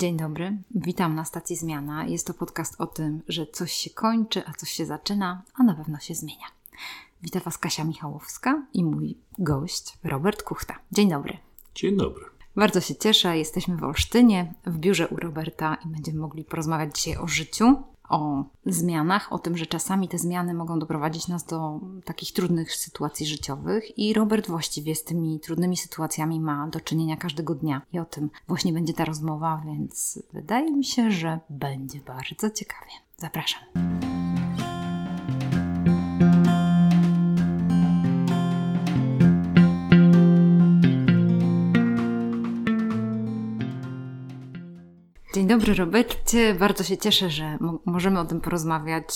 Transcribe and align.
Dzień 0.00 0.16
dobry, 0.16 0.56
witam 0.74 1.14
na 1.14 1.24
stacji 1.24 1.56
Zmiana. 1.56 2.06
Jest 2.06 2.26
to 2.26 2.34
podcast 2.34 2.80
o 2.80 2.86
tym, 2.86 3.22
że 3.28 3.46
coś 3.46 3.72
się 3.72 3.90
kończy, 3.90 4.42
a 4.46 4.52
coś 4.52 4.70
się 4.70 4.86
zaczyna, 4.86 5.42
a 5.54 5.62
na 5.62 5.74
pewno 5.74 5.98
się 5.98 6.14
zmienia. 6.14 6.46
Witam 7.22 7.42
Was 7.42 7.58
Kasia 7.58 7.84
Michałowska 7.84 8.66
i 8.72 8.84
mój 8.84 9.16
gość 9.38 9.98
Robert 10.04 10.42
Kuchta. 10.42 10.78
Dzień 10.92 11.10
dobry. 11.10 11.38
Dzień 11.74 11.96
dobry. 11.96 12.24
Bardzo 12.56 12.80
się 12.80 12.94
cieszę, 12.94 13.38
jesteśmy 13.38 13.76
w 13.76 13.84
Olsztynie, 13.84 14.54
w 14.66 14.78
biurze 14.78 15.08
u 15.08 15.16
Roberta 15.16 15.76
i 15.84 15.88
będziemy 15.88 16.18
mogli 16.18 16.44
porozmawiać 16.44 16.98
dzisiaj 16.98 17.16
o 17.16 17.28
życiu, 17.28 17.82
o 18.10 18.44
zmianach, 18.66 19.32
o 19.32 19.38
tym, 19.38 19.56
że 19.56 19.66
czasami 19.66 20.08
te 20.08 20.18
zmiany 20.18 20.54
mogą 20.54 20.78
doprowadzić 20.78 21.28
nas 21.28 21.44
do 21.44 21.80
takich 22.04 22.32
trudnych 22.32 22.74
sytuacji 22.74 23.26
życiowych 23.26 23.98
i 23.98 24.14
Robert 24.14 24.46
właściwie 24.46 24.94
z 24.94 25.04
tymi 25.04 25.40
trudnymi 25.40 25.76
sytuacjami 25.76 26.40
ma 26.40 26.68
do 26.68 26.80
czynienia 26.80 27.16
każdego 27.16 27.54
dnia 27.54 27.82
i 27.92 27.98
o 27.98 28.04
tym 28.04 28.30
właśnie 28.48 28.72
będzie 28.72 28.94
ta 28.94 29.04
rozmowa, 29.04 29.62
więc 29.66 30.22
wydaje 30.32 30.72
mi 30.72 30.84
się, 30.84 31.10
że 31.10 31.40
będzie 31.50 32.00
bardzo 32.00 32.50
ciekawie. 32.50 32.92
Zapraszam. 33.16 34.09
Dobry, 45.50 45.74
Robercie. 45.74 46.54
Bardzo 46.54 46.84
się 46.84 46.98
cieszę, 46.98 47.30
że 47.30 47.58
możemy 47.84 48.20
o 48.20 48.24
tym 48.24 48.40
porozmawiać. 48.40 49.06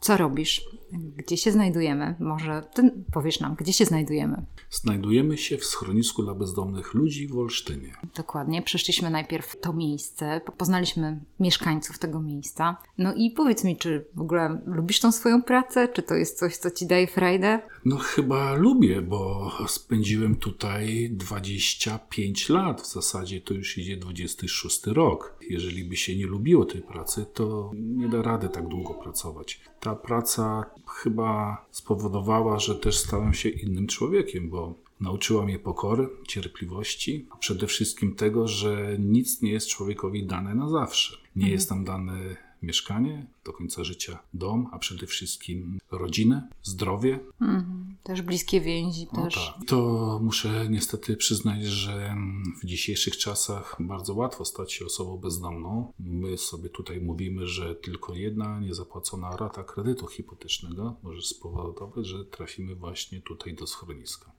Co 0.00 0.16
robisz? 0.16 0.64
Gdzie 0.92 1.36
się 1.36 1.52
znajdujemy? 1.52 2.14
Może 2.20 2.62
ty 2.74 2.92
powiesz 3.12 3.40
nam, 3.40 3.54
gdzie 3.54 3.72
się 3.72 3.84
znajdujemy? 3.84 4.42
Znajdujemy 4.70 5.38
się 5.38 5.58
w 5.58 5.64
schronisku 5.64 6.22
dla 6.22 6.34
bezdomnych 6.34 6.94
ludzi 6.94 7.28
w 7.28 7.38
Olsztynie. 7.38 7.92
Dokładnie. 8.16 8.62
Przyszliśmy 8.62 9.10
najpierw 9.10 9.60
to 9.60 9.72
miejsce, 9.72 10.40
poznaliśmy 10.56 11.20
mieszkańców 11.40 11.98
tego 11.98 12.20
miejsca. 12.20 12.76
No 12.98 13.14
i 13.14 13.30
powiedz 13.30 13.64
mi, 13.64 13.76
czy 13.76 14.06
w 14.14 14.20
ogóle 14.20 14.60
lubisz 14.66 15.00
tą 15.00 15.12
swoją 15.12 15.42
pracę? 15.42 15.88
Czy 15.88 16.02
to 16.02 16.14
jest 16.14 16.38
coś, 16.38 16.56
co 16.56 16.70
ci 16.70 16.86
daje 16.86 17.06
frajdę? 17.06 17.60
No 17.84 17.96
chyba 17.96 18.54
lubię, 18.54 19.02
bo 19.02 19.52
spędziłem 19.68 20.36
tutaj 20.36 21.10
25 21.12 22.48
lat. 22.48 22.82
W 22.82 22.92
zasadzie 22.92 23.40
to 23.40 23.54
już 23.54 23.78
idzie 23.78 23.96
26 23.96 24.86
rok. 24.86 25.36
Jeżeli 25.50 25.84
by 25.84 25.96
się 25.96 26.16
nie 26.16 26.26
lubiło 26.26 26.64
tej 26.64 26.82
pracy, 26.82 27.26
to 27.34 27.70
nie 27.74 28.08
da 28.08 28.22
rady 28.22 28.48
tak 28.48 28.68
długo 28.68 28.94
pracować. 28.94 29.60
Ta 29.80 29.96
praca 29.96 30.64
chyba 30.86 31.64
spowodowała, 31.70 32.58
że 32.58 32.74
też 32.74 32.98
stałem 32.98 33.34
się 33.34 33.48
innym 33.48 33.86
człowiekiem, 33.86 34.50
bo 34.50 34.74
nauczyła 35.00 35.44
mnie 35.44 35.58
pokory, 35.58 36.08
cierpliwości, 36.28 37.26
a 37.30 37.36
przede 37.36 37.66
wszystkim 37.66 38.14
tego, 38.14 38.48
że 38.48 38.96
nic 38.98 39.42
nie 39.42 39.52
jest 39.52 39.68
człowiekowi 39.68 40.26
dane 40.26 40.54
na 40.54 40.68
zawsze. 40.68 41.16
Nie 41.36 41.42
mhm. 41.42 41.52
jest 41.52 41.70
nam 41.70 41.84
dane 41.84 42.36
mieszkanie, 42.62 43.26
do 43.44 43.52
końca 43.52 43.84
życia 43.84 44.18
dom, 44.34 44.68
a 44.72 44.78
przede 44.78 45.06
wszystkim 45.06 45.78
rodzinę, 45.90 46.48
zdrowie. 46.62 47.20
Mhm. 47.40 47.96
Też 48.02 48.22
bliskie 48.22 48.60
więzi. 48.60 49.06
No 49.12 49.24
też. 49.24 49.34
Tak. 49.34 49.68
To 49.68 50.20
muszę 50.22 50.66
niestety 50.70 51.16
przyznać, 51.16 51.64
że 51.64 52.16
w 52.62 52.66
dzisiejszych 52.66 53.16
czasach 53.16 53.76
bardzo 53.80 54.14
łatwo 54.14 54.44
stać 54.44 54.72
się 54.72 54.84
osobą 54.86 55.18
bezdomną. 55.18 55.92
My 56.00 56.38
sobie 56.38 56.68
tutaj 56.68 57.00
mówimy, 57.00 57.46
że 57.46 57.74
tylko 57.74 58.14
jedna 58.14 58.60
niezapłacona 58.60 59.36
rata 59.36 59.64
kredytu 59.64 60.06
hipotecznego 60.06 60.96
może 61.02 61.22
spowodować, 61.22 62.06
że 62.06 62.24
trafimy 62.24 62.74
właśnie 62.74 63.20
tutaj 63.20 63.54
do 63.54 63.66
schroniska. 63.66 64.32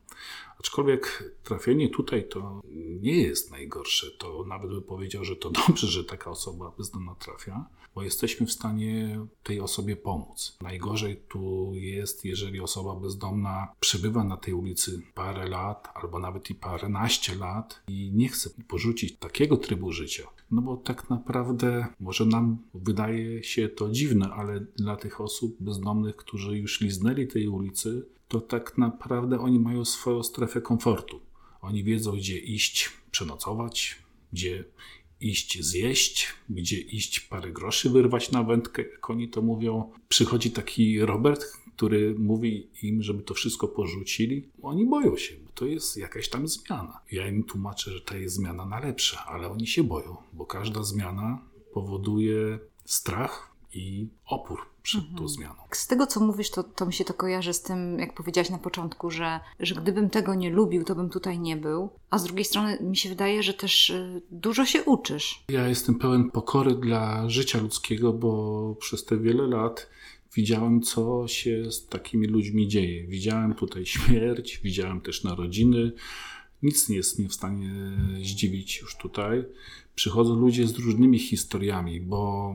Aczkolwiek 0.59 1.33
trafienie 1.43 1.89
tutaj 1.89 2.27
to 2.27 2.61
nie 3.01 3.21
jest 3.21 3.51
najgorsze. 3.51 4.11
To 4.11 4.45
nawet 4.47 4.71
bym 4.71 4.83
powiedział, 4.83 5.23
że 5.23 5.35
to 5.35 5.49
dobrze, 5.67 5.87
że 5.87 6.03
taka 6.03 6.29
osoba 6.29 6.71
bezdomna 6.77 7.15
trafia, 7.15 7.65
bo 7.95 8.03
jesteśmy 8.03 8.45
w 8.45 8.51
stanie 8.51 9.19
tej 9.43 9.59
osobie 9.59 9.95
pomóc. 9.95 10.57
Najgorzej 10.61 11.21
tu 11.29 11.71
jest, 11.73 12.25
jeżeli 12.25 12.59
osoba 12.59 12.95
bezdomna 12.95 13.67
przebywa 13.79 14.23
na 14.23 14.37
tej 14.37 14.53
ulicy 14.53 15.01
parę 15.13 15.47
lat, 15.47 15.89
albo 15.93 16.19
nawet 16.19 16.49
i 16.49 16.55
paręnaście 16.55 17.35
lat 17.35 17.83
i 17.87 18.11
nie 18.13 18.29
chce 18.29 18.49
porzucić 18.67 19.17
takiego 19.17 19.57
trybu 19.57 19.91
życia. 19.91 20.23
No 20.51 20.61
bo 20.61 20.77
tak 20.77 21.09
naprawdę 21.09 21.87
może 21.99 22.25
nam 22.25 22.57
wydaje 22.73 23.43
się 23.43 23.69
to 23.69 23.89
dziwne, 23.89 24.29
ale 24.29 24.59
dla 24.59 24.95
tych 24.95 25.21
osób 25.21 25.55
bezdomnych, 25.59 26.15
którzy 26.15 26.57
już 26.57 26.81
liznęli 26.81 27.27
tej 27.27 27.47
ulicy, 27.47 28.05
to 28.27 28.41
tak 28.41 28.77
naprawdę 28.77 29.39
oni 29.39 29.59
mają 29.59 29.85
swoją 29.85 30.23
strefę 30.23 30.61
komfortu. 30.61 31.19
Oni 31.61 31.83
wiedzą, 31.83 32.11
gdzie 32.11 32.39
iść 32.39 32.91
przenocować, 33.11 34.03
gdzie 34.33 34.65
iść 35.23 35.63
zjeść, 35.63 36.27
gdzie 36.49 36.79
iść 36.79 37.19
parę 37.19 37.51
groszy 37.51 37.89
wyrwać 37.89 38.31
na 38.31 38.43
wędkę, 38.43 38.81
jak 38.81 39.09
oni 39.09 39.29
to 39.29 39.41
mówią. 39.41 39.91
Przychodzi 40.09 40.51
taki 40.51 40.99
Robert, 40.99 41.45
który 41.75 42.15
mówi 42.19 42.67
im, 42.83 43.03
żeby 43.03 43.23
to 43.23 43.33
wszystko 43.33 43.67
porzucili. 43.67 44.49
Oni 44.61 44.85
boją 44.85 45.17
się, 45.17 45.35
bo 45.45 45.51
to 45.51 45.65
jest 45.65 45.97
jakaś 45.97 46.29
tam 46.29 46.47
zmiana. 46.47 46.99
Ja 47.11 47.27
im 47.27 47.43
tłumaczę, 47.43 47.91
że 47.91 48.01
to 48.01 48.15
jest 48.17 48.35
zmiana 48.35 48.65
na 48.65 48.79
lepsze, 48.79 49.17
ale 49.19 49.49
oni 49.49 49.67
się 49.67 49.83
boją, 49.83 50.17
bo 50.33 50.45
każda 50.45 50.83
zmiana 50.83 51.41
powoduje 51.73 52.59
strach, 52.85 53.52
i 53.73 54.07
opór 54.25 54.59
przed 54.83 55.01
mhm. 55.01 55.17
tą 55.17 55.27
zmianą. 55.27 55.55
Z 55.71 55.87
tego, 55.87 56.07
co 56.07 56.19
mówisz, 56.19 56.51
to, 56.51 56.63
to 56.63 56.85
mi 56.85 56.93
się 56.93 57.05
to 57.05 57.13
kojarzy 57.13 57.53
z 57.53 57.61
tym, 57.61 57.99
jak 57.99 58.13
powiedziałaś 58.13 58.49
na 58.49 58.57
początku, 58.57 59.11
że, 59.11 59.39
że 59.59 59.75
gdybym 59.75 60.09
tego 60.09 60.35
nie 60.35 60.49
lubił, 60.49 60.83
to 60.83 60.95
bym 60.95 61.09
tutaj 61.09 61.39
nie 61.39 61.57
był. 61.57 61.89
A 62.09 62.17
z 62.17 62.23
drugiej 62.23 62.45
strony 62.45 62.77
mi 62.81 62.97
się 62.97 63.09
wydaje, 63.09 63.43
że 63.43 63.53
też 63.53 63.89
y, 63.89 64.21
dużo 64.31 64.65
się 64.65 64.83
uczysz. 64.83 65.43
Ja 65.49 65.67
jestem 65.67 65.95
pełen 65.95 66.31
pokory 66.31 66.75
dla 66.75 67.29
życia 67.29 67.59
ludzkiego, 67.59 68.13
bo 68.13 68.75
przez 68.79 69.05
te 69.05 69.17
wiele 69.17 69.47
lat 69.47 69.89
widziałem, 70.35 70.81
co 70.81 71.27
się 71.27 71.71
z 71.71 71.87
takimi 71.87 72.27
ludźmi 72.27 72.67
dzieje. 72.67 73.07
Widziałem 73.07 73.53
tutaj 73.53 73.85
śmierć, 73.85 74.59
widziałem 74.63 75.01
też 75.01 75.23
narodziny. 75.23 75.91
Nic 76.63 76.89
nie 76.89 76.95
jest 76.95 77.19
mnie 77.19 77.29
w 77.29 77.33
stanie 77.33 77.71
zdziwić 78.23 78.79
już 78.81 78.97
tutaj 78.97 79.45
przychodzą 79.95 80.35
ludzie 80.35 80.67
z 80.67 80.79
różnymi 80.79 81.19
historiami, 81.19 82.01
bo 82.01 82.53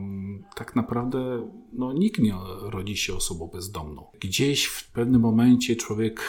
tak 0.55 0.75
naprawdę 0.75 1.49
no, 1.73 1.93
nikt 1.93 2.21
nie 2.21 2.33
rodzi 2.61 2.97
się 2.97 3.15
osobą 3.15 3.47
bezdomną. 3.53 4.05
Gdzieś 4.19 4.65
w 4.65 4.91
pewnym 4.91 5.21
momencie 5.21 5.75
człowiek 5.75 6.21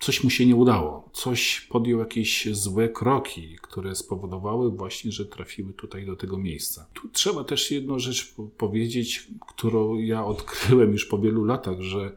coś 0.00 0.24
mu 0.24 0.30
się 0.30 0.46
nie 0.46 0.56
udało, 0.56 1.10
coś 1.12 1.60
podjął 1.60 2.00
jakieś 2.00 2.48
złe 2.52 2.88
kroki, 2.88 3.56
które 3.62 3.94
spowodowały 3.94 4.70
właśnie, 4.70 5.12
że 5.12 5.26
trafiły 5.26 5.72
tutaj 5.72 6.06
do 6.06 6.16
tego 6.16 6.38
miejsca. 6.38 6.86
Tu 6.94 7.08
trzeba 7.08 7.44
też 7.44 7.70
jedną 7.70 7.98
rzecz 7.98 8.34
powiedzieć, 8.58 9.28
którą 9.48 9.98
ja 9.98 10.24
odkryłem 10.34 10.92
już 10.92 11.04
po 11.04 11.18
wielu 11.18 11.44
latach, 11.44 11.80
że 11.80 12.16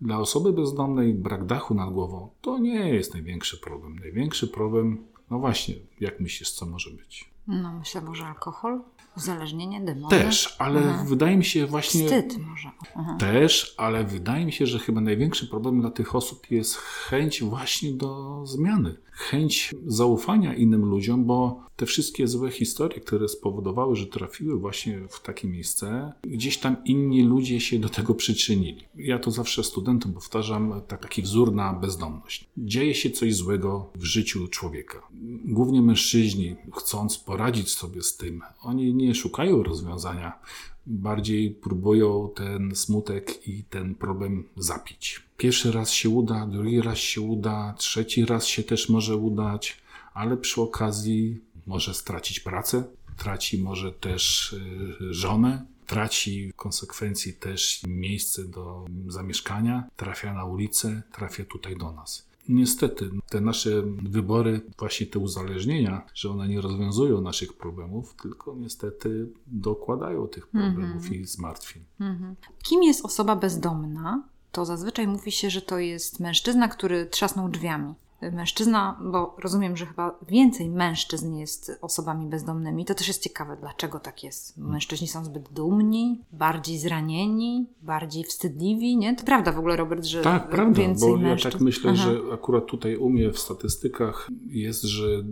dla 0.00 0.18
osoby 0.18 0.52
bezdomnej 0.52 1.14
brak 1.14 1.46
dachu 1.46 1.74
nad 1.74 1.92
głową 1.92 2.28
to 2.40 2.58
nie 2.58 2.88
jest 2.88 3.14
największy 3.14 3.58
problem. 3.58 3.98
Największy 3.98 4.48
problem, 4.48 5.04
no 5.30 5.38
właśnie, 5.38 5.74
jak 6.00 6.20
myślisz, 6.20 6.50
co 6.50 6.66
może 6.66 6.90
być? 6.90 7.33
No, 7.46 7.72
myślę 7.72 8.00
może 8.00 8.26
alkohol, 8.26 8.80
uzależnienie, 9.16 9.80
demony. 9.80 10.18
Też, 10.18 10.56
ale 10.58 10.80
Aha. 10.90 11.04
wydaje 11.06 11.36
mi 11.36 11.44
się 11.44 11.66
właśnie... 11.66 12.04
Wstyd 12.04 12.38
może. 12.38 12.70
Aha. 12.96 13.16
Też, 13.20 13.74
ale 13.78 14.04
wydaje 14.04 14.46
mi 14.46 14.52
się, 14.52 14.66
że 14.66 14.78
chyba 14.78 15.00
największy 15.00 15.46
problem 15.46 15.80
dla 15.80 15.90
tych 15.90 16.14
osób 16.14 16.50
jest 16.50 16.76
chęć 16.76 17.42
właśnie 17.42 17.92
do 17.92 18.40
zmiany. 18.46 18.96
Chęć 19.16 19.74
zaufania 19.86 20.54
innym 20.54 20.84
ludziom, 20.84 21.24
bo 21.24 21.64
te 21.76 21.86
wszystkie 21.86 22.28
złe 22.28 22.50
historie, 22.50 23.00
które 23.00 23.28
spowodowały, 23.28 23.96
że 23.96 24.06
trafiły 24.06 24.58
właśnie 24.58 25.00
w 25.08 25.22
takie 25.22 25.48
miejsce, 25.48 26.12
gdzieś 26.22 26.58
tam 26.58 26.76
inni 26.84 27.22
ludzie 27.22 27.60
się 27.60 27.78
do 27.78 27.88
tego 27.88 28.14
przyczynili. 28.14 28.84
Ja 28.96 29.18
to 29.18 29.30
zawsze 29.30 29.64
studentom 29.64 30.12
powtarzam, 30.12 30.82
taki 31.00 31.22
wzór 31.22 31.54
na 31.54 31.72
bezdomność. 31.72 32.48
Dzieje 32.56 32.94
się 32.94 33.10
coś 33.10 33.34
złego 33.34 33.90
w 33.94 34.04
życiu 34.04 34.48
człowieka. 34.48 35.02
Głównie 35.44 35.82
mężczyźni, 35.82 36.56
chcąc 36.76 37.18
poradzić 37.18 37.70
sobie 37.70 38.02
z 38.02 38.16
tym, 38.16 38.40
oni 38.62 38.94
nie 38.94 39.14
szukają 39.14 39.62
rozwiązania, 39.62 40.38
bardziej 40.86 41.50
próbują 41.50 42.30
ten 42.34 42.74
smutek 42.74 43.48
i 43.48 43.64
ten 43.64 43.94
problem 43.94 44.44
zapić. 44.56 45.23
Pierwszy 45.36 45.72
raz 45.72 45.90
się 45.90 46.08
uda, 46.08 46.46
drugi 46.46 46.82
raz 46.82 46.98
się 46.98 47.20
uda, 47.20 47.74
trzeci 47.78 48.24
raz 48.24 48.46
się 48.46 48.62
też 48.62 48.88
może 48.88 49.16
udać, 49.16 49.76
ale 50.14 50.36
przy 50.36 50.60
okazji 50.60 51.40
może 51.66 51.94
stracić 51.94 52.40
pracę, 52.40 52.84
traci 53.16 53.62
może 53.62 53.92
też 53.92 54.52
y, 54.52 55.14
żonę, 55.14 55.66
traci 55.86 56.52
w 56.52 56.56
konsekwencji 56.56 57.32
też 57.34 57.82
miejsce 57.88 58.44
do 58.44 58.84
zamieszkania, 59.08 59.84
trafia 59.96 60.34
na 60.34 60.44
ulicę, 60.44 61.02
trafia 61.12 61.44
tutaj 61.44 61.76
do 61.76 61.92
nas. 61.92 62.26
Niestety, 62.48 63.10
te 63.28 63.40
nasze 63.40 63.82
wybory, 64.02 64.60
właśnie 64.78 65.06
te 65.06 65.18
uzależnienia, 65.18 66.06
że 66.14 66.30
one 66.30 66.48
nie 66.48 66.60
rozwiązują 66.60 67.20
naszych 67.20 67.52
problemów, 67.52 68.14
tylko 68.22 68.54
niestety 68.56 69.28
dokładają 69.46 70.26
tych 70.26 70.46
problemów 70.46 71.02
mm 71.06 71.12
-hmm. 71.12 71.20
i 71.20 71.24
zmartwień. 71.24 71.84
Mm 72.00 72.18
-hmm. 72.18 72.34
Kim 72.62 72.82
jest 72.82 73.04
osoba 73.04 73.36
bezdomna? 73.36 74.22
To 74.54 74.64
zazwyczaj 74.64 75.06
mówi 75.06 75.32
się, 75.32 75.50
że 75.50 75.62
to 75.62 75.78
jest 75.78 76.20
mężczyzna, 76.20 76.68
który 76.68 77.06
trzasnął 77.06 77.48
drzwiami. 77.48 77.94
mężczyzna, 78.32 79.00
bo 79.12 79.36
rozumiem, 79.38 79.76
że 79.76 79.86
chyba 79.86 80.18
więcej 80.28 80.68
mężczyzn 80.68 81.34
jest 81.34 81.78
osobami 81.80 82.26
bezdomnymi. 82.26 82.84
To 82.84 82.94
też 82.94 83.08
jest 83.08 83.22
ciekawe, 83.22 83.56
dlaczego 83.60 84.00
tak 84.00 84.24
jest. 84.24 84.58
Mężczyźni 84.58 85.08
są 85.08 85.24
zbyt 85.24 85.52
dumni, 85.52 86.20
bardziej 86.32 86.78
zranieni, 86.78 87.66
bardziej 87.82 88.24
wstydliwi, 88.24 88.96
nie? 88.96 89.16
To 89.16 89.24
prawda 89.24 89.52
w 89.52 89.58
ogóle, 89.58 89.76
Robert, 89.76 90.04
że 90.04 90.22
tak, 90.22 90.50
prawda, 90.50 90.80
więcej 90.80 91.10
bo 91.10 91.16
mężczyzn... 91.16 91.48
ja 91.48 91.52
tak 91.52 91.60
myślę, 91.60 91.90
Aha. 91.94 92.02
że 92.02 92.34
akurat 92.34 92.66
tutaj 92.66 92.96
u 92.96 93.10
mnie 93.10 93.32
w 93.32 93.38
statystykach 93.38 94.30
jest, 94.46 94.82
że 94.82 95.24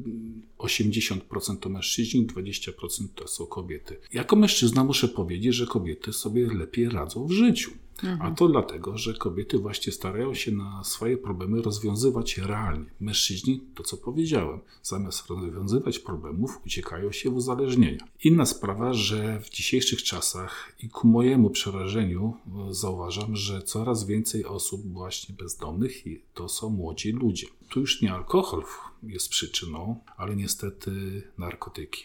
80% 0.58 1.56
to 1.60 1.68
mężczyźni, 1.68 2.26
20% 2.26 2.72
to 3.14 3.28
są 3.28 3.46
kobiety. 3.46 3.96
Jako 4.12 4.36
mężczyzna 4.36 4.84
muszę 4.84 5.08
powiedzieć, 5.08 5.54
że 5.54 5.66
kobiety 5.66 6.12
sobie 6.12 6.46
lepiej 6.54 6.88
radzą 6.88 7.26
w 7.26 7.32
życiu. 7.32 7.70
A 8.20 8.30
to 8.30 8.48
dlatego, 8.48 8.98
że 8.98 9.14
kobiety 9.14 9.58
właśnie 9.58 9.92
starają 9.92 10.34
się 10.34 10.52
na 10.52 10.84
swoje 10.84 11.16
problemy 11.16 11.62
rozwiązywać 11.62 12.38
realnie. 12.38 12.90
Mężczyźni, 13.00 13.60
to 13.74 13.82
co 13.82 13.96
powiedziałem, 13.96 14.60
zamiast 14.82 15.26
rozwiązywać 15.26 15.98
problemów, 15.98 16.60
uciekają 16.66 17.12
się 17.12 17.30
w 17.30 17.36
uzależnienia. 17.36 18.04
Inna 18.24 18.46
sprawa, 18.46 18.94
że 18.94 19.40
w 19.40 19.50
dzisiejszych 19.50 20.02
czasach 20.02 20.72
i 20.82 20.88
ku 20.88 21.08
mojemu 21.08 21.50
przerażeniu 21.50 22.34
e, 22.70 22.74
zauważam, 22.74 23.36
że 23.36 23.62
coraz 23.62 24.04
więcej 24.04 24.44
osób 24.44 24.92
właśnie 24.92 25.34
bezdomnych 25.34 26.06
to 26.34 26.48
są 26.48 26.70
młodzi 26.70 27.12
ludzie. 27.12 27.46
Tu 27.72 27.80
już 27.80 28.02
nie 28.02 28.12
alkohol 28.12 28.64
jest 29.02 29.28
przyczyną, 29.28 30.04
ale 30.16 30.36
niestety 30.36 31.22
narkotyki. 31.38 32.04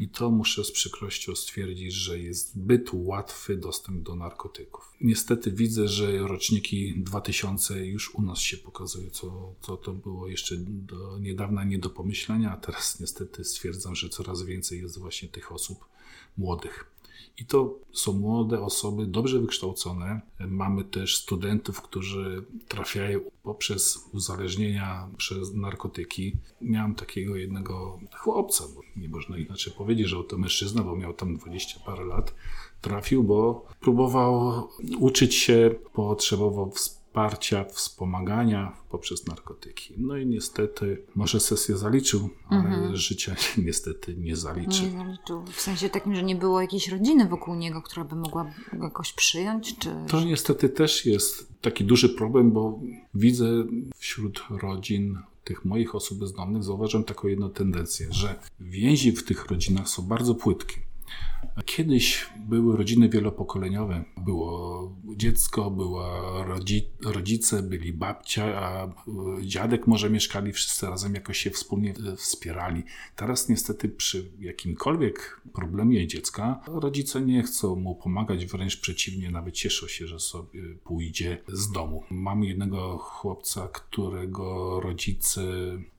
I 0.00 0.08
to 0.08 0.30
muszę 0.30 0.64
z 0.64 0.72
przykrością 0.72 1.34
stwierdzić, 1.34 1.92
że 1.92 2.18
jest 2.18 2.54
zbyt 2.54 2.90
łatwy 2.92 3.56
dostęp 3.56 4.02
do 4.02 4.16
narkotyków. 4.16 4.94
Niestety 5.00 5.52
widzę, 5.52 5.88
że 5.88 6.18
roczniki 6.18 6.94
2000 6.96 7.86
już 7.86 8.14
u 8.14 8.22
nas 8.22 8.38
się 8.38 8.56
pokazują, 8.56 9.10
co, 9.10 9.54
co 9.60 9.76
to 9.76 9.92
było 9.92 10.28
jeszcze 10.28 10.56
do 10.58 11.18
niedawna 11.18 11.64
nie 11.64 11.78
do 11.78 11.90
pomyślenia, 11.90 12.52
a 12.52 12.56
teraz 12.56 13.00
niestety 13.00 13.44
stwierdzam, 13.44 13.94
że 13.94 14.08
coraz 14.08 14.42
więcej 14.42 14.80
jest 14.80 14.98
właśnie 14.98 15.28
tych 15.28 15.52
osób 15.52 15.84
młodych. 16.36 16.97
I 17.40 17.44
to 17.44 17.78
są 17.92 18.12
młode 18.12 18.62
osoby, 18.62 19.06
dobrze 19.06 19.40
wykształcone. 19.40 20.20
Mamy 20.40 20.84
też 20.84 21.16
studentów, 21.16 21.82
którzy 21.82 22.44
trafiają 22.68 23.20
poprzez 23.42 24.08
uzależnienia 24.12 25.08
przez 25.16 25.54
narkotyki. 25.54 26.36
Miałem 26.60 26.94
takiego 26.94 27.36
jednego 27.36 28.00
chłopca, 28.16 28.64
bo 28.74 28.80
nie 28.96 29.08
można 29.08 29.38
inaczej 29.38 29.72
powiedzieć, 29.72 30.08
że 30.08 30.24
to 30.24 30.38
mężczyzna, 30.38 30.82
bo 30.82 30.96
miał 30.96 31.14
tam 31.14 31.36
20 31.36 31.80
parę 31.86 32.04
lat. 32.04 32.34
Trafił, 32.80 33.24
bo 33.24 33.66
próbował 33.80 34.68
uczyć 34.98 35.34
się, 35.34 35.74
potrzebował 35.92 36.70
wsparcia, 36.70 36.97
wspomagania 37.72 38.76
poprzez 38.90 39.26
narkotyki. 39.26 39.94
No 39.96 40.16
i 40.16 40.26
niestety, 40.26 41.02
może 41.14 41.40
sesję 41.40 41.76
zaliczył, 41.76 42.28
ale 42.48 42.96
życia 42.96 43.36
niestety 43.66 44.14
nie 44.16 44.36
zaliczył. 44.36 44.86
Nie 44.86 44.98
zaliczył. 44.98 45.44
W 45.52 45.60
sensie 45.60 45.88
takim, 45.88 46.14
że 46.14 46.22
nie 46.22 46.36
było 46.36 46.60
jakiejś 46.60 46.88
rodziny 46.88 47.28
wokół 47.28 47.54
niego, 47.54 47.82
która 47.82 48.04
by 48.04 48.16
mogła 48.16 48.52
go 48.72 48.84
jakoś 48.84 49.12
przyjąć, 49.12 49.78
czy... 49.78 49.90
To 50.08 50.24
niestety 50.24 50.68
też 50.68 51.06
jest 51.06 51.48
taki 51.60 51.84
duży 51.84 52.08
problem, 52.08 52.52
bo 52.52 52.80
widzę 53.14 53.46
wśród 53.96 54.44
rodzin 54.50 55.18
tych 55.44 55.64
moich 55.64 55.94
osób 55.94 56.18
bezdomnych, 56.18 56.64
zauważam 56.64 57.04
taką 57.04 57.28
jedną 57.28 57.50
tendencję, 57.50 58.06
że 58.10 58.34
więzi 58.60 59.12
w 59.12 59.24
tych 59.24 59.46
rodzinach 59.46 59.88
są 59.88 60.02
bardzo 60.02 60.34
płytkie. 60.34 60.87
Kiedyś 61.64 62.26
były 62.36 62.76
rodziny 62.76 63.08
wielopokoleniowe. 63.08 64.04
Było 64.16 64.92
dziecko, 65.16 65.70
była 65.70 66.44
rodzi, 66.44 66.88
rodzice, 67.04 67.62
byli 67.62 67.92
babcia, 67.92 68.44
a 68.60 68.86
y, 68.86 68.90
dziadek 69.46 69.86
może 69.86 70.10
mieszkali 70.10 70.52
wszyscy 70.52 70.86
razem, 70.86 71.14
jakoś 71.14 71.38
się 71.38 71.50
wspólnie 71.50 71.94
y, 72.12 72.16
wspierali. 72.16 72.82
Teraz 73.16 73.48
niestety 73.48 73.88
przy 73.88 74.30
jakimkolwiek 74.40 75.40
problemie 75.52 76.06
dziecka 76.06 76.60
rodzice 76.66 77.20
nie 77.20 77.42
chcą 77.42 77.76
mu 77.76 77.94
pomagać, 77.94 78.46
wręcz 78.46 78.80
przeciwnie, 78.80 79.30
nawet 79.30 79.54
cieszą 79.54 79.86
się, 79.86 80.06
że 80.06 80.20
sobie 80.20 80.62
pójdzie 80.84 81.38
z 81.48 81.70
domu. 81.70 82.02
Mam 82.10 82.44
jednego 82.44 82.98
chłopca, 82.98 83.68
którego 83.68 84.80
rodzice, 84.80 85.42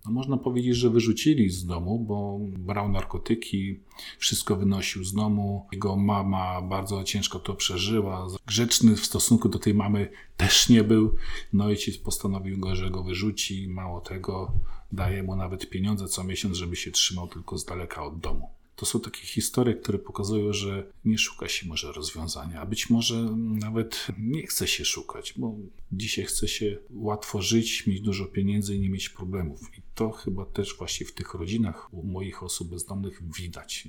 no 0.09 0.13
można 0.13 0.37
powiedzieć, 0.37 0.75
że 0.75 0.89
wyrzucili 0.89 1.49
z 1.49 1.65
domu, 1.65 1.99
bo 1.99 2.39
brał 2.57 2.89
narkotyki, 2.89 3.79
wszystko 4.17 4.55
wynosił 4.55 5.03
z 5.03 5.13
domu. 5.13 5.67
Jego 5.71 5.95
mama 5.95 6.61
bardzo 6.61 7.03
ciężko 7.03 7.39
to 7.39 7.53
przeżyła. 7.53 8.27
Grzeczny 8.45 8.95
w 8.95 9.05
stosunku 9.05 9.49
do 9.49 9.59
tej 9.59 9.73
mamy 9.73 10.11
też 10.37 10.69
nie 10.69 10.83
był. 10.83 11.15
No 11.53 11.65
ojciec 11.65 11.97
postanowił 11.97 12.59
go, 12.59 12.75
że 12.75 12.89
go 12.89 13.03
wyrzuci. 13.03 13.67
Mało 13.67 14.01
tego, 14.01 14.51
daje 14.91 15.23
mu 15.23 15.35
nawet 15.35 15.69
pieniądze 15.69 16.07
co 16.07 16.23
miesiąc, 16.23 16.57
żeby 16.57 16.75
się 16.75 16.91
trzymał 16.91 17.27
tylko 17.27 17.57
z 17.57 17.65
daleka 17.65 18.03
od 18.03 18.19
domu. 18.19 18.49
To 18.79 18.85
są 18.85 18.99
takie 18.99 19.21
historie, 19.21 19.75
które 19.75 19.99
pokazują, 19.99 20.53
że 20.53 20.91
nie 21.05 21.17
szuka 21.17 21.47
się 21.47 21.67
może 21.67 21.91
rozwiązania, 21.91 22.61
a 22.61 22.65
być 22.65 22.89
może 22.89 23.15
nawet 23.37 24.07
nie 24.19 24.47
chce 24.47 24.67
się 24.67 24.85
szukać, 24.85 25.33
bo 25.37 25.55
dzisiaj 25.91 26.25
chce 26.25 26.47
się 26.47 26.77
łatwo 26.89 27.41
żyć, 27.41 27.87
mieć 27.87 28.01
dużo 28.01 28.25
pieniędzy 28.25 28.75
i 28.75 28.79
nie 28.79 28.89
mieć 28.89 29.09
problemów. 29.09 29.59
I 29.77 29.81
to 29.95 30.11
chyba 30.11 30.45
też 30.45 30.77
właśnie 30.77 31.05
w 31.05 31.13
tych 31.13 31.33
rodzinach 31.33 31.93
u 31.93 32.03
moich 32.03 32.43
osób 32.43 32.69
bezdomnych 32.69 33.21
widać. 33.33 33.87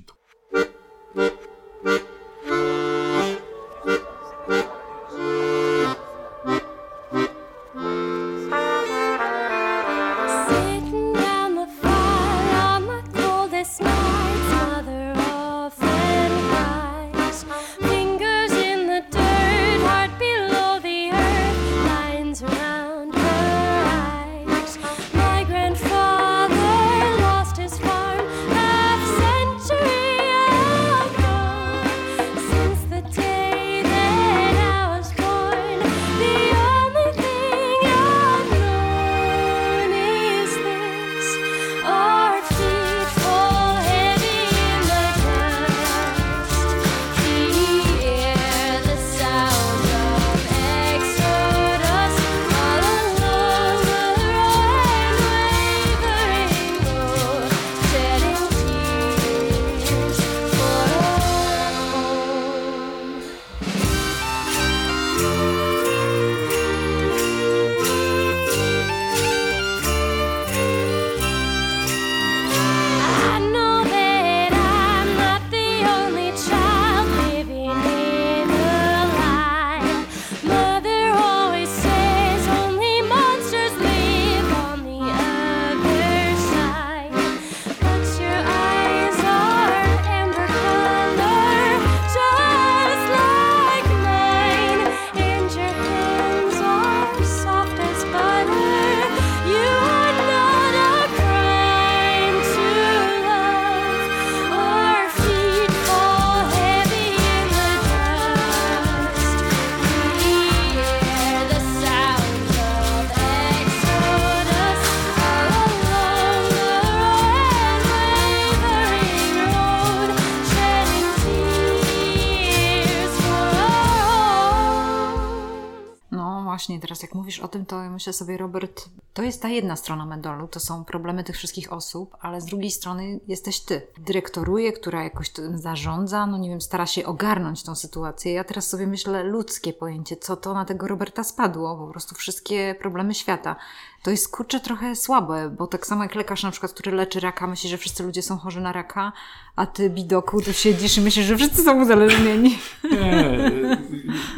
Właśnie, 126.61 126.79
teraz 126.79 127.01
jak 127.01 127.15
mówisz 127.15 127.39
o 127.39 127.47
tym, 127.47 127.65
to 127.65 127.89
myślę 127.89 128.13
sobie, 128.13 128.37
Robert, 128.37 128.85
to 129.13 129.23
jest 129.23 129.41
ta 129.41 129.49
jedna 129.49 129.75
strona 129.75 130.05
medalu, 130.05 130.47
to 130.47 130.59
są 130.59 130.85
problemy 130.85 131.23
tych 131.23 131.35
wszystkich 131.35 131.73
osób, 131.73 132.17
ale 132.19 132.41
z 132.41 132.45
drugiej 132.45 132.71
strony 132.71 133.19
jesteś 133.27 133.59
ty. 133.59 133.87
Dyrektoruje, 133.97 134.71
która 134.71 135.03
jakoś 135.03 135.29
tym 135.29 135.57
zarządza, 135.57 136.27
no 136.27 136.37
nie 136.37 136.49
wiem, 136.49 136.61
stara 136.61 136.85
się 136.85 137.05
ogarnąć 137.05 137.63
tą 137.63 137.75
sytuację. 137.75 138.33
Ja 138.33 138.43
teraz 138.43 138.67
sobie 138.67 138.87
myślę 138.87 139.23
ludzkie 139.23 139.73
pojęcie, 139.73 140.17
co 140.17 140.37
to 140.37 140.53
na 140.53 140.65
tego 140.65 140.87
Roberta 140.87 141.23
spadło, 141.23 141.77
po 141.77 141.87
prostu 141.87 142.15
wszystkie 142.15 142.75
problemy 142.79 143.13
świata. 143.13 143.55
To 144.03 144.11
jest 144.11 144.31
kurczę 144.31 144.59
trochę 144.59 144.95
słabe, 144.95 145.55
bo 145.57 145.67
tak 145.67 145.87
samo 145.87 146.03
jak 146.03 146.15
lekarz 146.15 146.43
na 146.43 146.51
przykład, 146.51 146.73
który 146.73 146.91
leczy 146.91 147.19
raka, 147.19 147.47
myśli, 147.47 147.69
że 147.69 147.77
wszyscy 147.77 148.03
ludzie 148.03 148.21
są 148.21 148.37
chorzy 148.37 148.61
na 148.61 148.71
raka, 148.71 149.11
a 149.55 149.65
ty 149.65 149.89
bidoku 149.89 150.41
tu 150.41 150.53
siedzisz 150.53 150.97
i 150.97 151.01
myślisz, 151.01 151.25
że 151.25 151.37
wszyscy 151.37 151.63
są 151.63 151.81
uzależnieni. 151.81 152.57
Nie, 152.91 153.51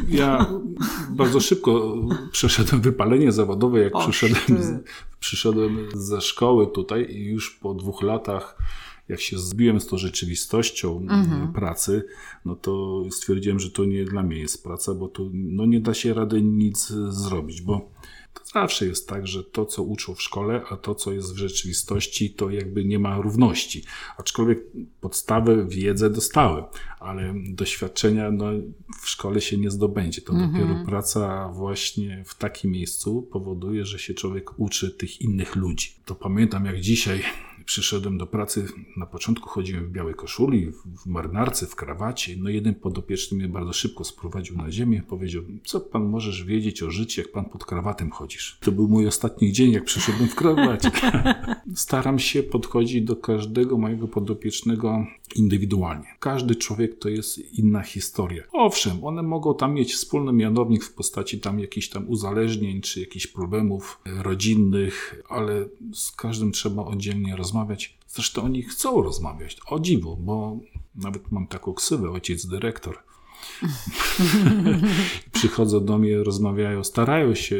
ja 0.08 0.46
bardzo 1.10 1.40
szybko 1.40 1.94
przeszedłem 2.32 2.80
wypalenie 2.82 3.32
zawodowe, 3.32 3.80
jak 3.80 3.94
Och, 3.94 4.02
przyszedłem, 4.02 4.62
z, 4.62 4.84
przyszedłem 5.20 5.88
ze 5.94 6.20
szkoły 6.20 6.66
tutaj 6.66 7.06
i 7.10 7.24
już 7.24 7.50
po 7.50 7.74
dwóch 7.74 8.02
latach, 8.02 8.58
jak 9.08 9.20
się 9.20 9.38
zbiłem 9.38 9.80
z 9.80 9.86
tą 9.86 9.98
rzeczywistością 9.98 11.00
Mhm. 11.10 11.52
pracy, 11.52 12.04
no 12.44 12.56
to 12.56 13.02
stwierdziłem, 13.10 13.60
że 13.60 13.70
to 13.70 13.84
nie 13.84 14.04
dla 14.04 14.22
mnie 14.22 14.38
jest 14.38 14.64
praca, 14.64 14.94
bo 14.94 15.08
tu 15.08 15.30
no 15.32 15.66
nie 15.66 15.80
da 15.80 15.94
się 15.94 16.14
rady 16.14 16.42
nic 16.42 16.92
zrobić, 17.08 17.62
bo 17.62 17.90
zawsze 18.54 18.86
jest 18.86 19.08
tak, 19.08 19.26
że 19.26 19.44
to, 19.44 19.66
co 19.66 19.82
uczą 19.82 20.14
w 20.14 20.22
szkole, 20.22 20.62
a 20.70 20.76
to, 20.76 20.94
co 20.94 21.12
jest 21.12 21.34
w 21.34 21.36
rzeczywistości, 21.36 22.30
to 22.30 22.50
jakby 22.50 22.84
nie 22.84 22.98
ma 22.98 23.16
równości. 23.20 23.84
Aczkolwiek 24.18 24.58
podstawę, 25.00 25.66
wiedzę 25.68 26.10
dostałem, 26.10 26.64
ale 27.00 27.34
doświadczenia 27.50 28.30
no, 28.30 28.46
w 29.00 29.08
szkole 29.08 29.40
się 29.40 29.56
nie 29.56 29.70
zdobędzie. 29.70 30.22
To 30.22 30.32
dopiero 30.32 30.84
praca 30.86 31.48
właśnie 31.48 32.24
w 32.26 32.34
takim 32.34 32.70
miejscu 32.70 33.22
powoduje, 33.22 33.84
że 33.84 33.98
się 33.98 34.14
człowiek 34.14 34.60
uczy 34.60 34.90
tych 34.90 35.20
innych 35.20 35.56
ludzi. 35.56 35.92
To 36.04 36.14
pamiętam, 36.14 36.64
jak 36.64 36.80
dzisiaj 36.80 37.22
przyszedłem 37.64 38.18
do 38.18 38.26
pracy, 38.26 38.66
na 38.96 39.06
początku 39.06 39.48
chodziłem 39.48 39.86
w 39.86 39.90
białej 39.90 40.14
koszuli, 40.14 40.70
w- 40.70 41.06
marynarce, 41.06 41.66
w 41.66 41.76
krawacie. 41.76 42.34
No 42.38 42.50
jeden 42.50 42.74
podopieczny 42.74 43.38
mnie 43.38 43.48
bardzo 43.48 43.72
szybko 43.72 44.04
sprowadził 44.04 44.56
na 44.56 44.70
ziemię. 44.72 45.02
Powiedział, 45.08 45.42
co 45.64 45.80
pan 45.80 46.04
możesz 46.04 46.44
wiedzieć 46.44 46.82
o 46.82 46.90
życiu, 46.90 47.20
jak 47.20 47.32
pan 47.32 47.44
pod 47.44 47.64
krawatem 47.64 48.10
chodzisz? 48.10 48.58
To 48.60 48.72
był 48.72 48.88
mój 48.88 49.06
ostatni 49.06 49.52
dzień, 49.52 49.72
jak 49.72 49.84
przyszedłem 49.84 50.28
w 50.28 50.34
krawacie. 50.34 50.90
Staram 51.74 52.18
się 52.18 52.42
podchodzić 52.42 53.02
do 53.02 53.16
każdego 53.16 53.78
mojego 53.78 54.08
podopiecznego 54.08 55.06
indywidualnie. 55.34 56.06
Każdy 56.18 56.56
człowiek 56.56 56.98
to 56.98 57.08
jest 57.08 57.38
inna 57.58 57.82
historia. 57.82 58.42
Owszem, 58.52 59.04
one 59.04 59.22
mogą 59.22 59.54
tam 59.54 59.74
mieć 59.74 59.94
wspólny 59.94 60.32
mianownik 60.32 60.84
w 60.84 60.94
postaci 60.94 61.40
tam 61.40 61.60
jakichś 61.60 61.88
tam 61.88 62.08
uzależnień, 62.08 62.80
czy 62.80 63.00
jakichś 63.00 63.26
problemów 63.26 64.00
rodzinnych, 64.04 65.22
ale 65.28 65.68
z 65.92 66.12
każdym 66.12 66.52
trzeba 66.52 66.84
oddzielnie 66.84 67.36
rozmawiać. 67.36 67.98
Zresztą 68.08 68.42
oni 68.42 68.62
chcą 68.62 69.02
rozmawiać. 69.02 69.56
O 69.66 69.80
dziwo, 69.80 70.16
bo 70.20 70.58
nawet 70.94 71.32
mam 71.32 71.46
taką 71.46 71.74
ksywę, 71.74 72.10
ojciec 72.10 72.46
dyrektor. 72.46 72.98
Przychodzą 75.32 75.84
do 75.84 75.98
mnie, 75.98 76.24
rozmawiają, 76.24 76.84
starają 76.84 77.34
się, 77.34 77.56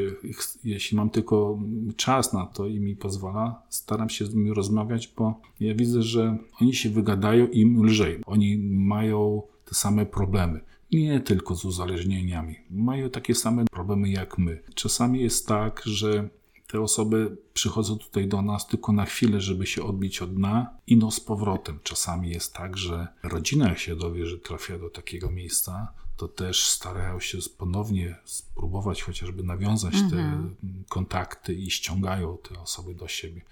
jeśli 0.65 0.97
mam 0.97 1.11
tylko 1.11 1.59
czas 1.97 2.33
na 2.33 2.47
to 2.47 2.67
i 2.67 2.81
mi 2.81 2.97
pozwala, 2.97 3.63
staram 3.69 4.09
się 4.09 4.27
z 4.27 4.35
nimi 4.35 4.55
rozmawiać, 4.55 5.13
bo 5.17 5.41
ja 5.61 5.75
widzę, 5.75 6.03
że 6.03 6.37
oni 6.61 6.75
się 6.75 6.91
wygadają 6.91 7.47
im 7.47 7.85
lżej. 7.85 8.21
Oni 8.27 8.59
mają 8.69 9.43
te 9.65 9.75
same 9.75 10.07
problemy. 10.07 10.61
Nie 10.93 11.21
tylko 11.21 11.55
z 11.55 11.65
uzależnieniami. 11.65 12.57
Mają 12.71 13.11
takie 13.11 13.35
same 13.35 13.65
problemy 13.65 14.09
jak 14.09 14.39
my. 14.39 14.63
Czasami 14.75 15.21
jest 15.21 15.49
tak, 15.49 15.83
że 15.85 16.29
te 16.75 16.81
osoby 16.81 17.37
przychodzą 17.53 17.99
tutaj 17.99 18.29
do 18.29 18.43
nas 18.43 18.67
tylko 18.67 18.93
na 18.93 19.05
chwilę, 19.05 19.41
żeby 19.41 19.67
się 19.67 19.83
odbić 19.83 20.23
od 20.23 20.35
dna 20.35 20.71
i 20.87 20.97
no 20.97 21.11
z 21.11 21.21
powrotem. 21.21 21.79
Czasami 21.83 22.31
jest 22.31 22.55
tak, 22.55 22.77
że 22.77 23.09
rodzina 23.23 23.69
jak 23.69 23.79
się 23.79 23.97
dowie, 23.97 24.27
że 24.27 24.39
trafia 24.39 24.79
do 24.79 24.91
takiego 24.91 25.31
miejsca, 25.31 25.93
to 26.17 26.29
też 26.29 26.67
starają 26.67 27.21
się 27.21 27.39
ponownie 27.59 28.17
spróbować 28.25 29.03
chociażby 29.03 29.43
nawiązać 29.43 29.95
te 30.11 30.43
kontakty 30.89 31.55
i 31.55 31.71
ściągają 31.71 32.39
te 32.39 32.61
osoby 32.61 32.95
do 32.95 33.09
siebie. 33.09 33.43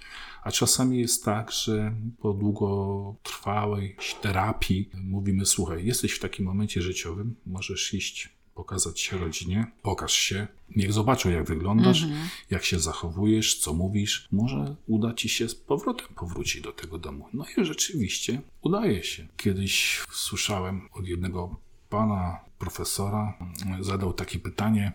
A 0.43 0.51
czasami 0.51 0.99
jest 0.99 1.25
tak, 1.25 1.53
że 1.53 1.95
po 2.21 2.33
długotrwałej 2.33 3.97
terapii 4.21 4.91
mówimy, 4.95 5.47
słuchaj, 5.47 5.87
jesteś 5.87 6.13
w 6.13 6.21
takim 6.21 6.45
momencie 6.45 6.83
życiowym, 6.83 7.35
możesz 7.47 7.95
iść 7.95 8.42
pokazać 8.55 9.01
się 9.01 9.19
rodzinie, 9.19 9.67
pokaż 9.83 10.13
się, 10.13 10.47
niech 10.77 10.93
zobaczą 10.93 11.31
jak 11.31 11.45
wyglądasz, 11.45 12.07
jak 12.51 12.65
się 12.65 12.79
zachowujesz, 12.79 13.59
co 13.59 13.73
mówisz. 13.75 14.29
Może 14.33 14.77
uda 14.87 15.15
ci 15.15 15.29
się 15.29 15.49
z 15.49 15.55
powrotem 15.55 16.07
powrócić 16.17 16.63
do 16.63 16.73
tego 16.73 16.99
domu. 16.99 17.29
No 17.35 17.45
i 17.57 17.65
rzeczywiście 17.65 18.41
udaje 18.63 19.05
się. 19.05 19.27
Kiedyś 19.37 20.03
słyszałem 20.13 20.89
od 20.93 21.09
jednego 21.09 21.57
pana 21.93 22.41
profesora, 22.59 23.39
zadał 23.81 24.13
takie 24.13 24.39
pytanie, 24.39 24.93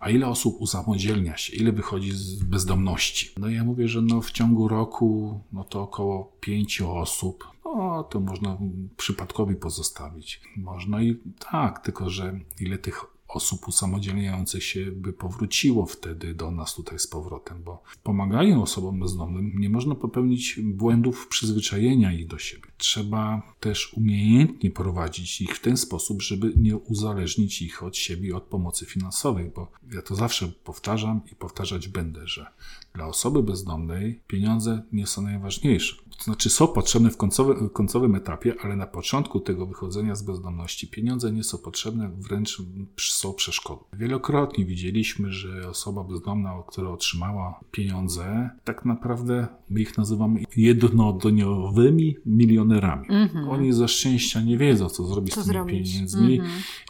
a 0.00 0.10
ile 0.10 0.26
osób 0.26 0.56
usamodzielnia 0.60 1.36
się, 1.36 1.56
ile 1.56 1.72
wychodzi 1.72 2.12
z 2.12 2.42
bezdomności? 2.42 3.30
No 3.38 3.48
ja 3.48 3.64
mówię, 3.64 3.88
że 3.88 4.02
no 4.02 4.20
w 4.20 4.30
ciągu 4.30 4.68
roku 4.68 5.40
no 5.52 5.64
to 5.64 5.82
około 5.82 6.32
pięciu 6.40 6.92
osób, 6.92 7.48
no 7.64 8.04
to 8.04 8.20
można 8.20 8.58
przypadkowi 8.96 9.54
pozostawić. 9.54 10.40
Można 10.56 11.02
i 11.02 11.18
tak, 11.50 11.78
tylko 11.78 12.10
że 12.10 12.40
ile 12.60 12.78
tych 12.78 13.13
osób 13.34 13.68
usamodzielniających 13.68 14.64
się 14.64 14.92
by 14.92 15.12
powróciło 15.12 15.86
wtedy 15.86 16.34
do 16.34 16.50
nas 16.50 16.74
tutaj 16.74 16.98
z 16.98 17.06
powrotem, 17.06 17.62
bo 17.62 17.82
w 17.84 17.98
pomaganiu 17.98 18.62
osobom 18.62 19.00
bezdomnym 19.00 19.52
nie 19.58 19.70
można 19.70 19.94
popełnić 19.94 20.60
błędów 20.62 21.28
przyzwyczajenia 21.28 22.12
ich 22.12 22.26
do 22.26 22.38
siebie. 22.38 22.68
Trzeba 22.76 23.42
też 23.60 23.94
umiejętnie 23.94 24.70
prowadzić 24.70 25.40
ich 25.40 25.56
w 25.56 25.60
ten 25.60 25.76
sposób, 25.76 26.22
żeby 26.22 26.52
nie 26.56 26.76
uzależnić 26.76 27.62
ich 27.62 27.82
od 27.82 27.96
siebie 27.96 28.36
od 28.36 28.42
pomocy 28.42 28.86
finansowej, 28.86 29.50
bo 29.54 29.72
ja 29.92 30.02
to 30.02 30.14
zawsze 30.14 30.48
powtarzam 30.48 31.20
i 31.32 31.34
powtarzać 31.34 31.88
będę, 31.88 32.28
że 32.28 32.46
dla 32.94 33.06
osoby 33.06 33.42
bezdomnej 33.42 34.20
pieniądze 34.26 34.82
nie 34.92 35.06
są 35.06 35.22
najważniejsze. 35.22 35.96
To 36.18 36.24
znaczy 36.24 36.50
są 36.50 36.66
potrzebne 36.66 37.10
w 37.10 37.16
końcowym, 37.16 37.68
końcowym 37.68 38.14
etapie, 38.14 38.54
ale 38.62 38.76
na 38.76 38.86
początku 38.86 39.40
tego 39.40 39.66
wychodzenia 39.66 40.14
z 40.14 40.22
bezdomności 40.22 40.88
pieniądze 40.88 41.32
nie 41.32 41.44
są 41.44 41.58
potrzebne, 41.58 42.10
wręcz 42.18 42.62
są 42.98 43.32
przeszkodą. 43.32 43.84
Wielokrotnie 43.92 44.64
widzieliśmy, 44.64 45.32
że 45.32 45.68
osoba 45.68 46.04
bezdomna, 46.04 46.54
która 46.66 46.90
otrzymała 46.90 47.60
pieniądze, 47.70 48.50
tak 48.64 48.84
naprawdę 48.84 49.46
my 49.70 49.80
ich 49.80 49.98
nazywamy 49.98 50.44
jednodniowymi 50.56 52.16
milionerami. 52.26 53.08
Oni 53.48 53.72
ze 53.72 53.88
szczęścia 53.88 54.40
nie 54.40 54.58
wiedzą, 54.58 54.88
co 54.88 55.04
zrobić 55.06 55.34
Co 55.34 55.42
z 55.42 55.44
tymi 55.44 55.54
zrobić. 55.54 55.92
pieniędzmi 55.92 56.40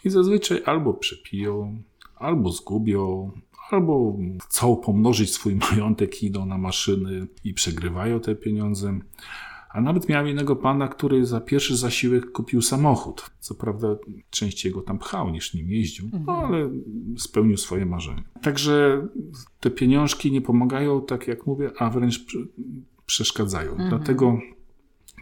i 0.03 0.09
zazwyczaj 0.09 0.61
albo 0.65 0.93
przepiją, 0.93 1.81
albo 2.15 2.51
zgubią, 2.51 3.31
albo 3.69 4.17
chcą 4.43 4.75
pomnożyć 4.75 5.33
swój 5.33 5.55
majątek, 5.71 6.23
idą 6.23 6.45
na 6.45 6.57
maszyny 6.57 7.27
i 7.43 7.53
przegrywają 7.53 8.19
te 8.19 8.35
pieniądze. 8.35 8.99
A 9.73 9.81
nawet 9.81 10.09
miałem 10.09 10.27
jednego 10.27 10.55
pana, 10.55 10.87
który 10.87 11.25
za 11.25 11.41
pierwszy 11.41 11.77
zasiłek 11.77 12.31
kupił 12.31 12.61
samochód. 12.61 13.29
Co 13.39 13.55
prawda 13.55 13.87
częściej 14.29 14.71
go 14.71 14.81
tam 14.81 14.99
pchał 14.99 15.29
niż 15.29 15.53
nim 15.53 15.69
jeździł, 15.71 16.09
no, 16.25 16.33
ale 16.33 16.69
spełnił 17.17 17.57
swoje 17.57 17.85
marzenie. 17.85 18.23
Także 18.41 19.07
te 19.59 19.69
pieniążki 19.71 20.31
nie 20.31 20.41
pomagają, 20.41 21.01
tak 21.01 21.27
jak 21.27 21.45
mówię, 21.47 21.71
a 21.79 21.89
wręcz 21.89 22.25
prze- 22.25 22.45
przeszkadzają. 23.05 23.77
Dlatego 23.89 24.39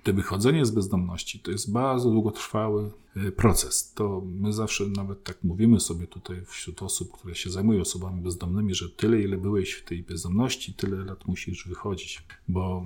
to 0.04 0.14
wychodzenie 0.14 0.66
z 0.66 0.72
bezdomności 0.72 1.40
to 1.40 1.52
jest 1.52 1.72
bardzo 1.72 2.10
długotrwały 2.10 2.92
e, 3.16 3.32
proces. 3.32 3.94
To 3.94 4.22
my 4.26 4.54
zawsze 4.54 4.88
nawet 4.88 5.24
tak 5.24 5.44
mówimy 5.44 5.80
sobie 5.80 6.08
tutaj 6.08 6.46
wśród 6.46 6.84
osób, 6.84 7.12
które 7.12 7.36
się 7.36 7.50
zajmują 7.50 7.82
osobami 7.82 8.22
bezdomnymi, 8.22 8.76
że 8.76 8.90
tyle, 8.90 9.22
ile 9.22 9.38
byłeś 9.38 9.72
w 9.72 9.84
tej 9.86 10.04
bezdomności, 10.04 10.74
tyle 10.74 11.06
lat 11.06 11.28
musisz 11.28 11.68
wychodzić. 11.68 12.24
Bo 12.48 12.86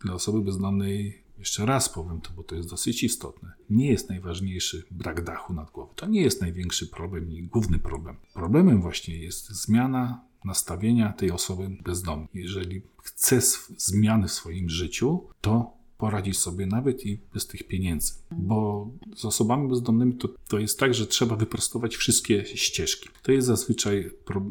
dla 0.00 0.14
osoby 0.14 0.40
bezdomnej, 0.40 1.22
jeszcze 1.38 1.66
raz 1.66 1.88
powiem 1.88 2.20
to, 2.20 2.30
bo 2.36 2.42
to 2.42 2.54
jest 2.54 2.70
dosyć 2.70 3.04
istotne, 3.04 3.52
nie 3.70 3.90
jest 3.90 4.08
najważniejszy 4.08 4.84
brak 4.90 5.24
dachu 5.24 5.54
nad 5.54 5.70
głową. 5.70 5.92
To 5.94 6.06
nie 6.06 6.22
jest 6.22 6.40
największy 6.40 6.86
problem 6.86 7.32
i 7.32 7.42
główny 7.42 7.78
problem. 7.78 8.16
Problemem 8.34 8.82
właśnie 8.82 9.18
jest 9.18 9.48
zmiana 9.48 10.24
nastawienia 10.44 11.12
tej 11.12 11.30
osoby 11.30 11.70
bezdomnej. 11.84 12.28
Jeżeli 12.34 12.82
chce 13.02 13.40
zmiany 13.76 14.28
w 14.28 14.32
swoim 14.32 14.70
życiu, 14.70 15.26
to 15.40 15.83
poradzić 16.04 16.38
sobie 16.38 16.66
nawet 16.66 17.06
i 17.06 17.18
bez 17.34 17.46
tych 17.46 17.62
pieniędzy. 17.62 18.12
Bo 18.30 18.88
z 19.16 19.24
osobami 19.24 19.68
bezdomnymi 19.68 20.14
to, 20.14 20.28
to 20.48 20.58
jest 20.58 20.78
tak, 20.78 20.94
że 20.94 21.06
trzeba 21.06 21.36
wyprostować 21.36 21.96
wszystkie 21.96 22.44
ścieżki. 22.44 23.08
To 23.22 23.32
jest 23.32 23.46
zazwyczaj, 23.46 24.10
pro, 24.24 24.42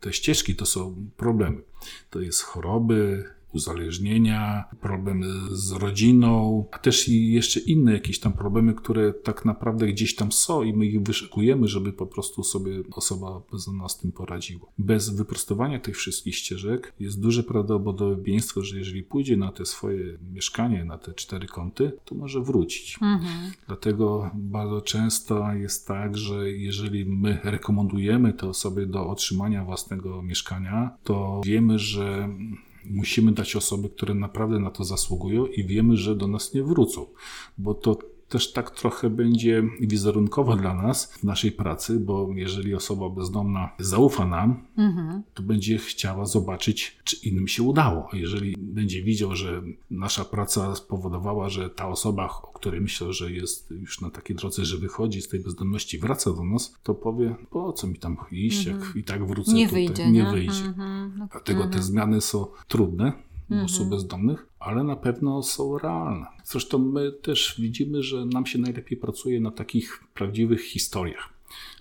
te 0.00 0.12
ścieżki 0.12 0.56
to 0.56 0.66
są 0.66 0.94
problemy. 1.16 1.62
To 2.10 2.20
jest 2.20 2.42
choroby, 2.42 3.24
uzależnienia, 3.54 4.64
problemy 4.80 5.26
z 5.50 5.72
rodziną, 5.72 6.64
a 6.72 6.78
też 6.78 7.08
i 7.08 7.32
jeszcze 7.32 7.60
inne 7.60 7.92
jakieś 7.92 8.20
tam 8.20 8.32
problemy, 8.32 8.74
które 8.74 9.12
tak 9.12 9.44
naprawdę 9.44 9.86
gdzieś 9.86 10.14
tam 10.14 10.32
są 10.32 10.62
i 10.62 10.72
my 10.72 10.86
ich 10.86 11.02
wyszukujemy, 11.02 11.68
żeby 11.68 11.92
po 11.92 12.06
prostu 12.06 12.44
sobie 12.44 12.82
osoba 12.92 13.42
bezdomna 13.52 13.88
z 13.88 13.98
tym 13.98 14.12
poradziła. 14.12 14.66
Bez 14.78 15.10
wyprostowania 15.10 15.80
tych 15.80 15.96
wszystkich 15.96 16.36
ścieżek 16.36 16.94
jest 17.00 17.20
duże 17.20 17.42
prawdopodobieństwo, 17.42 18.62
że 18.62 18.78
jeżeli 18.78 19.02
pójdzie 19.02 19.36
na 19.36 19.52
te 19.52 19.66
swoje 19.66 20.18
mieszkanie, 20.32 20.84
na 20.84 20.98
te 20.98 21.14
cztery 21.14 21.46
kąty, 21.46 21.92
to 22.04 22.14
może 22.14 22.40
wrócić. 22.40 22.98
Dlatego 23.66 24.30
bardzo 24.34 24.80
często 24.80 25.52
jest 25.52 25.88
tak, 25.88 26.16
że 26.16 26.50
jeżeli 26.50 27.06
my 27.06 27.38
rekomendujemy 27.44 28.32
te 28.32 28.48
osoby 28.48 28.86
do 28.86 29.06
otrzymania 29.06 29.64
własnego 29.64 30.22
mieszkania, 30.22 30.90
to 31.04 31.40
wiemy, 31.44 31.78
że 31.78 32.28
musimy 32.90 33.32
dać 33.32 33.56
osoby, 33.56 33.88
które 33.88 34.14
naprawdę 34.14 34.58
na 34.58 34.70
to 34.70 34.84
zasługują 34.84 35.46
i 35.46 35.64
wiemy, 35.64 35.96
że 35.96 36.16
do 36.16 36.28
nas 36.28 36.54
nie 36.54 36.62
wrócą, 36.62 37.06
bo 37.58 37.74
to 37.74 37.98
też 38.34 38.52
tak 38.52 38.70
trochę 38.70 39.10
będzie 39.10 39.62
wizerunkowo 39.80 40.56
dla 40.56 40.74
nas 40.74 41.12
w 41.12 41.24
naszej 41.24 41.52
pracy, 41.52 42.00
bo 42.00 42.28
jeżeli 42.34 42.74
osoba 42.74 43.08
bezdomna 43.10 43.70
zaufa 43.78 44.26
nam, 44.26 44.64
to 45.34 45.42
będzie 45.42 45.78
chciała 45.78 46.26
zobaczyć, 46.26 46.98
czy 47.04 47.16
innym 47.28 47.48
się 47.48 47.62
udało. 47.62 48.08
Jeżeli 48.12 48.56
będzie 48.58 49.02
widział, 49.02 49.36
że 49.36 49.62
nasza 49.90 50.24
praca 50.24 50.74
spowodowała, 50.74 51.48
że 51.48 51.70
ta 51.70 51.88
osoba, 51.88 52.40
o 52.42 52.52
której 52.52 52.80
myślał, 52.80 53.12
że 53.12 53.32
jest 53.32 53.70
już 53.70 54.00
na 54.00 54.10
takiej 54.10 54.36
drodze, 54.36 54.64
że 54.64 54.78
wychodzi 54.78 55.22
z 55.22 55.28
tej 55.28 55.40
bezdomności, 55.40 55.98
wraca 55.98 56.32
do 56.32 56.44
nas, 56.44 56.74
to 56.82 56.94
powie, 56.94 57.34
po 57.50 57.72
co 57.72 57.86
mi 57.86 57.98
tam 57.98 58.16
iść, 58.32 58.66
jak 58.66 58.96
i 58.96 59.04
tak 59.04 59.26
wrócę 59.26 59.52
Nie 59.52 59.68
tutaj. 59.68 59.86
wyjdzie, 59.86 60.10
nie 60.10 60.22
nie? 60.22 60.30
wyjdzie. 60.30 60.64
Mhm. 60.64 61.12
No, 61.18 61.28
Dlatego 61.32 61.66
te 61.66 61.82
zmiany 61.82 62.20
są 62.20 62.46
trudne 62.68 63.12
u 63.50 63.64
osób 63.64 63.88
bezdomnych, 63.88 64.46
ale 64.58 64.84
na 64.84 64.96
pewno 64.96 65.42
są 65.42 65.78
realne. 65.78 66.26
Zresztą 66.44 66.78
my 66.78 67.12
też 67.12 67.54
widzimy, 67.58 68.02
że 68.02 68.26
nam 68.26 68.46
się 68.46 68.58
najlepiej 68.58 68.98
pracuje 68.98 69.40
na 69.40 69.50
takich 69.50 70.04
prawdziwych 70.14 70.64
historiach. 70.64 71.28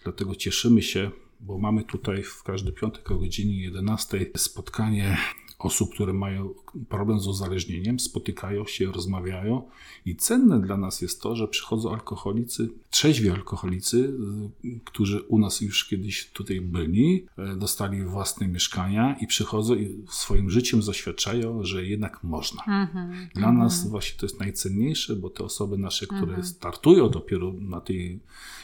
Dlatego 0.04 0.36
cieszymy 0.36 0.82
się, 0.82 1.12
bo 1.40 1.58
mamy 1.58 1.84
tutaj 1.84 2.24
w 2.24 2.44
każdy 2.44 2.72
piątek 2.72 3.12
o 3.12 3.18
godzinie 3.18 3.62
11 3.62 4.26
spotkanie 4.36 5.18
osób, 5.66 5.94
które 5.94 6.14
mają 6.14 6.54
problem 6.90 7.20
z 7.20 7.28
uzależnieniem, 7.28 8.00
spotykają 8.00 8.66
się, 8.66 8.92
rozmawiają 8.92 9.64
i 10.06 10.16
cenne 10.16 10.62
dla 10.62 10.78
nas 10.78 11.02
jest 11.02 11.22
to, 11.22 11.36
że 11.36 11.48
przychodzą 11.48 11.94
alkoholicy, 11.94 12.70
trzeźwi 12.90 13.30
alkoholicy, 13.30 14.14
którzy 14.84 15.22
u 15.22 15.40
nas 15.40 15.62
już 15.62 15.86
kiedyś 15.86 16.30
tutaj 16.30 16.62
byli, 16.62 17.26
e, 17.38 17.56
dostali 17.56 18.04
własne 18.04 18.48
mieszkania 18.48 19.16
i 19.22 19.28
przychodzą 19.28 19.76
i 19.76 20.06
swoim 20.10 20.50
życiem 20.50 20.82
zaświadczają, 20.82 21.64
że 21.64 21.86
jednak 21.86 22.24
można. 22.24 22.64
Mhm. 22.68 23.28
Dla 23.36 23.52
nas 23.52 23.88
właśnie 23.88 24.20
to 24.20 24.26
jest 24.26 24.40
najcenniejsze, 24.40 25.16
bo 25.16 25.30
te 25.30 25.44
osoby 25.44 25.78
nasze, 25.78 26.08
które 26.08 26.44
startują 26.44 27.10
dopiero 27.10 27.54
na 27.54 27.82
tej 27.82 28.20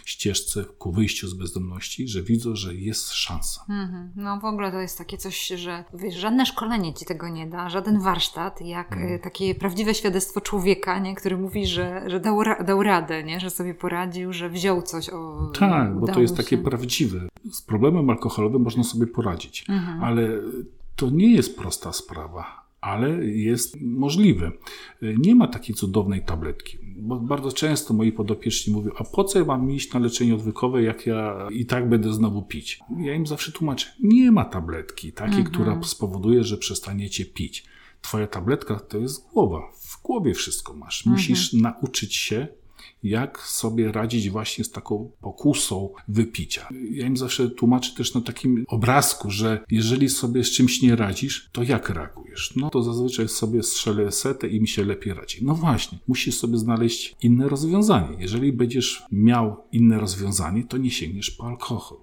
ścieżce 0.09 0.65
ku 0.77 0.91
wyjściu 0.91 1.27
z 1.27 1.33
bezdomności, 1.33 2.07
że 2.07 2.23
widzą, 2.23 2.55
że 2.55 2.73
jest 2.73 3.11
szansa. 3.11 3.65
Mhm. 3.69 4.11
No 4.15 4.39
w 4.39 4.45
ogóle 4.45 4.71
to 4.71 4.79
jest 4.79 4.97
takie 4.97 5.17
coś, 5.17 5.47
że 5.47 5.83
wiesz, 5.93 6.15
żadne 6.15 6.45
szkolenie 6.45 6.93
ci 6.93 7.05
tego 7.05 7.29
nie 7.29 7.47
da, 7.47 7.69
żaden 7.69 7.99
warsztat, 7.99 8.61
jak 8.61 8.93
Mm. 8.93 9.19
takie 9.19 9.55
prawdziwe 9.55 9.93
świadectwo 9.93 10.41
człowieka, 10.41 10.99
nie? 10.99 11.15
który 11.15 11.37
mówi, 11.37 11.67
że, 11.67 12.03
że 12.07 12.19
dał, 12.19 12.43
ra- 12.43 12.63
dał 12.63 12.83
radę, 12.83 13.23
nie? 13.23 13.39
że 13.39 13.49
sobie 13.49 13.73
poradził, 13.73 14.33
że 14.33 14.49
wziął 14.49 14.81
coś 14.81 15.09
o. 15.09 15.51
Tak, 15.59 15.99
bo 15.99 16.07
to 16.07 16.21
jest 16.21 16.37
takie 16.37 16.57
się. 16.57 16.63
prawdziwe. 16.63 17.19
Z 17.51 17.61
problemem 17.61 18.09
alkoholowym 18.09 18.61
można 18.61 18.83
sobie 18.83 19.07
poradzić, 19.07 19.65
Mhm. 19.69 20.03
ale 20.03 20.29
to 20.95 21.09
nie 21.09 21.31
jest 21.35 21.57
prosta 21.57 21.93
sprawa, 21.93 22.68
ale 22.81 23.25
jest 23.25 23.81
możliwe. 23.81 24.51
Nie 25.01 25.35
ma 25.35 25.47
takiej 25.47 25.75
cudownej 25.75 26.25
tabletki, 26.25 26.77
bo 26.97 27.19
bardzo 27.19 27.51
często 27.51 27.93
moi 27.93 28.11
podopieczni 28.11 28.73
mówią, 28.73 28.91
a 28.97 29.03
po 29.03 29.23
co 29.23 29.39
ja 29.39 29.45
mam 29.45 29.71
iść 29.71 29.93
na 29.93 29.99
leczenie 29.99 30.35
odwykowe, 30.35 30.83
jak 30.83 31.05
ja 31.05 31.47
i 31.51 31.65
tak 31.65 31.89
będę 31.89 32.13
znowu 32.13 32.41
pić? 32.41 32.79
Ja 32.97 33.13
im 33.13 33.27
zawsze 33.27 33.51
tłumaczę, 33.51 33.87
nie 34.03 34.31
ma 34.31 34.45
tabletki 34.45 35.11
takiej, 35.11 35.43
która 35.43 35.83
spowoduje, 35.83 36.43
że 36.43 36.57
przestaniecie 36.57 37.25
pić. 37.25 37.65
Twoja 38.01 38.27
tabletka 38.27 38.79
to 38.79 38.97
jest 38.97 39.29
głowa. 39.33 39.61
W 39.81 40.01
głowie 40.01 40.33
wszystko 40.33 40.73
masz. 40.73 41.05
Musisz 41.05 41.53
nauczyć 41.53 42.15
się 42.15 42.47
jak 43.03 43.39
sobie 43.39 43.91
radzić 43.91 44.29
właśnie 44.29 44.63
z 44.63 44.71
taką 44.71 45.11
pokusą 45.21 45.89
wypicia. 46.07 46.67
Ja 46.91 47.07
im 47.07 47.17
zawsze 47.17 47.49
tłumaczę 47.49 47.95
też 47.95 48.13
na 48.13 48.21
takim 48.21 48.65
obrazku, 48.67 49.31
że 49.31 49.63
jeżeli 49.71 50.09
sobie 50.09 50.43
z 50.43 50.51
czymś 50.51 50.81
nie 50.81 50.95
radzisz, 50.95 51.49
to 51.51 51.63
jak 51.63 51.89
reagujesz? 51.89 52.53
No 52.55 52.69
to 52.69 52.83
zazwyczaj 52.83 53.27
sobie 53.27 53.63
strzelę 53.63 54.11
setę 54.11 54.47
i 54.47 54.61
mi 54.61 54.67
się 54.67 54.85
lepiej 54.85 55.13
radzi. 55.13 55.45
No 55.45 55.55
właśnie, 55.55 55.97
musisz 56.07 56.37
sobie 56.37 56.57
znaleźć 56.57 57.15
inne 57.23 57.49
rozwiązanie. 57.49 58.17
Jeżeli 58.19 58.53
będziesz 58.53 59.03
miał 59.11 59.63
inne 59.71 59.99
rozwiązanie, 59.99 60.63
to 60.63 60.77
nie 60.77 60.91
sięgniesz 60.91 61.31
po 61.31 61.47
alkohol. 61.47 61.97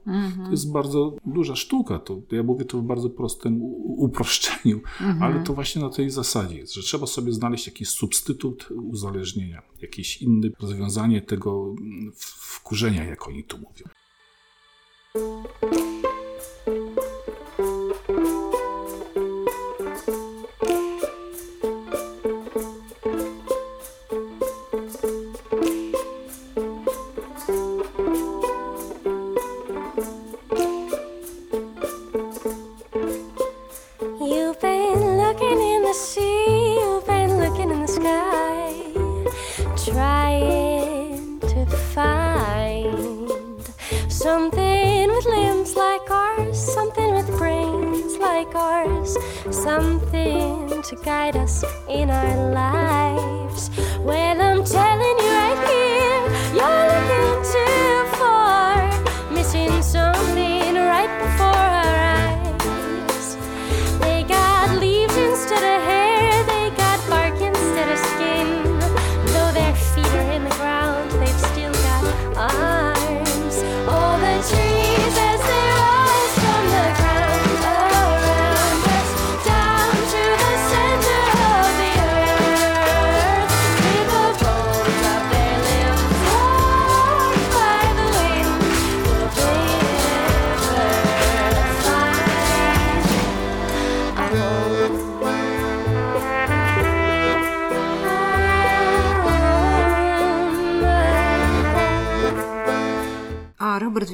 To 0.45 0.51
jest 0.51 0.73
bardzo 0.73 1.17
duża 1.27 1.57
sztuka. 1.57 1.99
To, 1.99 2.21
ja 2.33 2.43
mówię 2.43 2.65
to 2.65 2.79
w 2.79 2.83
bardzo 2.83 3.11
prostym 3.11 3.59
uproszczeniu, 3.97 4.81
ale 5.21 5.43
to 5.43 5.55
właśnie 5.55 5.83
na 5.83 5.91
tej 5.91 6.11
zasadzie 6.11 6.57
jest, 6.57 6.75
że 6.75 6.83
trzeba 6.83 7.07
sobie 7.07 7.33
znaleźć 7.33 7.67
jakiś 7.67 7.89
substytut 7.89 8.69
uzależnienia, 8.71 9.63
jakieś 9.83 10.23
inne 10.23 10.49
rozwiązanie 10.61 10.86
tego 11.23 11.75
mm, 11.81 12.13
w- 12.13 12.35
wkurzenia, 12.57 13.05
jak 13.05 13.29
oni 13.29 13.45
tu 13.45 13.59
mówią. 13.59 13.85
Something 49.67 50.81
to 50.81 50.95
guide 51.05 51.37
us 51.37 51.65
in 51.89 52.09
our 52.09 52.53
lives. 52.53 53.69
Well, 53.99 54.41
I'm 54.41 54.63
telling 54.65 55.19
you 55.25 55.31
right 55.41 55.61
here, 55.69 55.86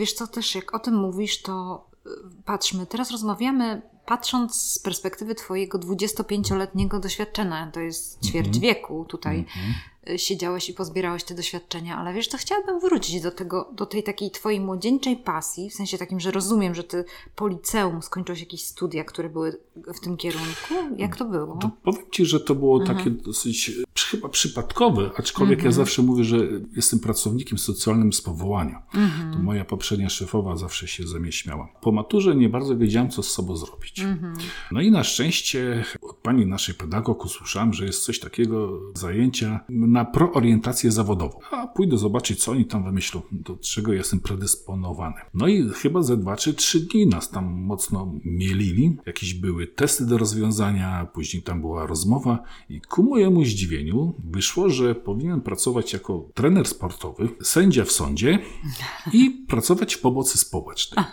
wiesz 0.03 0.13
co, 0.13 0.27
też 0.27 0.55
jak 0.55 0.75
o 0.75 0.79
tym 0.79 0.95
mówisz, 0.95 1.43
to 1.43 1.87
y, 2.07 2.11
patrzmy, 2.45 2.87
teraz 2.87 3.11
rozmawiamy 3.11 3.83
patrząc 4.07 4.55
z 4.55 4.79
perspektywy 4.79 5.35
Twojego 5.35 5.79
25-letniego 5.79 7.01
doświadczenia, 7.01 7.71
to 7.75 7.81
jest 7.81 8.25
ćwierć 8.27 8.59
wieku 8.59 9.05
tutaj 9.09 9.45
y, 10.11 10.19
siedziałeś 10.19 10.69
i 10.69 10.75
pozbierałeś 10.75 11.25
te 11.25 11.35
doświadczenia, 11.35 11.97
ale 11.99 12.15
wiesz, 12.15 12.29
to 12.29 12.39
chciałabym 12.39 12.81
wrócić 12.81 13.21
do 13.21 13.31
tego, 13.31 13.71
do 13.73 13.87
tej 13.87 14.03
takiej 14.03 14.31
Twojej 14.31 14.61
młodzieńczej 14.61 15.17
pasji, 15.17 15.71
w 15.71 15.75
sensie 15.75 15.99
takim, 15.99 16.21
że 16.21 16.31
rozumiem, 16.31 16.75
że 16.75 16.85
Ty 16.85 17.05
po 17.37 17.49
liceum 17.49 18.03
skończyłeś 18.03 18.41
jakieś 18.41 18.65
studia, 18.65 19.05
które 19.05 19.29
były 19.29 19.61
w 19.95 20.01
tym 20.01 20.17
kierunku. 20.17 20.75
Jak 20.97 21.17
to 21.17 21.25
było? 21.25 21.57
To 21.57 21.71
powiem 21.83 22.03
Ci, 22.11 22.27
że 22.27 22.41
to 22.41 22.55
było 22.55 22.81
takie 22.81 23.11
dosyć 23.11 23.71
przy- 23.95 24.11
chyba 24.17 24.29
przypadkowe, 24.29 25.11
aczkolwiek 25.17 25.63
ja 25.63 25.73
zawsze 25.73 26.03
mówię, 26.03 26.25
że 26.25 26.37
jestem 26.77 26.99
pracownikiem 27.01 27.59
socjalnym 27.59 28.13
z 28.13 28.21
powołania. 28.23 28.83
To 29.33 29.39
moja 29.39 29.65
poprzednia 29.65 30.09
szefowa 30.09 30.57
zawsze 30.57 30.89
się 30.89 31.07
ze 31.07 31.21
mnie 31.21 31.33
śmiała. 31.33 31.69
Po 31.81 31.93
maturze 31.93 32.37
nie 32.37 32.49
bardzo 32.49 32.77
wiedziałem, 32.77 33.11
co 33.11 33.23
z 33.23 33.31
sobą 33.31 33.57
zrobić. 33.57 33.92
No 34.73 34.81
i 34.81 34.91
na 34.91 35.05
szczęście 35.05 35.85
od 36.03 36.17
pani 36.17 36.47
naszej 36.47 36.75
pedagog 36.75 37.25
usłyszałem, 37.25 37.73
że 37.73 37.85
jest 37.85 38.05
coś 38.05 38.21
takiego 38.21 38.81
zajęcia 38.95 39.61
na 39.69 40.05
proorientację 40.05 40.93
zawodową. 40.93 41.39
A 41.51 41.67
pójdę 41.67 41.99
zobaczyć, 41.99 42.45
co 42.45 42.53
oni 42.53 42.65
tam 42.65 42.85
wymyślą, 42.85 43.23
do 43.33 43.57
czego 43.57 43.93
jestem 43.93 44.21
predysponowany. 44.21 45.17
No 45.35 45.49
i 45.49 45.69
chyba 45.69 46.03
ze 46.03 46.17
dwa 46.17 46.37
czy 46.37 46.55
trzy 46.55 46.81
dni 46.81 47.07
nas 47.07 47.31
tam 47.31 47.45
mocno 47.45 48.13
mielili. 48.25 48.97
Jakieś 49.07 49.35
były 49.35 49.67
testy 49.67 50.07
do 50.07 50.19
rozwiązania, 50.19 51.07
później 51.15 51.43
tam 51.43 51.61
była 51.61 51.87
rozmowa 51.87 52.43
i 52.69 52.81
ku 52.81 53.03
mojemu 53.03 53.45
zdziwieniu 53.45 54.15
wyszło, 54.25 54.69
że 54.69 54.95
powinien 54.95 55.41
pracować 55.41 55.93
jako 55.93 56.29
trener 56.35 56.67
sportowy, 56.69 57.29
sędzia 57.43 57.85
w 57.85 57.93
sądzie 57.93 58.39
i 59.13 59.42
pracować 59.53 59.95
w 59.95 60.01
pomocy 60.01 60.39
społecznej. 60.39 61.05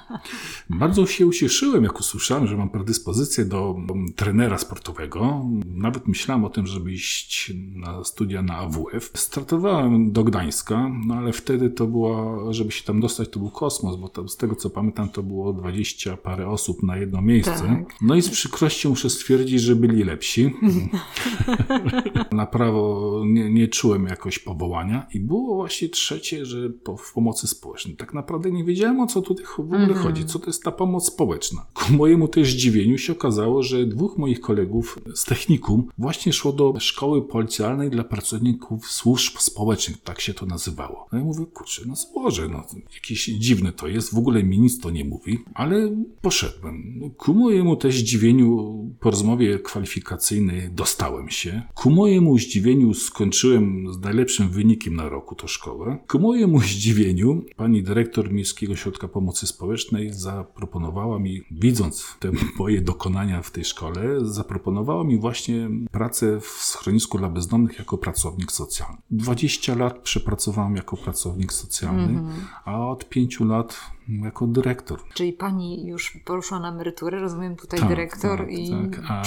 Bardzo 0.70 1.06
się 1.06 1.28
ucieszyłem, 1.28 1.84
jak 1.84 2.00
usłyszałem, 2.00 2.48
że 2.48 2.58
mam 2.58 2.70
predyspozycję 2.70 3.46
do 3.46 3.76
trenera 4.16 4.58
sportowego. 4.58 5.46
Nawet 5.66 6.08
myślałem 6.08 6.46
o 6.46 6.50
tym, 6.50 6.68
żeby 6.68 6.94
iść 6.94 7.54
na 7.74 8.04
studia 8.04 8.42
na 8.42 8.58
AWF. 8.58 9.12
Startowałem 9.16 10.12
do 10.12 10.24
Gdańska, 10.24 10.92
no 11.06 11.16
ale 11.16 11.34
wtedy 11.34 11.70
to 11.70 11.88
była, 11.88 12.54
żeby 12.54 12.72
się 12.72 12.84
tam 12.84 13.00
dostać, 13.00 13.30
to 13.30 13.40
był 13.40 13.50
kosmos, 13.50 13.96
bo 13.96 14.10
tam, 14.10 14.30
z 14.30 14.38
tego 14.38 14.56
co 14.56 14.70
pamiętam, 14.70 15.10
to 15.10 15.24
było 15.24 15.54
20 15.54 16.18
parę 16.18 16.50
osób 16.50 16.84
na 16.84 16.98
jedno 16.98 17.22
miejsce. 17.22 17.60
Tak. 17.68 17.96
No 18.02 18.16
i 18.16 18.22
z 18.22 18.30
przykrością 18.30 18.90
muszę 18.90 19.10
stwierdzić, 19.10 19.62
że 19.62 19.76
byli 19.76 20.04
lepsi. 20.04 20.54
na 22.32 22.46
prawo 22.46 23.22
nie, 23.26 23.50
nie 23.52 23.68
czułem 23.68 24.06
jakoś 24.06 24.40
powołania 24.40 25.08
i 25.14 25.20
było 25.20 25.56
właśnie 25.56 25.90
trzecie, 25.90 26.46
że 26.46 26.70
po, 26.70 26.98
w 26.98 27.14
pomocy 27.14 27.48
społecznej. 27.48 27.96
Tak 27.96 28.14
naprawdę 28.14 28.29
nie 28.52 28.64
wiedziałem 28.64 29.00
o 29.00 29.08
co 29.08 29.22
tutaj 29.22 29.46
w 29.46 29.60
ogóle 29.60 29.94
chodzi, 29.94 30.26
co 30.26 30.40
to 30.40 30.46
jest 30.46 30.64
ta 30.64 30.72
pomoc 30.72 31.08
społeczna. 31.08 31.66
Ku 31.74 31.94
mojemu 31.94 32.28
też 32.28 32.54
zdziwieniu 32.54 32.98
się 32.98 33.14
okazało, 33.14 33.64
że 33.64 33.86
dwóch 33.86 34.18
moich 34.18 34.42
kolegów 34.42 35.00
z 35.16 35.26
technikum 35.26 35.88
właśnie 35.98 36.34
szło 36.34 36.54
do 36.54 36.74
szkoły 36.80 37.28
policjalnej 37.28 37.90
dla 37.90 38.04
pracowników 38.04 38.92
służb 38.92 39.38
społecznych, 39.38 40.02
tak 40.02 40.22
się 40.22 40.34
to 40.34 40.46
nazywało. 40.46 41.08
No 41.12 41.20
i 41.20 41.24
mówię, 41.24 41.46
kurczę, 41.54 41.82
no 41.88 41.96
złożę, 41.96 42.48
no 42.48 42.64
jakieś 42.94 43.26
dziwne 43.26 43.72
to 43.72 43.88
jest, 43.88 44.14
w 44.14 44.18
ogóle 44.18 44.44
mi 44.44 44.60
nic 44.60 44.80
to 44.80 44.90
nie 44.90 45.06
mówi, 45.06 45.40
ale 45.54 45.90
poszedłem. 46.22 47.02
Ku 47.18 47.34
mojemu 47.34 47.76
też 47.76 48.00
zdziwieniu 48.00 48.50
po 49.00 49.12
rozmowie 49.12 49.60
kwalifikacyjnej 49.60 50.70
dostałem 50.72 51.30
się. 51.30 51.62
Ku 51.76 51.90
mojemu 51.90 52.38
zdziwieniu 52.38 52.94
skończyłem 52.94 53.94
z 53.94 54.00
najlepszym 54.00 54.50
wynikiem 54.50 54.96
na 54.96 55.10
roku 55.10 55.36
to 55.36 55.48
szkołę. 55.48 55.98
Ku 56.08 56.20
mojemu 56.20 56.60
zdziwieniu 56.60 57.46
pani 57.56 57.84
dyrektor 57.84 58.19
Miejskiego 58.28 58.74
Ośrodka 58.74 59.08
Pomocy 59.08 59.48
Społecznej 59.48 60.14
zaproponowała 60.14 61.20
mi, 61.20 61.42
widząc 61.52 62.18
te 62.20 62.32
moje 62.60 62.82
dokonania 62.82 63.42
w 63.42 63.52
tej 63.52 63.66
szkole, 63.66 64.02
zaproponowała 64.22 65.04
mi 65.04 65.20
właśnie 65.20 65.70
pracę 65.92 66.40
w 66.40 66.46
schronisku 66.46 67.18
dla 67.18 67.30
bezdomnych 67.30 67.80
jako 67.80 67.98
pracownik 67.98 68.52
socjalny. 68.52 68.98
20 69.12 69.76
lat 69.76 70.00
przepracowałem 70.00 70.76
jako 70.76 70.98
pracownik 70.98 71.54
socjalny, 71.54 72.22
a 72.66 72.88
od 72.88 73.10
5 73.10 73.40
lat 73.40 73.78
jako 74.10 74.48
dyrektor. 74.48 75.00
Czyli 75.14 75.34
pani 75.34 75.88
już 75.88 76.18
poszła 76.26 76.60
na 76.60 76.70
emeryturę, 76.70 77.20
rozumiem 77.20 77.56
tutaj 77.56 77.80
Tak, 77.80 77.90
dyrektor 77.90 78.40
tak, 78.40 78.52
i 78.52 78.70
tak. 78.70 79.02
A, 79.08 79.24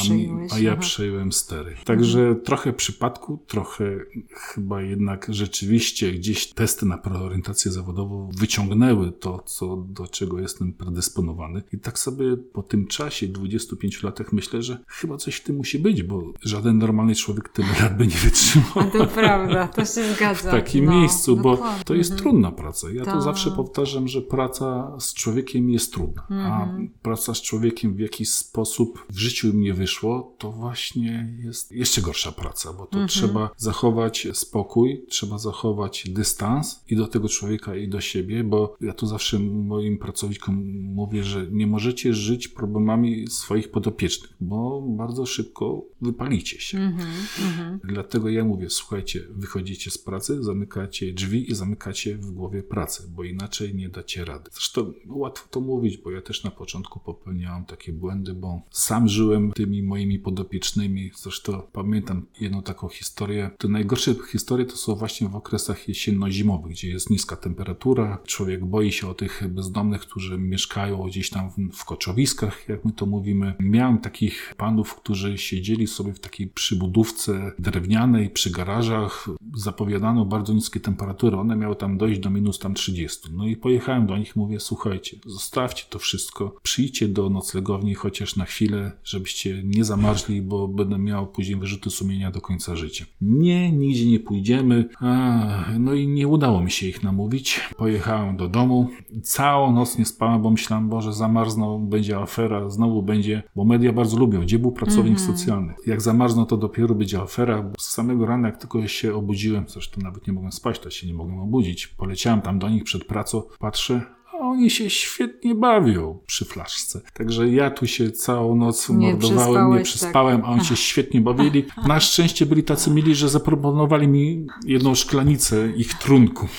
a 0.55 0.59
ja 0.59 0.77
przejąłem 0.77 1.33
stery. 1.33 1.77
Także 1.85 2.35
trochę 2.45 2.73
przypadku, 2.73 3.39
trochę 3.47 3.85
chyba 4.31 4.83
jednak 4.83 5.27
rzeczywiście 5.29 6.13
gdzieś 6.13 6.53
testy 6.53 6.87
na 6.87 6.99
preorientację 6.99 7.71
zawodową 7.71 8.31
wyciągnęły 8.39 9.13
to, 9.13 9.39
co, 9.47 9.77
do 9.77 10.07
czego 10.07 10.41
jestem 10.41 10.73
predysponowany. 10.73 11.63
I 11.73 11.79
tak 11.79 11.99
sobie 11.99 12.37
po 12.37 12.63
tym 12.63 12.87
czasie, 12.87 13.29
25 13.29 14.03
latach, 14.03 14.33
myślę, 14.33 14.63
że 14.63 14.79
chyba 14.87 15.17
coś 15.17 15.35
w 15.37 15.43
tym 15.45 15.57
musi 15.57 15.79
być, 15.79 16.03
bo 16.03 16.23
żaden 16.43 16.79
normalny 16.79 17.15
człowiek 17.15 17.49
tyle 17.49 17.69
lat 17.81 17.97
by 17.97 18.07
nie 18.07 18.17
wytrzymał. 18.17 18.69
A 18.75 18.85
to 18.85 19.07
prawda, 19.07 19.69
to 19.69 19.85
się 19.85 20.05
zgadza. 20.15 20.49
W 20.49 20.53
takim 20.53 20.85
no, 20.85 20.93
miejscu, 20.93 21.37
bo 21.37 21.51
dokładnie. 21.51 21.85
to 21.85 21.95
jest 21.95 22.11
Mhm. 22.11 22.31
trudna 22.31 22.53
praca. 22.53 22.91
Ja 22.91 23.05
to 23.05 23.21
zawsze 23.23 23.51
powtarzam, 23.51 24.09
że 24.09 24.23
praca 24.23 24.72
z 24.99 25.15
człowiekiem 25.15 25.71
jest 25.71 25.93
trudna, 25.93 26.23
a 26.31 26.63
Mhm. 26.65 26.91
praca 27.03 27.35
z 27.35 27.43
człowiekiem 27.43 27.95
w 27.95 27.99
jakiś 27.99 28.29
sposób 28.33 29.07
w 29.11 29.19
życiu 29.19 29.49
im 29.49 29.61
nie 29.61 29.75
wyszło, 29.75 30.35
to 30.39 30.53
właśnie 30.53 31.37
jest 31.39 31.73
jeszcze 31.73 32.03
gorsza 32.03 32.33
praca, 32.33 32.73
bo 32.73 32.87
to 32.87 32.99
Mhm. 32.99 33.09
trzeba 33.09 33.51
zachować 33.57 34.29
spokój, 34.33 35.05
trzeba 35.09 35.39
zachować 35.39 36.05
dystans 36.11 36.85
i 36.89 36.97
do 36.97 37.07
tego 37.07 37.29
człowieka, 37.29 37.77
i 37.77 37.89
do 37.89 38.01
siebie, 38.01 38.45
bo 38.45 38.77
ja 38.81 38.93
tu 38.93 39.07
zawsze 39.07 39.39
moim 39.39 39.99
pracownikom 39.99 40.55
mówię, 40.83 41.25
że 41.25 41.47
nie 41.51 41.67
możecie 41.67 42.15
żyć 42.15 42.49
problemami 42.49 43.27
swoich 43.29 43.71
podopiecznych, 43.71 44.33
bo 44.41 44.83
bardzo 44.83 45.27
szybko 45.27 45.85
wypalicie 46.01 46.61
się. 46.61 46.79
Mhm. 46.79 47.81
Dlatego 47.85 48.29
ja 48.29 48.45
mówię, 48.45 48.71
słuchajcie, 48.71 49.21
wychodzicie 49.31 49.91
z 49.91 49.99
pracy, 49.99 50.43
zamykacie 50.43 51.13
drzwi 51.13 51.51
i 51.51 51.55
zamykacie 51.55 52.17
w 52.17 52.31
głowie 52.31 52.63
pracę, 52.63 53.05
bo 53.09 53.25
inaczej 53.25 53.75
nie 53.75 53.89
dacie 53.89 54.25
rady. 54.25 54.51
Zresztą 54.63 54.93
łatwo 55.07 55.49
to 55.51 55.61
mówić, 55.61 55.97
bo 55.97 56.11
ja 56.11 56.23
też 56.23 56.45
na 56.45 56.51
początku 56.51 57.01
popełniałem 57.01 57.65
takie 57.65 57.93
błędy, 57.93 58.35
bo 58.35 58.61
sam 58.71 59.09
żyłem 59.09 59.53
tymi 59.53 59.83
moimi 59.83 60.19
podopiecznymi. 60.19 61.11
Zresztą 61.17 61.63
pamiętam 61.73 62.27
jedną 62.41 62.63
taką 62.63 62.89
historię. 62.89 63.51
Te 63.59 63.69
najgorsze 63.69 64.15
historie 64.31 64.67
to 64.67 64.77
są 64.77 64.95
właśnie 64.95 65.29
w 65.29 65.37
okresach 65.37 65.89
jesienno-zimowych, 65.89 66.73
gdzie 66.73 66.89
jest 66.89 67.11
niska 67.11 67.37
temperatura. 67.37 68.19
Człowiek 68.27 68.65
boi 68.65 68.93
się 68.93 69.09
o 69.09 69.15
tych 69.15 69.43
bezdomnych, 69.49 70.01
którzy 70.01 70.39
mieszkają 70.39 71.03
gdzieś 71.03 71.31
tam 71.31 71.51
w, 71.51 71.77
w 71.77 71.85
koczowiskach, 71.85 72.69
jak 72.69 72.85
my 72.85 72.93
to 72.93 73.07
mówimy. 73.07 73.55
Miałem 73.61 73.99
takich 73.99 74.55
panów, 74.57 74.95
którzy 74.95 75.39
siedzieli 75.39 75.87
sobie 75.87 76.13
w 76.13 76.21
takiej 76.21 76.47
przybudówce 76.47 77.53
drewnianej 77.59 78.31
przy 78.31 78.51
garażach. 78.51 79.29
Zapowiadano 79.55 80.25
bardzo 80.25 80.53
niskie 80.53 80.81
temperatury. 80.81 81.37
One 81.37 81.57
miały 81.57 81.77
tam 81.77 81.99
dojść 81.99 82.21
do 82.21 82.31
minus 82.31 82.59
tam 82.59 82.75
30. 82.75 83.29
No 83.33 83.47
i 83.47 83.57
pojechałem 83.57 84.07
do 84.07 84.19
nich, 84.19 84.37
mówię, 84.37 84.52
słuchajcie, 84.61 85.17
zostawcie 85.27 85.85
to 85.91 85.99
wszystko, 85.99 86.57
przyjdźcie 86.63 87.09
do 87.09 87.31
noclegowni 87.31 87.95
chociaż 87.95 88.37
na 88.37 88.45
chwilę, 88.45 88.93
żebyście 89.05 89.63
nie 89.65 89.85
zamarzli, 89.85 90.43
bo 90.43 90.69
będę 90.69 90.99
miał 90.99 91.27
później 91.27 91.57
wyrzuty 91.57 91.91
sumienia 91.91 92.31
do 92.31 92.41
końca 92.41 92.77
życia. 92.77 93.05
Nie, 93.21 93.73
nigdzie 93.73 94.07
nie 94.07 94.21
pójdziemy. 94.21 94.89
A, 95.01 95.65
no 95.79 95.95
i 95.95 96.09
nie 96.09 96.29
udało 96.29 96.63
mi 96.63 96.71
się 96.71 96.87
ich 96.87 97.03
namówić. 97.03 97.61
Pojechałem 97.77 98.37
do 98.37 98.49
domu. 98.49 98.89
Całą 99.23 99.73
noc 99.73 99.99
nie 99.99 100.05
spałem, 100.05 100.43
bo 100.43 100.51
myślałem, 100.51 100.89
Boże, 100.89 101.13
zamarzną, 101.13 101.87
będzie 101.87 102.19
afera, 102.19 102.71
znowu 102.71 103.03
będzie, 103.03 103.43
bo 103.57 103.65
media 103.65 103.93
bardzo 103.93 104.17
lubią. 104.17 104.41
Gdzie 104.41 104.59
był 104.59 104.73
pracownik 104.73 105.21
socjalny? 105.21 105.75
Jak 105.87 106.01
zamarzną, 106.01 106.47
to 106.47 106.57
dopiero 106.57 106.95
będzie 106.95 107.21
afera. 107.21 107.73
Z 107.79 107.91
samego 107.91 108.27
rana, 108.27 108.49
jak 108.49 108.57
tylko 108.57 108.89
się 108.89 109.15
obudziłem, 109.15 109.65
zresztą 109.69 110.01
nawet 110.01 110.27
nie 110.27 110.33
mogłem 110.33 110.53
spać, 110.53 110.79
to 110.79 110.91
się 110.91 111.07
nie 111.07 111.15
mogłem 111.15 111.39
obudzić. 111.39 111.87
Poleciałem 111.87 112.41
tam 112.41 112.59
do 112.59 112.69
nich 112.69 112.85
przed 112.85 113.05
pracą, 113.05 113.43
patrzę, 113.59 114.03
oni 114.43 114.71
się 114.71 114.91
świetnie 114.91 115.55
bawią 115.55 116.19
przy 116.27 116.45
flaszce. 116.45 117.01
Także 117.15 117.49
ja 117.49 117.71
tu 117.71 117.87
się 117.87 118.11
całą 118.11 118.57
noc 118.57 118.89
Nie 118.89 119.13
mordowałem, 119.13 119.79
nie 119.79 119.85
przespałem, 119.85 120.41
tak. 120.41 120.47
a 120.47 120.53
oni 120.53 120.65
się 120.65 120.77
świetnie 120.77 121.21
bawili. 121.21 121.65
Na 121.89 122.01
szczęście 122.01 122.47
byli 122.47 122.63
tacy 122.63 122.91
mili, 122.91 123.15
że 123.15 123.29
zaproponowali 123.29 124.09
mi 124.09 124.47
jedną 124.67 124.95
szklanicę 124.95 125.73
ich 125.77 125.95
trunku. 125.95 126.49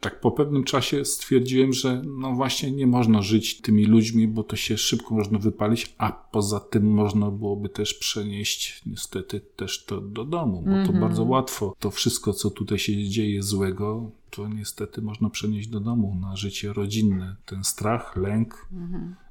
Tak 0.00 0.20
po 0.20 0.30
pewnym 0.30 0.64
czasie 0.64 1.04
stwierdziłem, 1.04 1.72
że 1.72 2.02
no 2.18 2.32
właśnie 2.32 2.70
nie 2.70 2.86
można 2.86 3.22
żyć 3.22 3.60
tymi 3.60 3.84
ludźmi, 3.84 4.28
bo 4.28 4.42
to 4.42 4.56
się 4.56 4.78
szybko 4.78 5.14
można 5.14 5.38
wypalić, 5.38 5.94
a 5.98 6.12
poza 6.12 6.60
tym 6.60 6.90
można 6.90 7.30
byłoby 7.30 7.68
też 7.68 7.94
przenieść 7.94 8.82
niestety 8.86 9.40
też 9.40 9.84
to 9.84 10.00
do 10.00 10.24
domu, 10.24 10.64
bo 10.66 10.92
to 10.92 10.98
bardzo 10.98 11.24
łatwo. 11.24 11.74
To 11.78 11.90
wszystko, 11.90 12.32
co 12.32 12.50
tutaj 12.50 12.78
się 12.78 13.08
dzieje 13.08 13.42
złego, 13.42 14.10
to 14.30 14.48
niestety 14.48 15.02
można 15.02 15.30
przenieść 15.30 15.68
do 15.68 15.80
domu 15.80 16.14
na 16.14 16.36
życie 16.36 16.72
rodzinne. 16.72 17.36
Ten 17.46 17.64
strach, 17.64 18.16
lęk, 18.16 18.68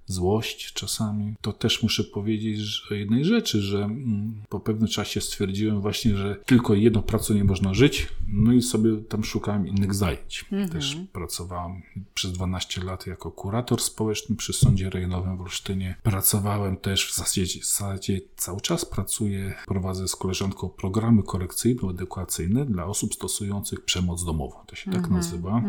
złość 0.07 0.73
czasami. 0.73 1.33
To 1.41 1.53
też 1.53 1.83
muszę 1.83 2.03
powiedzieć 2.03 2.81
o 2.91 2.93
jednej 2.93 3.25
rzeczy, 3.25 3.61
że 3.61 3.83
mm, 3.83 4.41
po 4.49 4.59
pewnym 4.59 4.87
czasie 4.87 5.21
stwierdziłem 5.21 5.81
właśnie, 5.81 6.17
że 6.17 6.35
tylko 6.45 6.73
jedną 6.73 7.01
pracą 7.01 7.33
nie 7.33 7.43
można 7.43 7.73
żyć, 7.73 8.07
no 8.27 8.53
i 8.53 8.61
sobie 8.61 8.97
tam 8.97 9.23
szukałem 9.23 9.67
innych 9.67 9.93
zajęć. 9.93 10.45
Też 10.71 10.97
pracowałem 11.13 11.81
przez 12.13 12.31
12 12.31 12.83
lat 12.83 13.07
jako 13.07 13.31
kurator 13.31 13.81
społeczny 13.81 14.35
przy 14.35 14.53
Sądzie 14.53 14.89
Rejonowym 14.89 15.37
w 15.37 15.41
Olsztynie. 15.41 15.95
Pracowałem 16.03 16.77
też 16.77 17.11
w 17.11 17.15
zasadzie, 17.15 17.61
w 17.61 17.65
zasadzie 17.65 18.21
cały 18.35 18.61
czas 18.61 18.85
pracuję, 18.85 19.53
prowadzę 19.65 20.07
z 20.07 20.15
koleżanką 20.15 20.69
programy 20.69 21.21
korekcyjno-edukacyjne 21.21 22.65
dla 22.65 22.85
osób 22.85 23.13
stosujących 23.13 23.85
przemoc 23.85 24.25
domową. 24.25 24.57
To 24.65 24.75
się 24.75 24.91
tak 24.91 25.09
nazywa, 25.09 25.61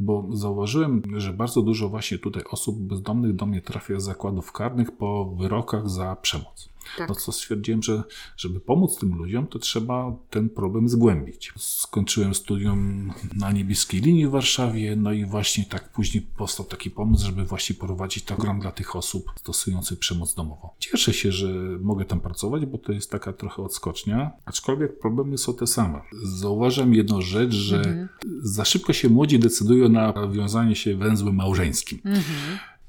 bo 0.00 0.28
zauważyłem, 0.32 1.02
że 1.16 1.32
bardzo 1.32 1.62
dużo 1.62 1.88
właśnie 1.88 2.18
tutaj 2.18 2.42
osób 2.50 2.78
bezdomnych 2.78 3.36
do 3.36 3.46
mnie 3.46 3.60
trafia 3.66 4.00
z 4.00 4.04
zakładów 4.04 4.52
karnych 4.52 4.96
po 4.96 5.34
wyrokach 5.38 5.90
za 5.90 6.16
przemoc. 6.16 6.68
Tak. 6.98 7.08
No 7.08 7.14
co 7.14 7.32
stwierdziłem, 7.32 7.82
że 7.82 8.02
żeby 8.36 8.60
pomóc 8.60 8.98
tym 8.98 9.14
ludziom, 9.14 9.46
to 9.46 9.58
trzeba 9.58 10.16
ten 10.30 10.48
problem 10.48 10.88
zgłębić. 10.88 11.52
Skończyłem 11.56 12.34
studium 12.34 13.12
na 13.34 13.52
niebieskiej 13.52 14.00
linii 14.00 14.26
w 14.26 14.30
Warszawie, 14.30 14.96
no 14.96 15.12
i 15.12 15.24
właśnie 15.24 15.64
tak 15.64 15.92
później 15.92 16.26
powstał 16.36 16.66
taki 16.66 16.90
pomysł, 16.90 17.26
żeby 17.26 17.44
właśnie 17.44 17.76
prowadzić 17.76 18.24
program 18.24 18.60
dla 18.60 18.72
tych 18.72 18.96
osób 18.96 19.32
stosujących 19.36 19.98
przemoc 19.98 20.34
domową. 20.34 20.68
Cieszę 20.78 21.12
się, 21.12 21.32
że 21.32 21.52
mogę 21.80 22.04
tam 22.04 22.20
pracować, 22.20 22.66
bo 22.66 22.78
to 22.78 22.92
jest 22.92 23.10
taka 23.10 23.32
trochę 23.32 23.62
odskocznia, 23.62 24.30
aczkolwiek 24.44 24.98
problemy 24.98 25.38
są 25.38 25.54
te 25.54 25.66
same. 25.66 26.00
Zauważam 26.22 26.94
jedną 26.94 27.22
rzecz, 27.22 27.52
że 27.52 28.08
za 28.42 28.64
szybko 28.64 28.92
się 28.92 29.08
młodzi 29.08 29.38
decydują 29.38 29.88
na 29.88 30.14
wiązanie 30.32 30.76
się 30.76 30.96
węzłem 30.96 31.34
małżeńskim. 31.34 32.00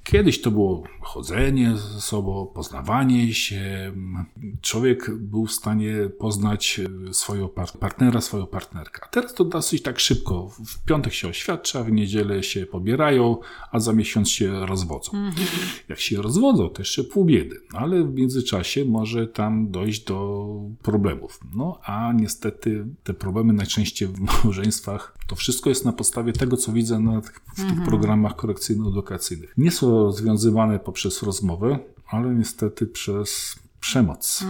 Kiedyś 0.07 0.41
to 0.41 0.51
było 0.51 0.83
chodzenie 1.01 1.77
ze 1.77 2.01
sobą, 2.01 2.51
poznawanie 2.53 3.33
się. 3.33 3.91
Człowiek 4.61 5.17
był 5.17 5.45
w 5.45 5.51
stanie 5.51 6.09
poznać 6.19 6.81
swojego 7.11 7.49
par- 7.49 7.71
partnera, 7.79 8.21
swoją 8.21 8.45
partnerkę. 8.47 9.01
A 9.03 9.07
teraz 9.07 9.33
to 9.33 9.45
dosyć 9.45 9.81
tak 9.81 9.99
szybko. 9.99 10.49
W 10.65 10.85
piątek 10.85 11.13
się 11.13 11.27
oświadcza, 11.27 11.83
w 11.83 11.91
niedzielę 11.91 12.43
się 12.43 12.65
pobierają, 12.65 13.37
a 13.71 13.79
za 13.79 13.93
miesiąc 13.93 14.29
się 14.29 14.65
rozwodzą. 14.65 15.11
Jak 15.89 15.99
się 15.99 16.21
rozwodzą, 16.21 16.69
to 16.69 16.81
jeszcze 16.81 17.03
pół 17.03 17.25
biedy. 17.25 17.61
No, 17.73 17.79
ale 17.79 18.03
w 18.03 18.13
międzyczasie 18.13 18.85
może 18.85 19.27
tam 19.27 19.71
dojść 19.71 20.03
do 20.03 20.47
problemów. 20.83 21.39
No 21.55 21.79
a 21.83 22.13
niestety 22.13 22.85
te 23.03 23.13
problemy 23.13 23.53
najczęściej 23.53 24.07
w 24.07 24.19
małżeństwach, 24.43 25.16
to 25.27 25.35
wszystko 25.35 25.69
jest 25.69 25.85
na 25.85 25.93
podstawie 25.93 26.33
tego, 26.33 26.57
co 26.57 26.71
widzę 26.71 26.99
na 26.99 27.21
tych, 27.21 27.41
w 27.57 27.69
tych 27.69 27.83
programach 27.85 28.35
korekcyjno-edukacyjnych. 28.35 29.53
Nie 29.57 29.71
są 29.71 30.03
rozwiązywane 30.03 30.79
poprzez 30.79 31.23
rozmowę, 31.23 31.79
ale 32.07 32.35
niestety 32.35 32.87
przez 32.87 33.55
przemoc. 33.79 34.43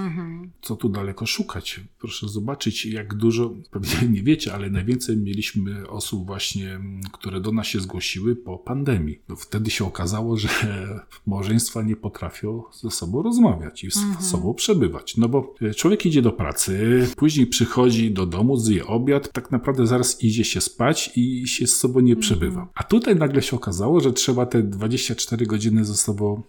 Co 0.62 0.76
tu 0.76 0.90
daleko 0.90 1.26
szukać? 1.26 1.80
Proszę 2.00 2.28
zobaczyć, 2.28 2.86
jak 2.86 3.14
dużo, 3.14 3.54
pewnie 3.72 4.10
nie 4.10 4.24
wiecie, 4.24 4.54
ale 4.54 4.70
najwięcej 4.70 5.18
mieliśmy 5.18 5.90
osób 5.90 6.26
właśnie, 6.26 6.76
m, 6.76 7.02
które 7.12 7.42
do 7.42 7.52
nas 7.52 7.68
się 7.68 7.80
zgłosiły 7.80 8.36
po 8.36 8.58
pandemii. 8.58 9.20
No 9.30 9.36
wtedy 9.36 9.72
się 9.72 9.86
okazało, 9.86 10.38
że 10.38 10.50
małżeństwa 11.28 11.82
nie 11.82 11.96
potrafią 11.96 12.64
ze 12.82 12.92
sobą 12.92 13.22
rozmawiać 13.22 13.84
i 13.84 13.92
z 13.92 14.20
sobą 14.20 14.54
przebywać. 14.54 15.18
No 15.18 15.30
bo 15.30 15.56
e, 15.62 15.74
człowiek 15.74 16.06
idzie 16.06 16.22
do 16.22 16.32
pracy, 16.32 17.08
później 17.16 17.48
przychodzi 17.48 18.12
do 18.12 18.26
domu, 18.26 18.58
zje 18.58 18.88
obiad, 18.88 19.32
tak 19.32 19.52
naprawdę 19.52 19.88
zaraz 19.88 20.24
idzie 20.24 20.44
się 20.44 20.62
spać 20.62 21.12
i 21.16 21.48
się 21.48 21.68
z 21.68 21.76
sobą 21.76 22.00
nie 22.00 22.16
przebywa. 22.16 22.68
A 22.76 22.84
tutaj 22.84 23.16
nagle 23.16 23.42
się 23.42 23.56
okazało, 23.56 24.00
że 24.00 24.14
trzeba 24.14 24.46
te 24.46 24.64
24 24.64 25.46
godziny 25.46 25.86
ze 25.86 25.96
sobą 25.96 26.42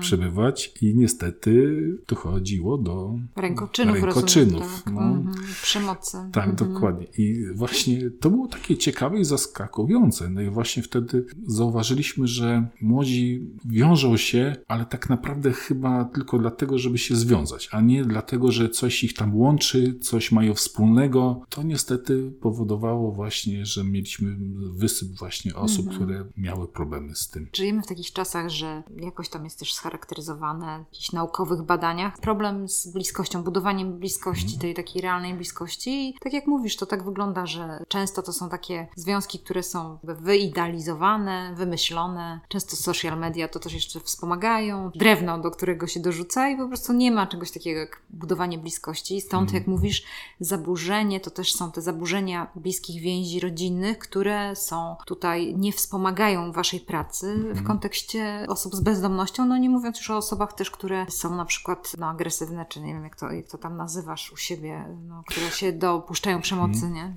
przebywać 0.00 0.72
i 0.82 0.94
niestety 0.94 1.82
dochodziło 2.08 2.78
do 2.78 3.18
Rękoczynów, 3.36 4.02
rękoczynów. 4.02 4.52
rozumiem, 4.60 4.82
tak? 4.84 4.94
no. 4.94 5.00
Mhm. 5.00 5.46
Przemocy. 5.62 6.16
Tak, 6.32 6.54
dokładnie. 6.54 7.06
I 7.18 7.44
właśnie 7.54 8.10
to 8.10 8.30
było 8.30 8.48
takie 8.48 8.76
ciekawe 8.76 9.20
i 9.20 9.24
zaskakujące. 9.24 10.28
No 10.30 10.40
i 10.42 10.50
właśnie 10.50 10.82
wtedy 10.82 11.26
zauważyliśmy, 11.46 12.26
że 12.26 12.68
młodzi 12.80 13.50
wiążą 13.64 14.16
się, 14.16 14.56
ale 14.68 14.86
tak 14.86 15.08
naprawdę 15.10 15.52
chyba 15.52 16.04
tylko 16.04 16.38
dlatego, 16.38 16.78
żeby 16.78 16.98
się 16.98 17.16
związać, 17.16 17.68
a 17.72 17.80
nie 17.80 18.04
dlatego, 18.04 18.52
że 18.52 18.68
coś 18.68 19.04
ich 19.04 19.14
tam 19.14 19.36
łączy, 19.36 19.98
coś 20.00 20.32
mają 20.32 20.54
wspólnego. 20.54 21.40
To 21.48 21.62
niestety 21.62 22.30
powodowało 22.40 23.12
właśnie, 23.12 23.66
że 23.66 23.84
mieliśmy 23.84 24.36
wysyp 24.74 25.08
właśnie 25.18 25.54
osób, 25.54 25.94
które 25.94 26.24
miały 26.36 26.68
problemy 26.68 27.14
z 27.16 27.28
tym. 27.28 27.46
Żyjemy 27.56 27.82
w 27.82 27.86
takich 27.86 28.12
czasach, 28.12 28.48
że 28.48 28.82
jakoś 28.96 29.28
tam 29.28 29.44
jest 29.44 29.62
też 29.72 29.76
scharakteryzowane 29.76 30.78
w 30.78 30.92
jakichś 30.92 31.12
naukowych 31.12 31.62
badaniach. 31.62 32.18
Problem 32.18 32.68
z 32.68 32.86
bliskością, 32.86 33.42
budowaniem 33.42 33.98
bliskości, 33.98 34.58
tej 34.58 34.74
takiej 34.74 35.02
realnej 35.02 35.34
bliskości. 35.34 36.10
I 36.10 36.14
tak 36.20 36.32
jak 36.32 36.46
mówisz, 36.46 36.76
to 36.76 36.86
tak 36.86 37.04
wygląda, 37.04 37.46
że 37.46 37.84
często 37.88 38.22
to 38.22 38.32
są 38.32 38.48
takie 38.48 38.86
związki, 38.96 39.38
które 39.38 39.62
są 39.62 39.98
wyidealizowane, 40.02 41.54
wymyślone. 41.56 42.40
Często 42.48 42.76
social 42.76 43.18
media 43.18 43.48
to 43.48 43.58
też 43.58 43.72
jeszcze 43.72 44.00
wspomagają. 44.00 44.90
Drewno, 44.94 45.38
do 45.38 45.50
którego 45.50 45.86
się 45.86 46.00
dorzuca 46.00 46.48
i 46.48 46.56
po 46.56 46.68
prostu 46.68 46.92
nie 46.92 47.10
ma 47.10 47.26
czegoś 47.26 47.50
takiego 47.50 47.80
jak 47.80 48.02
budowanie 48.10 48.58
bliskości. 48.58 49.20
Stąd, 49.20 49.52
jak 49.52 49.66
mówisz, 49.66 50.02
zaburzenie 50.40 51.20
to 51.20 51.30
też 51.30 51.54
są 51.54 51.72
te 51.72 51.82
zaburzenia 51.82 52.50
bliskich 52.54 53.02
więzi 53.02 53.40
rodzinnych, 53.40 53.98
które 53.98 54.56
są 54.56 54.96
tutaj, 55.06 55.54
nie 55.56 55.72
wspomagają 55.72 56.52
waszej 56.52 56.80
pracy 56.80 57.34
w 57.54 57.66
kontekście 57.66 58.46
osób 58.48 58.74
z 58.74 58.80
bezdomnością, 58.80 59.46
no 59.46 59.56
nie 59.62 59.70
mówiąc 59.70 59.98
już 59.98 60.10
o 60.10 60.16
osobach 60.16 60.52
też, 60.52 60.70
które 60.70 61.06
są 61.08 61.36
na 61.36 61.44
przykład 61.44 61.92
no, 61.98 62.06
agresywne, 62.06 62.66
czy 62.68 62.80
nie 62.80 62.94
wiem 62.94 63.04
jak 63.04 63.16
to, 63.16 63.32
jak 63.32 63.46
to 63.46 63.58
tam 63.58 63.76
nazywasz 63.76 64.32
u 64.32 64.36
siebie, 64.36 64.84
no, 65.08 65.22
które 65.26 65.50
się 65.50 65.72
dopuszczają 65.72 66.40
przemocy, 66.40 66.90
nie? 66.90 67.14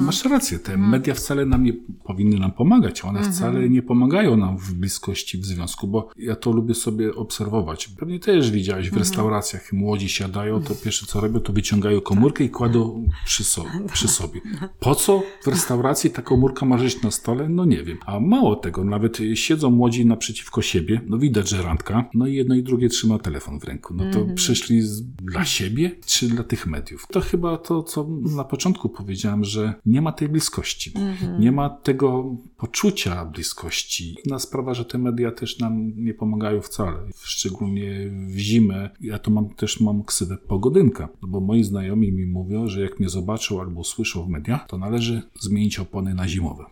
Masz 0.00 0.24
rację, 0.24 0.58
te 0.58 0.76
media 0.76 1.14
wcale 1.14 1.46
nam 1.46 1.64
nie 1.64 1.72
powinny 2.04 2.38
nam 2.38 2.52
pomagać. 2.52 3.04
One 3.04 3.22
wcale 3.22 3.68
nie 3.68 3.82
pomagają 3.82 4.36
nam 4.36 4.58
w 4.58 4.72
bliskości 4.72 5.38
w 5.38 5.46
związku, 5.46 5.88
bo 5.88 6.08
ja 6.16 6.36
to 6.36 6.52
lubię 6.52 6.74
sobie 6.74 7.14
obserwować. 7.14 7.88
Pewnie 7.88 8.18
też 8.20 8.50
widziałeś 8.50 8.90
w 8.90 8.96
restauracjach, 8.96 9.72
młodzi 9.72 10.08
siadają, 10.08 10.62
to 10.62 10.74
pierwsze 10.84 11.06
co 11.06 11.20
robią, 11.20 11.40
to 11.40 11.52
wyciągają 11.52 12.00
komórkę 12.00 12.44
i 12.44 12.50
kładą 12.50 13.08
przy, 13.24 13.44
so, 13.44 13.64
przy 13.92 14.08
sobie. 14.08 14.40
Po 14.80 14.94
co 14.94 15.22
w 15.42 15.46
restauracji 15.46 16.10
ta 16.10 16.22
komórka 16.22 16.66
ma 16.66 16.78
żyć 16.78 17.02
na 17.02 17.10
stole? 17.10 17.48
No 17.48 17.64
nie 17.64 17.82
wiem. 17.82 17.98
A 18.06 18.20
mało 18.20 18.56
tego, 18.56 18.84
nawet 18.84 19.18
siedzą 19.34 19.70
młodzi 19.70 20.06
naprzeciwko 20.06 20.62
siebie, 20.62 21.00
no 21.06 21.18
widać, 21.18 21.48
że 21.48 21.62
randka, 21.64 22.04
no 22.14 22.26
i 22.26 22.34
jedno 22.34 22.54
i 22.54 22.62
drugie 22.62 22.88
trzyma 22.88 23.18
telefon 23.18 23.60
w 23.60 23.64
ręku. 23.64 23.94
No 23.94 24.04
to 24.12 24.26
przyszli 24.34 24.82
z, 24.82 25.02
dla 25.02 25.44
siebie, 25.44 25.90
czy 26.06 26.28
dla 26.28 26.44
tych 26.44 26.66
mediów? 26.66 27.06
To 27.10 27.20
chyba 27.20 27.58
to, 27.58 27.82
co 27.82 28.06
na 28.36 28.44
początku 28.44 28.88
powiedziałem, 28.88 29.44
że 29.44 29.74
nie 29.86 30.02
ma 30.02 30.12
tej 30.12 30.28
bliskości. 30.28 30.92
Nie 31.38 31.52
ma 31.52 31.70
tego 31.70 32.36
poczucia 32.56 33.24
bliskości. 33.24 34.16
Inna 34.26 34.38
sprawa, 34.38 34.74
że 34.74 34.84
te 34.84 34.98
media 34.98 35.30
też 35.32 35.58
nam 35.58 35.92
nie 35.96 36.14
pomagają 36.14 36.60
wcale. 36.60 36.98
Szczególnie 37.22 38.10
w 38.28 38.38
zimę. 38.38 38.90
Ja 39.00 39.18
to 39.18 39.30
mam 39.30 39.48
też 39.48 39.80
mam 39.80 40.04
ksywę 40.04 40.36
pogodynka, 40.36 41.08
no 41.22 41.28
bo 41.28 41.40
moi 41.40 41.64
znajomi 41.64 42.12
mi 42.12 42.26
mówią, 42.26 42.68
że 42.68 42.80
jak 42.80 43.00
mnie 43.00 43.08
zobaczą 43.08 43.60
albo 43.60 43.84
słyszą 43.84 44.24
w 44.24 44.28
mediach, 44.28 44.66
to 44.68 44.78
należy 44.78 45.22
zmienić 45.40 45.78
opony 45.78 46.14
na 46.14 46.28
zimowe. 46.28 46.64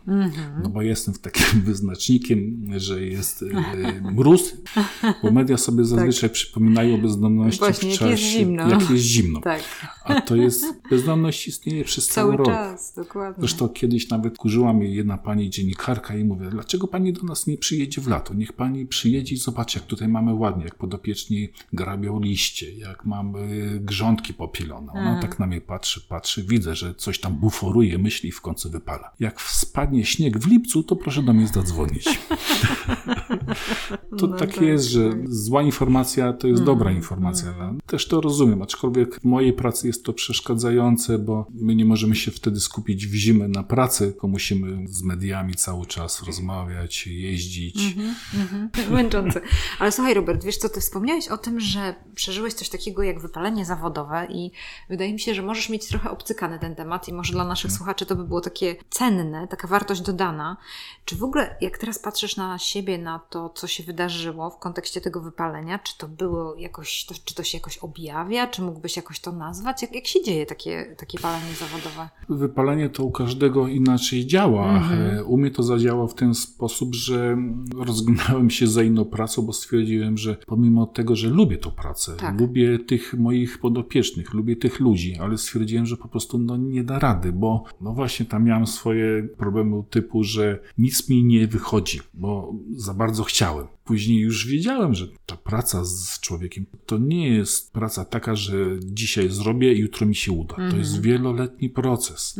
No 0.63 0.69
bo 0.69 0.81
jestem 0.81 1.13
w 1.13 1.19
takim 1.19 1.61
wyznacznikiem, 1.71 2.67
że 2.77 3.05
jest 3.05 3.43
e, 3.43 4.01
mróz, 4.01 4.53
bo 5.23 5.31
media 5.31 5.57
sobie 5.57 5.85
zazwyczaj 5.85 6.29
przypominają 6.29 6.95
o 6.95 6.97
bezdomności 6.97 7.59
Tak. 7.59 7.69
Właśnie, 7.69 7.89
w 7.89 7.91
jak 7.91 7.99
czasie, 7.99 8.11
jest 8.11 8.23
zimno. 8.23 8.69
jak 8.69 8.89
jest 8.89 9.03
zimno. 9.03 9.39
Tak, 9.41 9.63
A 10.03 10.21
to 10.21 10.35
jest, 10.35 10.65
bezdomność 10.89 11.47
istnieje 11.47 11.83
przez 11.83 12.07
cały, 12.07 12.31
cały 12.31 12.37
rok. 12.37 12.47
czas, 12.47 12.93
dokładnie. 12.95 13.35
Zresztą 13.39 13.69
kiedyś 13.69 14.09
nawet 14.09 14.37
kurzyła 14.37 14.73
mnie 14.73 14.87
jedna 14.89 15.17
pani 15.17 15.49
dziennikarka 15.49 16.15
i 16.15 16.23
mówię, 16.23 16.47
dlaczego 16.51 16.87
pani 16.87 17.13
do 17.13 17.23
nas 17.23 17.47
nie 17.47 17.57
przyjedzie 17.57 18.01
w 18.01 18.07
lato? 18.07 18.33
Niech 18.33 18.53
pani 18.53 18.85
przyjedzie 18.85 19.35
i 19.35 19.37
zobaczy, 19.37 19.79
jak 19.79 19.87
tutaj 19.87 20.07
mamy 20.07 20.33
ładnie, 20.33 20.63
jak 20.63 20.75
podopieczni 20.75 21.49
grabią 21.73 22.19
liście, 22.19 22.73
jak 22.73 23.05
mamy 23.05 23.69
grządki 23.81 24.33
popielone. 24.33 24.91
Ona 24.91 25.21
tak 25.21 25.39
na 25.39 25.47
mnie 25.47 25.61
patrzy, 25.61 26.01
patrzy, 26.09 26.43
widzę, 26.43 26.75
że 26.75 26.95
coś 26.95 27.19
tam 27.19 27.33
buforuje, 27.35 27.97
myśli 27.97 28.29
i 28.29 28.31
w 28.31 28.41
końcu 28.41 28.69
wypala. 28.69 29.11
Jak 29.19 29.41
spadnie 29.41 30.05
śnieg 30.05 30.37
w 30.39 30.47
lipcu, 30.47 30.83
to 30.83 30.95
proszę 30.95 31.23
do 31.23 31.33
mnie 31.33 31.47
zadzwonić. 31.47 32.05
To 34.19 34.27
No 34.27 34.37
tak 34.37 34.53
tak, 34.53 34.61
jest, 34.73 34.85
że 34.85 35.11
zła 35.25 35.61
informacja 35.61 36.33
to 36.33 36.47
jest 36.47 36.63
dobra 36.63 36.91
informacja. 36.91 37.53
No. 37.59 37.73
Też 37.85 38.07
to 38.07 38.21
rozumiem, 38.21 38.61
aczkolwiek 38.61 39.19
w 39.19 39.23
mojej 39.23 39.53
pracy 39.53 39.87
jest 39.87 40.03
to 40.05 40.13
przeszkadzające, 40.13 41.19
bo 41.19 41.47
my 41.53 41.75
nie 41.75 41.85
możemy 41.85 42.15
się 42.15 42.31
wtedy 42.31 42.59
skupić 42.59 43.07
w 43.07 43.13
zimę 43.13 43.47
na 43.47 43.63
pracy, 43.63 44.11
tylko 44.11 44.27
musimy 44.27 44.87
z 44.87 45.03
mediami 45.03 45.55
cały 45.55 45.85
czas 45.85 46.23
rozmawiać, 46.23 47.07
jeździć. 47.07 47.95
Męczące. 48.91 49.41
Ale 49.79 49.91
słuchaj, 49.91 50.13
Robert, 50.13 50.43
wiesz 50.43 50.57
co, 50.57 50.69
ty 50.69 50.81
wspomniałeś 50.81 51.27
o 51.27 51.37
tym, 51.37 51.59
że 51.59 51.95
przeżyłeś 52.15 52.53
coś 52.53 52.69
takiego 52.69 53.03
jak 53.03 53.19
wypalenie 53.19 53.65
zawodowe 53.65 54.27
i 54.29 54.51
wydaje 54.89 55.13
mi 55.13 55.19
się, 55.19 55.35
że 55.35 55.41
możesz 55.41 55.69
mieć 55.69 55.87
trochę 55.87 56.11
obcykany 56.11 56.59
ten 56.59 56.75
temat 56.75 57.07
i 57.07 57.13
może 57.13 57.33
dla 57.33 57.45
naszych 57.45 57.71
słuchaczy 57.71 58.05
to 58.05 58.15
by 58.15 58.23
było 58.23 58.41
takie 58.41 58.75
cenne, 58.89 59.47
taka 59.47 59.67
wartość 59.67 60.01
dodana. 60.01 60.57
Czy 61.05 61.15
w 61.15 61.23
ogóle, 61.23 61.55
jak 61.61 61.77
teraz 61.77 61.99
patrzysz 61.99 62.37
na 62.37 62.57
siebie, 62.57 62.97
na 62.97 63.19
to, 63.19 63.49
co 63.49 63.67
się 63.67 63.83
wydarzyło 63.83 64.49
w 64.49 64.57
kontekście 64.63 65.01
tego 65.01 65.21
wypalenia, 65.21 65.79
czy 65.79 65.97
to 65.97 66.07
było 66.07 66.55
jakoś, 66.55 67.05
to, 67.05 67.15
czy 67.25 67.35
to 67.35 67.43
się 67.43 67.57
jakoś 67.57 67.77
objawia, 67.77 68.47
czy 68.47 68.61
mógłbyś 68.61 68.95
jakoś 68.97 69.19
to 69.19 69.31
nazwać? 69.31 69.81
Jak, 69.81 69.95
jak 69.95 70.07
się 70.07 70.23
dzieje 70.23 70.45
takie, 70.45 70.95
takie 70.97 71.19
palenie 71.19 71.53
zawodowe? 71.59 72.09
Wypalenie 72.29 72.89
to 72.89 73.03
u 73.03 73.11
każdego 73.11 73.67
inaczej 73.67 74.25
działa. 74.27 74.91
E, 74.91 75.23
U 75.23 75.37
mnie 75.37 75.51
to 75.51 75.63
zadziałało 75.63 76.07
w 76.07 76.13
ten 76.13 76.35
sposób, 76.35 76.95
że 76.95 77.37
rozgnałem 77.75 78.49
się 78.49 78.67
za 78.67 78.83
inną 78.83 79.05
pracą, 79.05 79.41
bo 79.41 79.53
stwierdziłem, 79.53 80.17
że 80.17 80.37
pomimo 80.45 80.85
tego, 80.85 81.15
że 81.15 81.29
lubię 81.29 81.57
tą 81.57 81.71
pracę, 81.71 82.15
Tak. 82.15 82.39
lubię 82.39 82.79
tych 82.79 83.13
moich 83.13 83.59
podopiecznych, 83.59 84.33
lubię 84.33 84.55
tych 84.55 84.79
ludzi, 84.79 85.17
ale 85.21 85.37
stwierdziłem, 85.37 85.85
że 85.85 85.97
po 85.97 86.07
prostu 86.07 86.37
no, 86.37 86.57
nie 86.57 86.83
da 86.83 86.99
rady, 86.99 87.31
bo 87.31 87.63
no 87.81 87.93
właśnie 87.93 88.25
tam 88.25 88.43
miałem 88.43 88.67
swoje 88.67 89.23
problemy 89.37 89.83
typu, 89.89 90.23
że 90.23 90.59
nic 90.77 91.09
mi 91.09 91.23
nie 91.23 91.47
wychodzi, 91.47 91.99
bo 92.13 92.53
za 92.75 92.93
bardzo 92.93 93.23
chciałem. 93.23 93.67
Później 93.85 94.19
już 94.19 94.47
wiedziałem, 94.47 94.93
że 94.93 95.07
ta 95.25 95.37
praca 95.37 95.85
z 95.85 96.19
człowiekiem 96.19 96.65
to 96.85 96.97
nie 96.97 97.27
jest 97.27 97.73
praca 97.73 98.05
taka, 98.05 98.35
że 98.35 98.55
dzisiaj 98.79 99.29
zrobię 99.29 99.73
i 99.73 99.79
jutro 99.79 100.07
mi 100.07 100.15
się 100.15 100.31
uda. 100.31 100.55
To 100.71 100.77
jest 100.77 101.01
wieloletni 101.01 101.69
proces. 101.69 102.39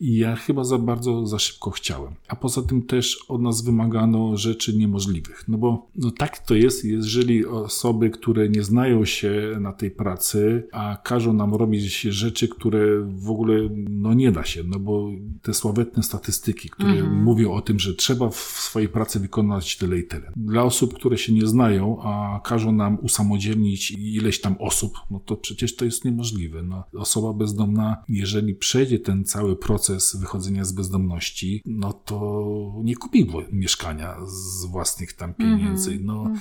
I 0.00 0.16
ja 0.16 0.36
chyba 0.36 0.64
za 0.64 0.78
bardzo, 0.78 1.26
za 1.26 1.38
szybko 1.38 1.70
chciałem. 1.70 2.14
A 2.28 2.36
poza 2.36 2.62
tym 2.62 2.82
też 2.82 3.24
od 3.28 3.42
nas 3.42 3.62
wymagano 3.62 4.36
rzeczy 4.36 4.76
niemożliwych. 4.76 5.44
No 5.48 5.58
bo 5.58 5.86
no 5.96 6.10
tak 6.10 6.38
to 6.38 6.54
jest, 6.54 6.84
jeżeli 6.84 7.46
osoby, 7.46 8.10
które 8.10 8.48
nie 8.48 8.62
znają 8.62 9.04
się 9.04 9.56
na 9.60 9.72
tej 9.72 9.90
pracy, 9.90 10.68
a 10.72 10.96
każą 11.04 11.32
nam 11.32 11.54
robić 11.54 12.00
rzeczy, 12.00 12.48
które 12.48 13.00
w 13.00 13.30
ogóle 13.30 13.68
no 13.90 14.14
nie 14.14 14.32
da 14.32 14.44
się, 14.44 14.64
no 14.64 14.78
bo 14.78 15.10
te 15.42 15.54
sławetne 15.54 16.02
statystyki, 16.02 16.70
które 16.70 17.02
mówią 17.02 17.52
o 17.52 17.60
tym, 17.60 17.78
że 17.78 17.94
trzeba 17.94 18.30
w 18.30 18.36
swojej 18.36 18.88
pracy 18.88 19.20
wykonać 19.20 19.76
tyle 19.76 19.98
i 19.98 20.04
tyle. 20.04 20.32
Dla 20.36 20.61
osób, 20.62 20.94
które 20.94 21.18
się 21.18 21.32
nie 21.32 21.46
znają, 21.46 22.02
a 22.02 22.40
każą 22.44 22.72
nam 22.72 22.98
usamodzielnić 23.02 23.90
ileś 23.90 24.40
tam 24.40 24.56
osób, 24.58 24.92
no 25.10 25.20
to 25.20 25.36
przecież 25.36 25.76
to 25.76 25.84
jest 25.84 26.04
niemożliwe. 26.04 26.62
No, 26.62 26.84
osoba 26.98 27.32
bezdomna, 27.32 28.04
jeżeli 28.08 28.54
przejdzie 28.54 28.98
ten 28.98 29.24
cały 29.24 29.56
proces 29.56 30.16
wychodzenia 30.16 30.64
z 30.64 30.72
bezdomności, 30.72 31.62
no 31.66 31.92
to 31.92 32.72
nie 32.84 32.96
kupi 32.96 33.28
mieszkania 33.52 34.16
z 34.26 34.64
własnych 34.64 35.12
tam 35.12 35.34
pieniędzy. 35.34 35.98
No, 36.02 36.32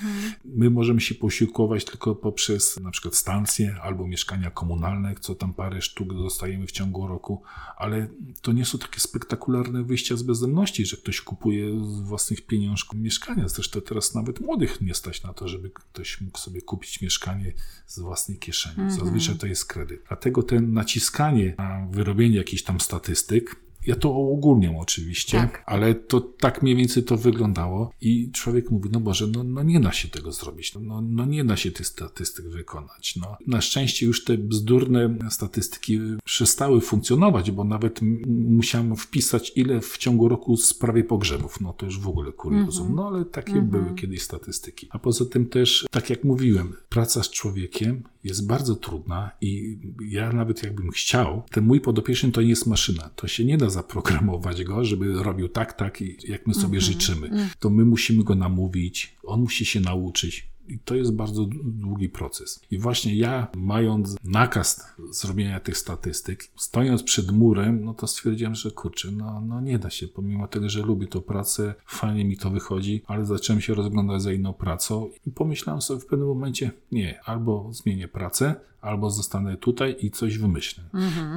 my 0.45 0.69
możemy 0.69 1.01
się 1.01 1.15
posiłkować 1.15 1.85
tylko 1.85 2.15
poprzez 2.15 2.79
na 2.79 2.91
przykład 2.91 3.15
stacje 3.15 3.75
albo 3.83 4.07
mieszkania 4.07 4.51
komunalne, 4.51 5.15
co 5.19 5.35
tam 5.35 5.53
parę 5.53 5.81
sztuk 5.81 6.13
dostajemy 6.13 6.67
w 6.67 6.71
ciągu 6.71 7.07
roku, 7.07 7.41
ale 7.77 8.07
to 8.41 8.51
nie 8.51 8.65
są 8.65 8.77
takie 8.77 8.99
spektakularne 8.99 9.83
wyjścia 9.83 10.15
z 10.15 10.23
bezdomności, 10.23 10.85
że 10.85 10.97
ktoś 10.97 11.21
kupuje 11.21 11.79
z 11.79 11.99
własnych 11.99 12.45
pieniążków 12.45 12.99
mieszkania. 12.99 13.47
Zresztą 13.47 13.81
teraz 13.81 14.10
nawet 14.15 14.39
młodych 14.39 14.81
nie 14.81 14.93
stać 14.93 15.23
na 15.23 15.33
to, 15.33 15.47
żeby 15.47 15.69
ktoś 15.69 16.21
mógł 16.21 16.39
sobie 16.39 16.61
kupić 16.61 17.01
mieszkanie 17.01 17.53
z 17.87 17.99
własnej 17.99 18.37
kieszeni. 18.37 18.91
Zazwyczaj 18.91 19.35
to 19.35 19.47
jest 19.47 19.65
kredyt. 19.65 20.03
Dlatego 20.07 20.43
ten 20.43 20.73
naciskanie 20.73 21.55
na 21.57 21.87
wyrobienie 21.91 22.37
jakichś 22.37 22.63
tam 22.63 22.79
statystyk, 22.79 23.55
ja 23.87 23.95
to 23.95 24.15
ogólniam 24.15 24.75
oczywiście, 24.75 25.37
Tak. 25.37 25.63
ale 25.65 25.95
to 25.95 26.21
tak 26.21 26.63
mniej 26.63 26.75
więcej 26.75 27.03
to 27.03 27.17
wyglądało 27.17 27.91
i 28.01 28.31
człowiek 28.31 28.71
mówi, 28.71 28.89
no 28.91 28.99
Boże, 28.99 29.27
no, 29.27 29.43
no 29.43 29.63
nie 29.63 29.79
da 29.79 29.91
się 29.91 30.07
tego 30.07 30.31
zrobić, 30.31 30.73
no, 30.75 31.01
no 31.01 31.25
nie 31.25 31.45
da 31.45 31.57
się 31.57 31.71
tych 31.71 31.87
statystyk 31.87 32.47
wykonać. 32.47 33.15
No. 33.15 33.37
Na 33.47 33.61
szczęście 33.61 34.05
już 34.05 34.23
te 34.23 34.37
bzdurne 34.37 35.17
statystyki 35.29 35.99
przestały 36.23 36.81
funkcjonować, 36.81 37.51
bo 37.51 37.63
nawet 37.63 37.99
musiałem 38.27 38.95
wpisać, 38.95 39.51
ile 39.55 39.81
w 39.81 39.97
ciągu 39.97 40.29
roku 40.29 40.57
sprawie 40.57 41.03
pogrzebów. 41.03 41.61
No 41.61 41.73
to 41.73 41.85
już 41.85 41.99
w 41.99 42.07
ogóle 42.07 42.31
kuriozum. 42.31 42.95
No 42.95 43.07
ale 43.07 43.25
takie 43.25 43.61
były 43.61 43.95
kiedyś 43.95 44.21
statystyki. 44.21 44.87
A 44.89 44.99
poza 44.99 45.25
tym 45.25 45.45
też, 45.45 45.87
tak 45.91 46.09
jak 46.09 46.23
mówiłem, 46.23 46.73
praca 46.89 47.23
z 47.23 47.29
człowiekiem 47.29 48.03
jest 48.23 48.47
bardzo 48.47 48.75
trudna 48.75 49.31
i 49.41 49.77
ja 50.09 50.31
nawet 50.31 50.63
jakbym 50.63 50.91
chciał, 50.91 51.43
ten 51.51 51.65
mój 51.65 51.81
podopieczny 51.81 52.31
to 52.31 52.41
nie 52.41 52.49
jest 52.49 52.67
maszyna. 52.67 53.09
To 53.15 53.27
się 53.27 53.45
nie 53.45 53.57
da 53.57 53.69
zaprogramować 53.69 54.63
go, 54.63 54.85
żeby 54.85 55.13
robił 55.13 55.49
tak, 55.49 55.73
tak 55.73 56.01
jak 56.27 56.47
my 56.47 56.53
sobie 56.53 56.81
życzymy. 56.81 57.49
To 57.59 57.69
my 57.69 57.85
musimy 57.85 58.23
go 58.23 58.35
namówić, 58.35 59.15
on 59.23 59.41
musi 59.41 59.65
się 59.65 59.79
nauczyć. 59.79 60.50
I 60.67 60.79
to 60.79 60.95
jest 60.95 61.15
bardzo 61.15 61.45
długi 61.63 62.09
proces. 62.09 62.61
I 62.71 62.77
właśnie 62.77 63.15
ja, 63.15 63.47
mając 63.55 64.15
nakaz 64.23 64.93
zrobienia 65.11 65.59
tych 65.59 65.77
statystyk, 65.77 66.47
stojąc 66.55 67.03
przed 67.03 67.31
murem, 67.31 67.85
no 67.85 67.93
to 67.93 68.07
stwierdziłem, 68.07 68.55
że 68.55 68.71
kurczę, 68.71 69.11
no, 69.11 69.41
no 69.41 69.61
nie 69.61 69.79
da 69.79 69.89
się. 69.89 70.07
Pomimo 70.07 70.47
tego, 70.47 70.69
że 70.69 70.81
lubię 70.81 71.07
tą 71.07 71.21
pracę, 71.21 71.73
fajnie 71.85 72.25
mi 72.25 72.37
to 72.37 72.49
wychodzi, 72.49 73.03
ale 73.07 73.25
zacząłem 73.25 73.61
się 73.61 73.73
rozglądać 73.73 74.21
za 74.21 74.31
inną 74.31 74.53
pracą 74.53 75.09
i 75.27 75.31
pomyślałem 75.31 75.81
sobie 75.81 75.99
w 75.99 76.05
pewnym 76.05 76.27
momencie, 76.27 76.71
nie, 76.91 77.21
albo 77.23 77.69
zmienię 77.73 78.07
pracę, 78.07 78.55
albo 78.81 79.09
zostanę 79.09 79.57
tutaj 79.57 79.95
i 79.99 80.11
coś 80.11 80.37
wymyślę. 80.37 80.83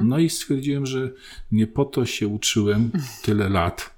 No 0.03 0.19
i 0.19 0.29
stwierdziłem, 0.29 0.85
że 0.85 1.11
nie 1.51 1.67
po 1.67 1.85
to 1.85 2.05
się 2.05 2.27
uczyłem 2.27 2.91
tyle 3.21 3.49
lat, 3.49 3.95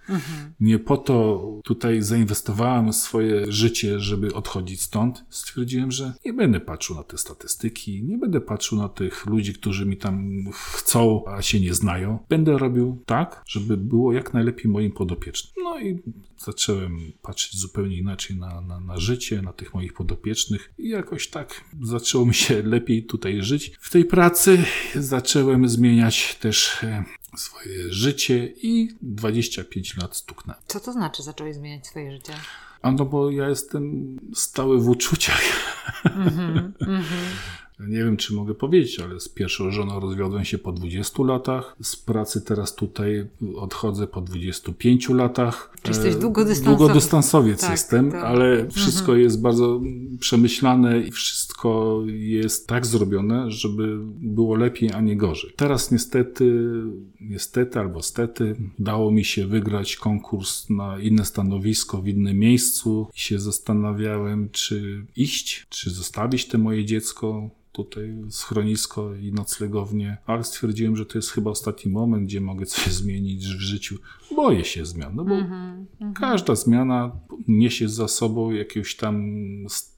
nie 0.60 0.80
po 0.80 0.98
to 0.98 1.46
tutaj 1.64 2.02
zainwestowałem 2.02 2.94
swoje 2.94 3.52
życie, 3.52 4.00
żeby 4.00 4.34
odchodzić 4.34 4.82
stąd. 4.82 5.26
Stwierdziłem, 5.30 5.92
że 5.92 6.14
nie 6.26 6.34
będę 6.34 6.60
patrzył 6.60 6.96
na 6.96 7.04
te 7.04 7.18
statystyki, 7.18 8.04
nie 8.04 8.18
będę 8.18 8.42
patrzył 8.42 8.78
na 8.78 8.90
tych 8.90 9.26
ludzi, 9.26 9.54
którzy 9.54 9.86
mi 9.86 9.98
tam 9.98 10.44
chcą, 10.54 11.24
a 11.28 11.42
się 11.42 11.60
nie 11.60 11.74
znają. 11.74 12.20
Będę 12.30 12.58
robił 12.58 13.04
tak, 13.06 13.44
żeby 13.48 13.78
było 13.78 14.14
jak 14.14 14.34
najlepiej 14.34 14.72
moim 14.72 14.92
podopiecznym. 14.92 15.54
No 15.64 15.80
i 15.80 16.00
zacząłem 16.38 17.12
patrzeć 17.22 17.60
zupełnie 17.60 17.98
inaczej 17.98 18.38
na, 18.38 18.62
na, 18.62 18.80
na 18.80 18.98
życie, 18.98 19.42
na 19.42 19.54
tych 19.54 19.74
moich 19.74 19.94
podopiecznych 19.94 20.74
i 20.78 20.90
jakoś 20.90 21.28
tak 21.28 21.64
zaczęło 21.82 22.26
mi 22.26 22.34
się 22.34 22.64
lepiej 22.64 23.06
tutaj 23.06 23.42
żyć. 23.42 23.72
W 23.80 23.90
tej 23.90 24.06
pracy 24.06 24.64
zacząłem 24.96 25.70
zmieniać 25.70 26.36
też 26.36 26.84
e, 26.84 27.04
swoje 27.38 27.94
życie 27.94 28.54
i 28.62 28.90
25 29.02 29.98
lat 29.98 30.16
stuknąłem. 30.16 30.62
Co 30.68 30.80
to 30.80 30.94
znaczy 30.94 31.24
zacząłeś 31.24 31.56
zmieniać 31.56 31.88
swoje 31.88 32.12
życie? 32.12 32.34
A 32.82 32.92
no 32.92 33.06
bo 33.06 33.32
ja 33.32 33.50
jestem 33.50 34.18
stały 34.34 34.82
w 34.82 34.90
uczuciach. 34.90 35.42
Nie 37.80 37.98
wiem, 37.98 38.18
czy 38.18 38.34
mogę 38.34 38.54
powiedzieć, 38.54 39.00
ale 39.00 39.20
z 39.20 39.30
pierwszą 39.30 39.72
żoną 39.72 40.00
rozwiodłem 40.00 40.46
się 40.46 40.58
po 40.58 40.72
20 40.72 41.24
latach. 41.24 41.76
Z 41.82 41.96
pracy 41.96 42.42
teraz 42.42 42.76
tutaj 42.76 43.28
odchodzę 43.56 44.08
po 44.08 44.22
25 44.22 45.10
latach. 45.10 45.74
Czy 45.82 45.92
jesteś 45.92 46.16
E, 46.16 46.20
długodystansowiec? 46.20 46.78
Długodystansowiec 46.80 47.62
Tak, 47.62 47.72
jestem, 47.72 48.12
to- 48.12 48.20
ale 48.22 48.70
wszystko 48.70 49.16
jest 49.16 49.42
bardzo 49.42 49.82
przemyślane 50.20 51.00
i 51.02 51.12
wszystko 51.12 52.02
jest 52.08 52.68
tak 52.68 52.86
zrobione, 52.86 53.52
żeby 53.52 53.98
było 54.20 54.56
lepiej, 54.56 54.92
a 54.94 55.02
nie 55.02 55.18
gorzej. 55.18 55.54
Teraz 55.56 55.92
niestety, 55.92 56.72
niestety 57.22 57.80
albo 57.80 58.02
stety, 58.02 58.56
udało 58.80 59.12
mi 59.12 59.26
się 59.26 59.48
wygrać 59.48 59.96
konkurs 59.96 60.70
na 60.70 61.00
inne 61.00 61.26
stanowisko 61.26 62.02
w 62.02 62.08
innym 62.08 62.40
miejscu 62.40 63.08
i 63.16 63.20
się 63.20 63.40
zastanawiałem, 63.40 64.50
czy 64.52 65.06
iść, 65.16 65.66
czy 65.70 65.90
zostawić 65.90 66.46
te 66.46 66.58
moje 66.58 66.86
dziecko 66.86 67.50
tutaj 67.78 68.16
schronisko 68.30 69.16
i 69.16 69.34
noclegownię, 69.34 70.18
ale 70.26 70.44
stwierdziłem, 70.44 70.96
że 70.96 71.06
to 71.06 71.18
jest 71.18 71.32
chyba 71.32 71.52
ostatni 71.52 71.92
moment, 71.92 72.26
gdzie 72.26 72.42
mogę 72.42 72.66
coś 72.66 72.94
zmienić 73.02 73.48
w 73.48 73.60
życiu. 73.60 73.98
Boję 74.36 74.66
się 74.66 74.86
zmian, 74.86 75.16
no 75.16 75.26
bo 75.26 75.36
każda 76.16 76.56
zmiana 76.56 77.12
niesie 77.48 77.90
za 77.90 78.08
sobą 78.08 78.52
jakiś 78.52 78.96
tam 78.96 79.26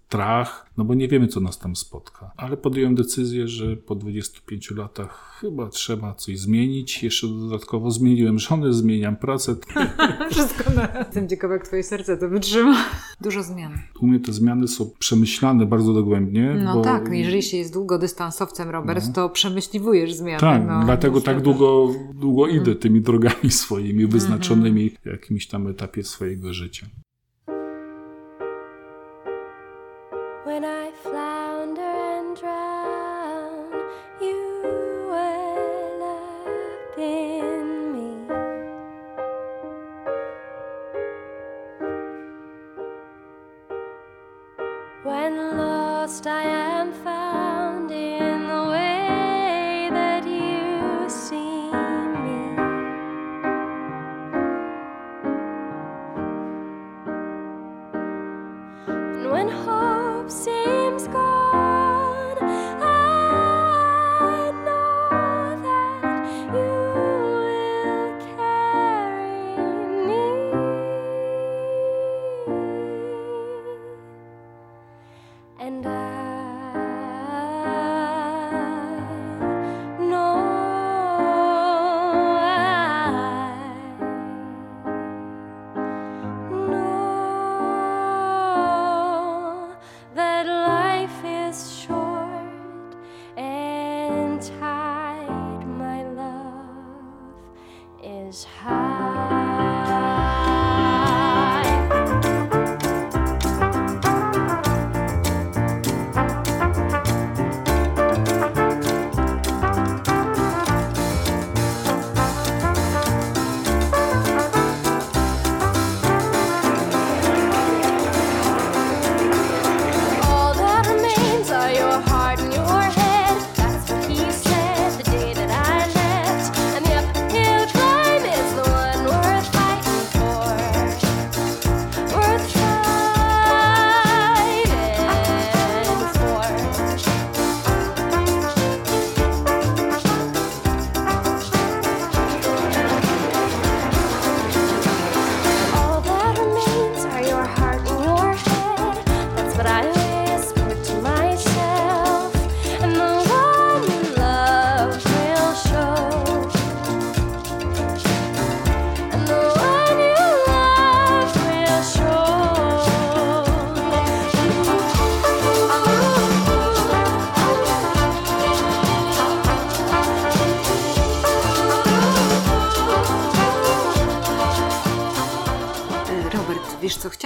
strach, 0.10 0.65
no 0.78 0.86
bo 0.86 0.93
nie 0.93 1.08
wiemy, 1.08 1.28
co 1.28 1.39
nas 1.39 1.60
tam 1.60 1.76
spotka. 1.76 2.32
Ale 2.38 2.58
podjąłem 2.58 2.95
decyzję, 2.95 3.48
że 3.48 3.78
po 3.78 3.95
25 3.95 4.72
latach 4.72 5.38
chyba 5.41 5.69
trzeba 5.69 6.13
coś 6.13 6.39
zmienić. 6.39 7.04
Jeszcze 7.04 7.28
dodatkowo 7.28 7.91
zmieniłem 7.91 8.39
żonę, 8.39 8.74
zmieniam 8.74 9.15
pracę. 9.15 9.56
Wszystko 10.32 10.74
na... 10.74 11.00
Jestem 11.00 11.30
ciekawa, 11.30 11.54
jak 11.54 11.67
twoje 11.67 11.84
serce 11.84 12.17
to 12.17 12.30
wytrzyma. 12.30 12.86
Dużo 13.22 13.43
zmian. 13.43 13.72
U 14.02 14.08
mnie 14.08 14.19
te 14.19 14.34
zmiany 14.34 14.67
są 14.67 14.91
przemyślane 15.00 15.65
bardzo 15.65 15.93
dogłębnie. 15.93 16.62
No 16.63 16.74
bo... 16.74 16.82
tak, 16.82 17.10
jeżeli 17.12 17.43
się 17.43 17.58
jest 17.58 17.74
długodystansowcem, 17.74 18.69
Robert, 18.69 19.13
to 19.13 19.30
przemyśliwujesz 19.30 20.13
zmiany. 20.13 20.39
Tak, 20.39 20.62
no, 20.67 20.82
dlatego 20.86 21.22
tak 21.22 21.36
niestety. 21.36 21.43
długo, 21.58 21.93
długo 22.13 22.48
idę 22.48 22.76
tymi 22.76 23.02
drogami 23.02 23.52
swoimi, 23.62 24.08
wyznaczonymi 24.08 24.89
w 24.89 25.06
jakimś 25.06 25.48
tam 25.48 25.67
etapie 25.67 26.04
swojego 26.04 26.54
życia. 26.54 26.88
When 30.50 30.66
I 30.66 30.88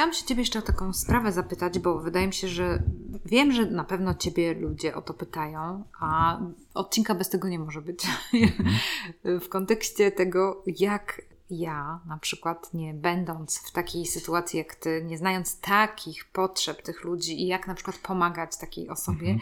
chciałam 0.04 0.14
się 0.14 0.26
Ciebie 0.26 0.42
jeszcze 0.42 0.60
o 0.60 0.62
taką 0.62 0.94
sprawę 0.94 1.32
zapytać, 1.32 1.80
bo 1.80 2.00
wydaje 2.00 2.28
mi 2.28 2.34
się, 2.34 2.48
że 2.48 2.84
wiem, 3.26 3.52
że 3.52 3.66
na 3.66 3.84
pewno 3.84 4.14
Ciebie 4.14 4.54
ludzie 4.54 4.96
o 4.96 5.02
to 5.02 5.14
pytają, 5.14 5.84
a 6.00 6.40
odcinka 6.74 7.16
bez 7.16 7.30
tego 7.30 7.48
nie 7.48 7.60
może 7.60 7.82
być. 7.82 8.08
w 9.24 9.50
kontekście 9.50 10.12
tego, 10.12 10.64
jak 10.80 11.22
ja, 11.50 12.00
na 12.06 12.18
przykład, 12.18 12.74
nie 12.74 12.94
będąc 12.94 13.58
w 13.60 13.72
takiej 13.72 14.06
sytuacji 14.06 14.58
jak 14.58 14.76
Ty, 14.76 15.04
nie 15.06 15.18
znając 15.18 15.60
takich 15.60 16.26
potrzeb 16.26 16.82
tych 16.82 17.04
ludzi 17.04 17.42
i 17.42 17.48
jak 17.48 17.68
na 17.68 17.74
przykład 17.74 17.98
pomagać 17.98 18.58
takiej 18.58 18.90
osobie, 18.90 19.38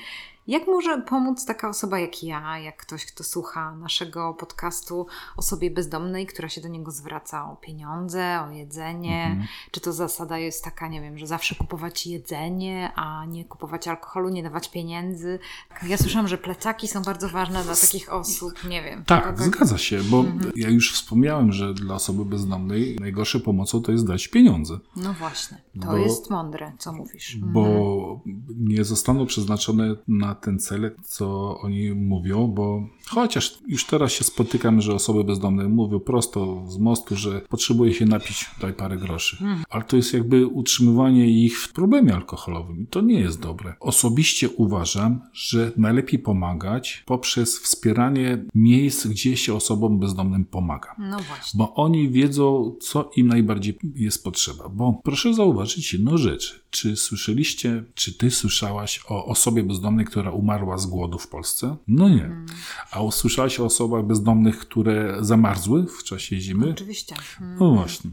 jak 0.48 0.68
może 0.68 1.02
pomóc 1.02 1.46
taka 1.46 1.70
osoba 1.70 2.00
jak 2.00 2.24
ja, 2.24 2.60
jak 2.60 2.78
ktoś, 2.78 3.06
kto 3.06 3.24
słucha 3.24 3.76
naszego 3.76 4.34
podcastu, 4.34 5.08
osobie 5.38 5.72
bezdomnej, 5.72 6.26
która 6.28 6.50
się 6.50 6.62
do 6.62 6.68
niego 6.68 6.92
zwraca 6.92 7.52
o 7.52 7.56
pieniądze, 7.56 8.40
o 8.48 8.52
jedzenie? 8.52 9.48
Czy 9.72 9.80
to 9.82 9.94
zasada 9.94 10.38
jest 10.38 10.64
taka, 10.64 10.88
nie 10.88 11.02
wiem, 11.02 11.18
że 11.18 11.28
zawsze 11.28 11.56
kupować 11.56 12.08
jedzenie, 12.08 12.92
a 12.96 13.26
nie 13.26 13.46
kupować 13.46 13.88
alkoholu, 13.88 14.30
nie 14.30 14.44
dawać 14.44 14.72
pieniędzy? 14.72 15.40
Ja 15.88 15.98
słyszałam, 15.98 16.28
że 16.28 16.38
plecaki 16.38 16.88
są 16.88 17.02
bardzo 17.02 17.30
ważne 17.30 17.64
dla 17.64 17.76
takich 17.76 18.14
osób, 18.14 18.54
nie 18.70 18.84
wiem. 18.84 19.04
Tak, 19.06 19.42
zgadza 19.42 19.78
się, 19.78 20.04
bo 20.04 20.24
ja 20.56 20.70
już 20.70 20.94
wspomniałem, 20.94 21.52
że 21.52 21.74
dla 21.74 21.96
osoby 21.96 22.26
bezdomnej 22.26 22.98
najgorszą 23.00 23.40
pomocą 23.40 23.82
to 23.82 23.92
jest 23.92 24.08
dać 24.08 24.28
pieniądze. 24.28 24.80
No 24.96 25.14
właśnie, 25.14 25.58
to 25.82 25.88
Bo- 25.88 25.98
jest 25.98 26.30
mądre, 26.30 26.72
co 26.78 26.94
mówisz. 26.94 27.38
bo 27.38 28.22
nie 28.58 28.84
zostaną 28.84 29.26
przeznaczone 29.26 29.96
na 30.08 30.31
ten 30.36 30.60
cel, 30.60 30.92
co 31.04 31.58
oni 31.62 31.92
mówią, 31.92 32.48
bo 32.48 32.88
chociaż 33.08 33.58
już 33.68 33.86
teraz 33.86 34.12
się 34.12 34.24
spotykam, 34.24 34.82
że 34.82 34.94
osoby 34.94 35.24
bezdomne 35.24 35.70
mówią 35.70 36.00
prosto 36.00 36.64
z 36.68 36.78
mostu, 36.78 37.16
że 37.16 37.42
potrzebuje 37.50 37.94
się 37.94 38.06
napić, 38.06 38.46
daj 38.62 38.74
parę 38.74 38.98
groszy. 38.98 39.38
Ale 39.70 39.84
to 39.84 39.96
jest 39.96 40.14
jakby 40.14 40.48
utrzymywanie 40.48 41.30
ich 41.30 41.60
w 41.60 41.74
problemie 41.74 42.16
alkoholowym 42.16 42.82
i 42.84 42.88
to 42.88 43.02
nie 43.02 43.20
jest 43.20 43.40
dobre. 43.42 43.76
Osobiście 43.80 44.50
uważam, 44.50 45.22
że 45.34 45.72
najlepiej 45.78 46.20
pomagać 46.20 47.04
poprzez 47.06 47.60
wspieranie 47.60 48.46
miejsc, 48.56 49.08
gdzie 49.08 49.38
się 49.38 49.54
osobom 49.54 50.00
bezdomnym 50.00 50.46
pomaga 50.46 50.96
No 51.00 51.20
właśnie. 51.20 51.58
bo 51.58 51.74
oni 51.74 52.10
wiedzą, 52.10 52.76
co 52.82 53.12
im 53.16 53.28
najbardziej 53.28 53.80
jest 53.96 54.24
potrzeba. 54.24 54.70
Bo 54.70 55.02
proszę 55.04 55.34
zauważyć 55.34 55.94
jedną 55.94 56.18
rzecz. 56.18 56.62
Czy 56.70 56.96
słyszeliście, 56.96 57.84
czy 57.94 58.18
ty 58.18 58.32
słyszałaś 58.32 59.00
o 59.08 59.26
osobie 59.26 59.64
bezdomnej, 59.64 60.06
która 60.06 60.21
umarła 60.30 60.78
z 60.78 60.86
głodu 60.86 61.20
w 61.20 61.28
Polsce? 61.28 61.76
No 61.88 62.10
nie. 62.10 62.46
A 62.92 63.02
usłyszałaś 63.02 63.60
o 63.60 63.66
osobach 63.66 64.06
bezdomnych, 64.06 64.60
które 64.60 65.18
zamarzły 65.20 65.86
w 65.88 66.04
czasie 66.04 66.40
zimy? 66.40 66.70
Oczywiście. 66.72 67.16
Mm. 67.42 67.58
No 67.60 67.72
właśnie. 67.72 68.12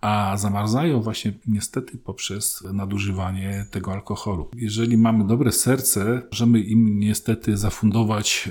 A 0.00 0.36
zamarzają 0.36 1.00
właśnie 1.00 1.32
niestety 1.46 1.98
poprzez 1.98 2.64
nadużywanie 2.72 3.66
tego 3.70 3.92
alkoholu. 3.92 4.50
Jeżeli 4.56 4.96
mamy 4.96 5.26
dobre 5.26 5.52
serce, 5.52 6.22
możemy 6.30 6.60
im 6.60 6.98
niestety 6.98 7.56
zafundować 7.56 8.48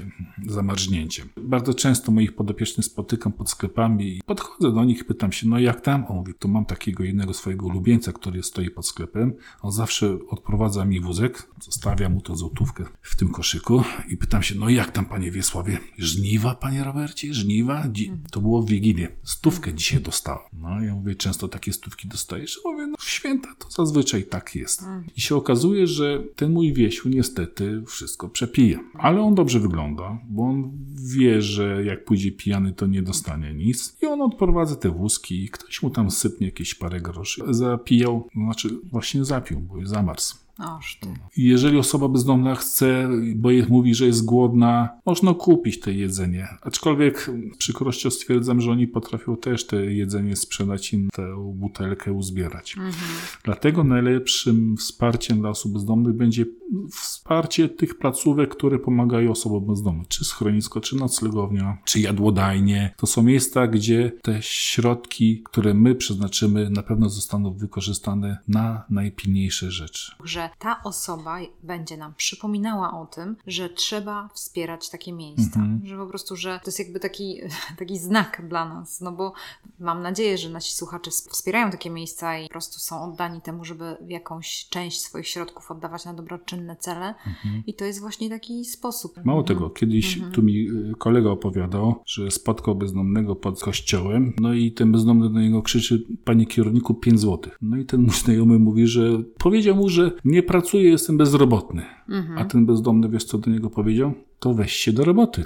zamarznięcie. 0.48 1.24
Bardzo 1.38 1.74
często 1.74 2.12
moich 2.12 2.36
podopiecznych 2.36 2.86
spotykam 2.86 3.34
pod 3.34 3.50
sklepami 3.50 4.18
i 4.18 4.22
podchodzę 4.26 4.72
do 4.72 4.84
nich, 4.86 5.06
pytam 5.06 5.32
się, 5.32 5.48
no 5.48 5.60
jak 5.60 5.82
tam? 5.82 6.06
On 6.10 6.16
mówi, 6.16 6.34
to 6.40 6.48
mam 6.48 6.66
takiego 6.66 7.04
jednego 7.04 7.34
swojego 7.34 7.66
ulubieńca, 7.66 8.12
który 8.14 8.44
stoi 8.44 8.70
pod 8.70 8.88
sklepem. 8.88 9.34
On 9.62 9.72
zawsze 9.72 10.18
odprowadza 10.30 10.86
mi 10.86 11.02
wózek, 11.02 11.50
zostawia 11.62 12.10
mu 12.10 12.22
to 12.22 12.36
złotówkę 12.36 12.86
w 13.02 13.16
tym 13.16 13.30
koszyku 13.30 13.84
i 14.10 14.18
pytam 14.18 14.44
się, 14.44 14.56
no 14.56 14.70
jak 14.70 14.92
tam 14.92 15.06
panie 15.06 15.32
Wiesławie? 15.32 15.78
Żniwa, 15.98 16.56
panie 16.56 16.84
Robercie? 16.84 17.34
Żniwa? 17.34 17.84
Dzi- 17.92 18.12
to 18.32 18.42
było 18.42 18.62
w 18.62 18.70
Wigilię. 18.70 19.08
Stówkę 19.24 19.74
dzisiaj 19.74 20.02
dostałem. 20.02 20.42
No 20.54 20.82
ja 20.82 20.96
mówię, 20.96 21.16
często 21.16 21.39
takie 21.48 21.74
stówki 21.74 22.08
dostajesz? 22.08 22.60
Mówię, 22.66 22.88
no 22.88 22.98
w 23.00 23.10
święta 23.10 23.50
to 23.60 23.70
zazwyczaj 23.70 24.24
tak 24.24 24.56
jest. 24.56 24.84
I 25.18 25.22
się 25.22 25.36
okazuje, 25.36 25.88
że 25.88 26.24
ten 26.36 26.52
mój 26.52 26.74
Wiesiu 26.74 27.10
niestety 27.10 27.84
wszystko 27.88 28.30
przepije. 28.30 28.80
Ale 28.94 29.22
on 29.22 29.36
dobrze 29.36 29.60
wygląda, 29.60 30.20
bo 30.30 30.44
on 30.44 30.72
wie, 31.14 31.42
że 31.42 31.86
jak 31.86 32.06
pójdzie 32.06 32.32
pijany, 32.32 32.74
to 32.74 32.88
nie 32.88 33.02
dostanie 33.02 33.54
nic. 33.54 33.98
I 34.02 34.06
on 34.06 34.22
odprowadza 34.22 34.76
te 34.76 34.90
wózki 34.90 35.44
i 35.44 35.50
ktoś 35.50 35.84
mu 35.84 35.90
tam 35.90 36.12
sypnie 36.12 36.48
jakieś 36.48 36.76
parę 36.76 37.02
groszy. 37.02 37.44
Zapijał, 37.50 38.28
znaczy 38.36 38.70
właśnie 38.92 39.26
zapił, 39.26 39.60
bo 39.60 39.78
jest 39.78 39.92
zamarzł. 39.92 40.36
Jeżeli 41.38 41.78
osoba 41.78 42.08
bezdomna 42.08 42.56
chce, 42.56 43.10
bo 43.36 43.52
je- 43.52 43.66
mówi, 43.70 43.96
że 43.96 44.06
jest 44.06 44.26
głodna, 44.26 44.90
można 45.06 45.34
kupić 45.34 45.80
to 45.80 45.90
jedzenie. 45.90 46.48
Aczkolwiek 46.62 47.32
z 47.54 47.58
przykrością 47.58 48.10
stwierdzam, 48.10 48.62
że 48.62 48.72
oni 48.72 48.88
potrafią 48.88 49.38
też 49.38 49.68
te 49.68 49.86
jedzenie 49.86 50.36
sprzedać 50.36 50.94
i 50.94 51.08
tę 51.14 51.54
butelkę 51.56 52.14
uzbierać. 52.14 52.76
Dlatego 53.44 53.84
najlepszym 53.84 54.78
wsparciem 54.78 55.40
dla 55.40 55.50
osób 55.50 55.74
bezdomnych 55.74 56.14
będzie 56.14 56.46
wsparcie 56.92 57.70
tych 57.70 57.98
placówek, 57.98 58.50
które 58.56 58.80
pomagają 58.80 59.32
osobom 59.32 59.66
bezdomnym. 59.66 60.06
Czy 60.08 60.26
schronisko, 60.26 60.82
czy 60.82 60.96
noclegownia, 60.96 61.78
czy 61.86 62.00
jadłodajnie. 62.00 62.94
To 62.98 63.08
są 63.08 63.24
miejsca, 63.24 63.68
gdzie 63.68 64.12
te 64.22 64.38
środki, 64.42 65.42
które 65.46 65.74
my 65.74 65.96
przeznaczymy, 65.96 66.70
na 66.70 66.84
pewno 66.84 67.10
zostaną 67.10 67.54
wykorzystane 67.54 68.38
na 68.48 68.84
najpilniejsze 68.90 69.72
rzeczy. 69.72 70.12
Że 70.24 70.49
ta 70.60 70.84
osoba 70.84 71.38
będzie 71.64 71.98
nam 71.98 72.14
przypominała 72.14 73.02
o 73.02 73.06
tym, 73.06 73.36
że 73.48 73.70
trzeba 73.70 74.30
wspierać 74.34 74.90
takie 74.90 75.14
miejsca. 75.14 75.60
Że 75.84 75.98
po 75.98 76.08
prostu, 76.08 76.36
że 76.36 76.60
to 76.64 76.68
jest 76.68 76.80
jakby 76.80 77.00
taki, 77.00 77.42
taki 77.80 77.98
znak 77.98 78.42
dla 78.50 78.70
nas. 78.70 79.02
No 79.02 79.12
bo 79.12 79.34
mam 79.80 80.02
nadzieję, 80.02 80.38
że 80.38 80.50
nasi 80.50 80.74
słuchacze 80.74 81.12
wspierają 81.12 81.72
takie 81.72 81.90
miejsca 81.90 82.40
i 82.40 82.44
po 82.44 82.50
prostu 82.50 82.80
są 82.80 83.04
oddani 83.04 83.42
temu, 83.42 83.66
żeby 83.66 83.98
jakąś 84.08 84.68
część 84.70 85.02
swoich 85.02 85.28
środków 85.28 85.72
oddawać 85.72 86.06
na 86.06 86.14
dobroczynne 86.14 86.76
cele. 86.76 87.16
I 87.68 87.74
to 87.74 87.86
jest 87.86 88.00
właśnie 88.00 88.30
taki 88.30 88.66
sposób. 88.66 89.26
Mało 89.26 89.44
tego, 89.44 89.70
kiedyś 89.70 90.22
tu 90.34 90.42
mi 90.44 90.70
y, 90.70 90.94
kolega 90.98 91.30
opowiadał, 91.30 92.04
że 92.06 92.32
spotkał 92.32 92.76
bezdomnego 92.76 93.36
pod 93.36 93.62
kościołem, 93.62 94.34
no 94.40 94.54
i 94.54 94.72
ten 94.72 94.92
bezdomny 94.92 95.30
do 95.30 95.40
niego 95.40 95.62
krzyczy, 95.62 96.04
panie 96.24 96.46
kierowniku, 96.46 96.94
5 96.94 97.20
złotych. 97.20 97.58
No 97.62 97.78
i 97.78 97.86
ten 97.86 98.02
mój 98.02 98.14
znajomy 98.14 98.60
mówi, 98.60 98.88
że 98.88 99.24
powiedział 99.38 99.76
mu, 99.76 99.90
że 99.90 100.12
nie 100.26 100.39
pracuję, 100.44 100.90
jestem 100.90 101.18
bezrobotny. 101.18 101.86
A 102.38 102.46
ten 102.46 102.66
bezdomny, 102.66 103.10
wiesz 103.10 103.24
co 103.24 103.38
do 103.38 103.52
niego 103.52 103.70
powiedział? 103.70 104.14
To 104.40 104.54
weź 104.54 104.74
się 104.74 104.94
do 104.94 105.04
roboty. 105.04 105.46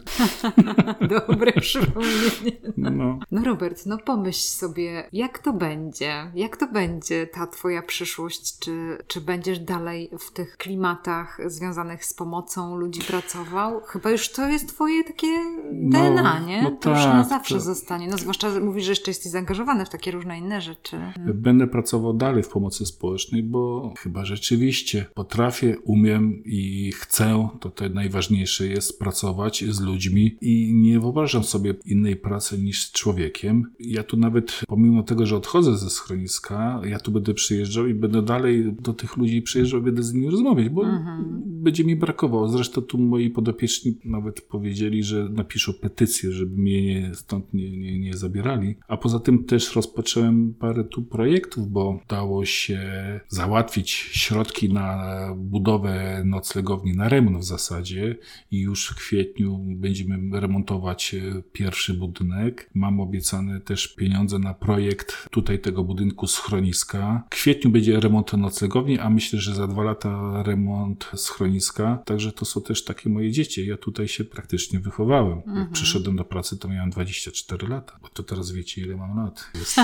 Dobre 1.28 1.52
przypomnienie. 1.52 2.74
No. 2.78 3.20
No 3.32 3.44
Robert, 3.44 3.86
no 3.86 3.98
pomyśl 3.98 4.40
sobie, 4.40 5.08
jak 5.14 5.40
to 5.40 5.54
będzie? 5.54 6.32
Jak 6.36 6.58
to 6.58 6.68
będzie 6.68 7.28
ta 7.28 7.48
twoja 7.48 7.82
przyszłość? 7.82 8.60
Czy, 8.60 8.98
czy 9.08 9.22
będziesz 9.22 9.60
dalej 9.60 10.10
w 10.20 10.32
tych 10.32 10.58
klimatach 10.58 11.40
związanych 11.46 12.06
z 12.06 12.14
pomocą 12.14 12.76
ludzi 12.78 13.02
pracował? 13.02 13.82
Chyba 13.82 14.12
już 14.12 14.32
to 14.32 14.48
jest 14.48 14.70
twoje 14.70 15.04
takie 15.04 15.28
DNA, 15.72 16.40
nie? 16.40 16.62
no 16.64 16.72
to 16.72 16.90
już 16.90 17.00
na 17.00 17.12
tak, 17.12 17.30
zawsze 17.30 17.56
to- 17.56 17.62
zostanie. 17.62 18.08
No 18.08 18.18
zwłaszcza, 18.18 18.48
mówisz, 18.60 18.86
że 18.86 18.92
jeszcze 18.92 19.12
jesteś 19.12 19.32
zaangażowany 19.32 19.86
w 19.86 19.90
takie 19.90 20.12
różne 20.12 20.40
inne 20.40 20.62
rzeczy. 20.62 20.98
Będę 21.20 21.68
pracował 21.68 22.14
dalej 22.14 22.44
w 22.44 22.50
pomocy 22.50 22.86
społecznej, 22.86 23.44
bo 23.44 23.94
chyba 24.00 24.26
rzeczywiście 24.26 25.06
potrafię, 25.14 25.76
umiem 25.84 26.42
i 26.46 26.92
chcę, 26.96 27.50
to 27.60 27.70
to 27.70 27.90
najważniejsze 27.90 28.68
jest 28.68 28.83
pracować 28.92 29.64
z 29.70 29.82
ludźmi 29.82 30.38
i 30.42 30.74
nie 30.74 31.00
wyobrażam 31.00 31.44
sobie 31.44 31.74
innej 31.86 32.16
pracy 32.16 32.58
niż 32.58 32.84
z 32.84 32.92
człowiekiem. 32.92 33.72
Ja 33.80 34.04
tu 34.04 34.18
nawet, 34.18 34.62
pomimo 34.68 35.04
tego, 35.04 35.26
że 35.26 35.38
odchodzę 35.38 35.78
ze 35.78 35.90
schroniska, 35.90 36.82
ja 36.86 37.00
tu 37.00 37.12
będę 37.12 37.34
przyjeżdżał 37.34 37.88
i 37.88 37.94
będę 37.94 38.22
dalej 38.22 38.74
do 38.82 38.94
tych 38.94 39.18
ludzi 39.18 39.42
przyjeżdżał 39.42 39.82
będę 39.82 40.04
z 40.04 40.14
nimi 40.14 40.30
rozmawiać, 40.30 40.70
bo 40.70 40.86
będzie 41.46 41.84
mi 41.84 41.96
brakowało. 41.96 42.48
Zresztą 42.48 42.82
tu 42.82 42.98
moi 42.98 43.30
podopieczni 43.30 43.98
nawet 44.06 44.42
powiedzieli, 44.42 45.04
że 45.04 45.30
napiszą 45.30 45.74
petycję, 45.74 46.32
żeby 46.32 46.58
mnie 46.58 46.82
nie, 46.86 47.16
stąd 47.16 47.54
nie, 47.54 47.78
nie, 47.78 48.00
nie 48.00 48.18
zabierali. 48.18 48.76
A 48.88 48.98
poza 48.98 49.20
tym 49.20 49.44
też 49.44 49.76
rozpocząłem 49.76 50.54
parę 50.54 50.84
tu 50.84 51.02
projektów, 51.02 51.72
bo 51.72 52.00
dało 52.10 52.46
się 52.46 52.80
załatwić 53.28 53.90
środki 53.90 54.74
na 54.74 55.18
budowę 55.36 56.24
noclegowni, 56.26 56.96
na 56.96 57.10
remont 57.10 57.38
w 57.38 57.44
zasadzie 57.44 58.16
i 58.52 58.60
już 58.60 58.73
w 58.82 58.96
kwietniu 58.96 59.60
będziemy 59.76 60.40
remontować 60.40 61.14
e, 61.16 61.44
pierwszy 61.54 61.94
budynek. 61.94 62.70
Mam 62.74 63.00
obiecane 63.00 63.62
też 63.62 63.88
pieniądze 63.88 64.40
na 64.40 64.54
projekt 64.54 65.30
tutaj 65.30 65.60
tego 65.60 65.84
budynku 65.84 66.28
schroniska. 66.28 67.24
W 67.26 67.30
kwietniu 67.30 67.72
będzie 67.72 68.00
remont 68.00 68.34
noclegowni, 68.34 69.00
a 69.00 69.10
myślę, 69.10 69.40
że 69.40 69.56
za 69.56 69.68
dwa 69.68 69.84
lata 69.84 70.44
remont 70.44 71.12
schroniska. 71.16 72.04
Także 72.06 72.32
to 72.32 72.46
są 72.46 72.62
też 72.62 72.84
takie 72.84 73.10
moje 73.10 73.32
dzieci. 73.32 73.68
Ja 73.68 73.78
tutaj 73.78 74.08
się 74.08 74.24
praktycznie 74.24 74.80
wychowałem. 74.80 75.42
Jak 75.56 75.72
przyszedłem 75.72 76.16
do 76.16 76.26
pracy, 76.26 76.58
to 76.58 76.68
miałem 76.68 76.90
24 76.90 77.68
lata, 77.68 78.00
bo 78.02 78.08
to 78.10 78.24
teraz 78.24 78.52
wiecie, 78.52 78.82
ile 78.82 78.96
mam 78.96 79.18
lat. 79.18 79.52
Jest. 79.56 79.76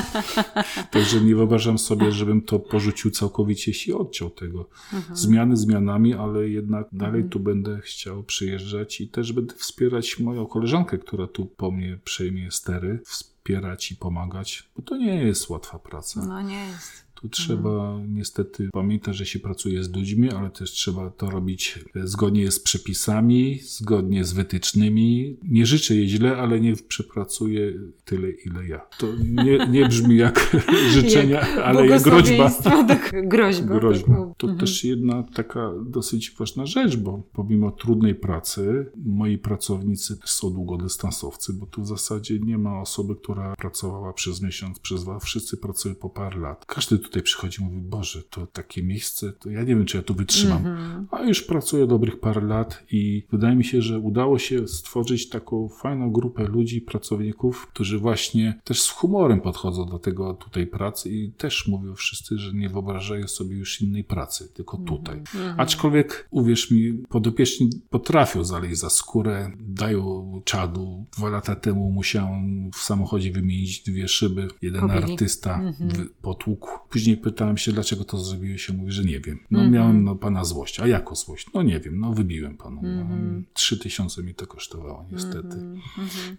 Także 0.92 1.22
nie 1.22 1.36
wyobrażam 1.36 1.78
sobie, 1.78 2.12
żebym 2.12 2.42
to 2.42 2.60
porzucił 2.60 3.12
całkowicie 3.12 3.74
się 3.74 3.98
odciął 3.98 4.30
tego. 4.30 4.70
Zmiany 5.14 5.58
zmianami, 5.58 6.14
ale 6.14 6.50
jednak 6.50 6.88
dalej 6.92 7.24
tu 7.30 7.40
będę 7.40 7.80
chciał 7.82 8.24
przyjeżdżać 8.24 8.79
i 9.00 9.08
też 9.08 9.34
będę 9.34 9.56
wspierać 9.56 10.20
moją 10.20 10.46
koleżankę, 10.46 10.98
która 10.98 11.28
tu 11.28 11.46
po 11.46 11.72
mnie 11.72 12.00
przejmie 12.04 12.52
stery. 12.52 13.00
Wspierać 13.06 13.92
i 13.92 13.96
pomagać, 13.96 14.70
bo 14.76 14.82
to 14.82 14.98
nie 14.98 15.24
jest 15.24 15.50
łatwa 15.50 15.80
praca. 15.80 16.26
No 16.26 16.42
nie 16.42 16.66
jest. 16.68 17.06
Tu 17.22 17.30
trzeba 17.30 18.00
niestety 18.08 18.70
pamiętać, 18.74 19.16
że 19.16 19.26
się 19.26 19.40
pracuje 19.40 19.84
z 19.84 19.96
ludźmi, 19.96 20.32
ale 20.32 20.50
też 20.50 20.72
trzeba 20.72 21.10
to 21.10 21.30
robić 21.30 21.80
zgodnie 22.04 22.52
z 22.52 22.60
przepisami, 22.60 23.60
zgodnie 23.64 24.24
z 24.24 24.34
wytycznymi. 24.34 25.38
Nie 25.44 25.66
życzę 25.66 25.96
jej 25.96 26.10
źle, 26.10 26.38
ale 26.38 26.60
nie 26.60 26.74
przepracuję 26.76 27.74
tyle, 28.06 28.32
ile 28.32 28.68
ja. 28.68 28.82
To 28.98 29.08
nie, 29.24 29.68
nie 29.68 29.88
brzmi 29.88 30.18
jak 30.18 30.58
życzenia, 30.94 31.42
ale 31.42 31.88
jak 31.88 32.02
groźba. 32.02 32.50
Tak, 32.64 33.12
groźba. 33.24 33.80
groźba. 33.80 34.08
tak, 34.08 34.18
no. 34.18 34.34
To 34.38 34.56
też 34.56 34.84
jedna 34.84 35.24
taka 35.24 35.72
dosyć 35.86 36.32
ważna 36.32 36.66
rzecz, 36.66 36.98
bo 36.98 37.24
pomimo 37.34 37.72
trudnej 37.72 38.16
pracy, 38.16 38.86
moi 39.06 39.38
pracownicy 39.38 40.18
są 40.26 40.50
długodystansowcy, 40.54 41.54
bo 41.54 41.66
tu 41.66 41.82
w 41.82 41.88
zasadzie 41.88 42.40
nie 42.40 42.58
ma 42.58 42.82
osoby, 42.82 43.16
która 43.16 43.56
pracowała 43.56 44.14
przez 44.14 44.42
miesiąc, 44.42 44.80
przez 44.80 45.04
dwa, 45.04 45.20
wszyscy 45.20 45.58
pracują 45.58 45.96
po 45.96 46.10
parę 46.10 46.40
lat. 46.40 46.66
Każdy 46.66 47.00
tutaj 47.10 47.24
przychodzi 47.24 47.62
i 47.62 47.66
mówi, 47.66 47.78
Boże, 47.82 48.24
to 48.30 48.48
takie 48.48 48.84
miejsce, 48.84 49.34
to 49.34 49.50
ja 49.50 49.60
nie 49.60 49.66
wiem, 49.76 49.86
czy 49.86 49.98
ja 49.98 50.04
tu 50.04 50.14
wytrzymam. 50.14 50.64
A 51.12 51.22
już 51.24 51.42
pracuję 51.42 51.88
dobrych 51.88 52.20
parę 52.20 52.42
lat 52.42 52.84
i 52.92 53.24
wydaje 53.32 53.56
mi 53.56 53.64
się, 53.64 53.82
że 53.82 54.00
udało 54.00 54.40
się 54.40 54.68
stworzyć 54.68 55.30
taką 55.30 55.70
fajną 55.70 56.12
grupę 56.12 56.44
ludzi, 56.48 56.82
pracowników, 56.82 57.68
którzy 57.68 58.00
właśnie 58.00 58.60
też 58.64 58.82
z 58.82 58.90
humorem 58.90 59.42
podchodzą 59.42 59.86
do 59.86 60.00
tego 60.00 60.34
tutaj 60.34 60.68
pracy 60.68 61.10
i 61.10 61.32
też 61.32 61.68
mówią 61.68 61.96
wszyscy, 61.96 62.38
że 62.38 62.54
nie 62.54 62.70
wyobrażają 62.70 63.28
sobie 63.28 63.56
już 63.56 63.82
innej 63.82 64.04
pracy, 64.04 64.50
tylko 64.54 64.78
tutaj. 64.78 65.22
Aczkolwiek, 65.58 66.28
uwierz 66.32 66.72
mi, 66.72 66.94
podopieczni 67.10 67.70
potrafią 67.90 68.44
zaleźć 68.44 68.80
za 68.80 68.90
skórę, 68.90 69.52
dają 69.60 70.42
czadu. 70.46 71.06
Dwa 71.18 71.30
lata 71.30 71.56
temu 71.56 71.92
musiałem 71.92 72.72
w 72.72 72.78
samochodzie 72.78 73.32
wymienić 73.32 73.80
dwie 73.84 74.08
szyby. 74.08 74.48
Jeden 74.62 74.82
Pobili. 74.82 75.04
artysta 75.12 75.62
wy- 75.80 76.10
potłukł. 76.22 76.70
Później 77.00 77.18
pytałem 77.18 77.58
się, 77.58 77.72
dlaczego 77.72 78.04
to 78.04 78.18
zrobiłeś. 78.18 78.66
się 78.66 78.74
mówi, 78.74 78.92
że 78.92 79.04
nie 79.04 79.20
wiem. 79.20 79.40
No 79.52 79.70
miałem 79.70 80.04
no, 80.04 80.16
pana 80.16 80.46
złość. 80.46 80.80
A 80.80 80.88
jaką 80.88 81.16
złość? 81.16 81.48
No 81.54 81.62
nie 81.64 81.80
wiem, 81.80 82.00
no 82.00 82.14
wybiłem 82.14 82.58
panu. 82.58 82.82
No, 82.84 83.06
Trzy 83.54 83.80
tysiące 83.80 84.24
mi 84.24 84.36
to 84.36 84.48
kosztowało, 84.48 85.06
niestety. 85.12 85.58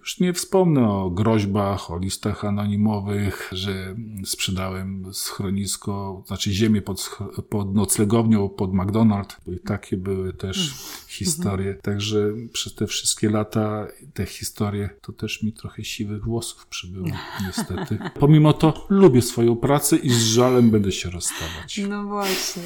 Już 0.01 0.21
nie 0.21 0.33
wspomnę 0.33 0.89
o 0.89 1.11
groźbach, 1.11 1.91
o 1.91 1.99
listach 1.99 2.45
anonimowych, 2.45 3.51
że 3.53 3.97
sprzedałem 4.25 5.05
schronisko, 5.13 6.23
znaczy 6.27 6.53
ziemię 6.53 6.83
pod, 6.83 7.19
pod 7.51 7.75
noclegownią, 7.75 8.49
pod 8.49 8.71
McDonald's. 8.71 9.37
I 9.47 9.59
takie 9.59 9.97
były 9.97 10.33
też 10.33 10.75
historie. 11.11 11.75
Także 11.75 12.33
przez 12.53 12.75
te 12.75 12.87
wszystkie 12.87 13.31
lata, 13.31 13.87
te 14.15 14.27
historie, 14.27 14.91
to 15.03 15.13
też 15.13 15.43
mi 15.43 15.53
trochę 15.53 15.85
siwych 15.85 16.25
włosów 16.25 16.67
przybyło, 16.67 17.07
niestety. 17.47 17.99
Pomimo 18.21 18.53
to 18.53 18.87
lubię 18.91 19.23
swoją 19.23 19.57
pracę 19.57 19.97
i 19.97 20.11
z 20.11 20.23
żalem 20.23 20.71
będę 20.71 20.93
się 20.93 21.11
rozstawać. 21.11 21.81
No 21.89 22.05
właśnie. 22.05 22.63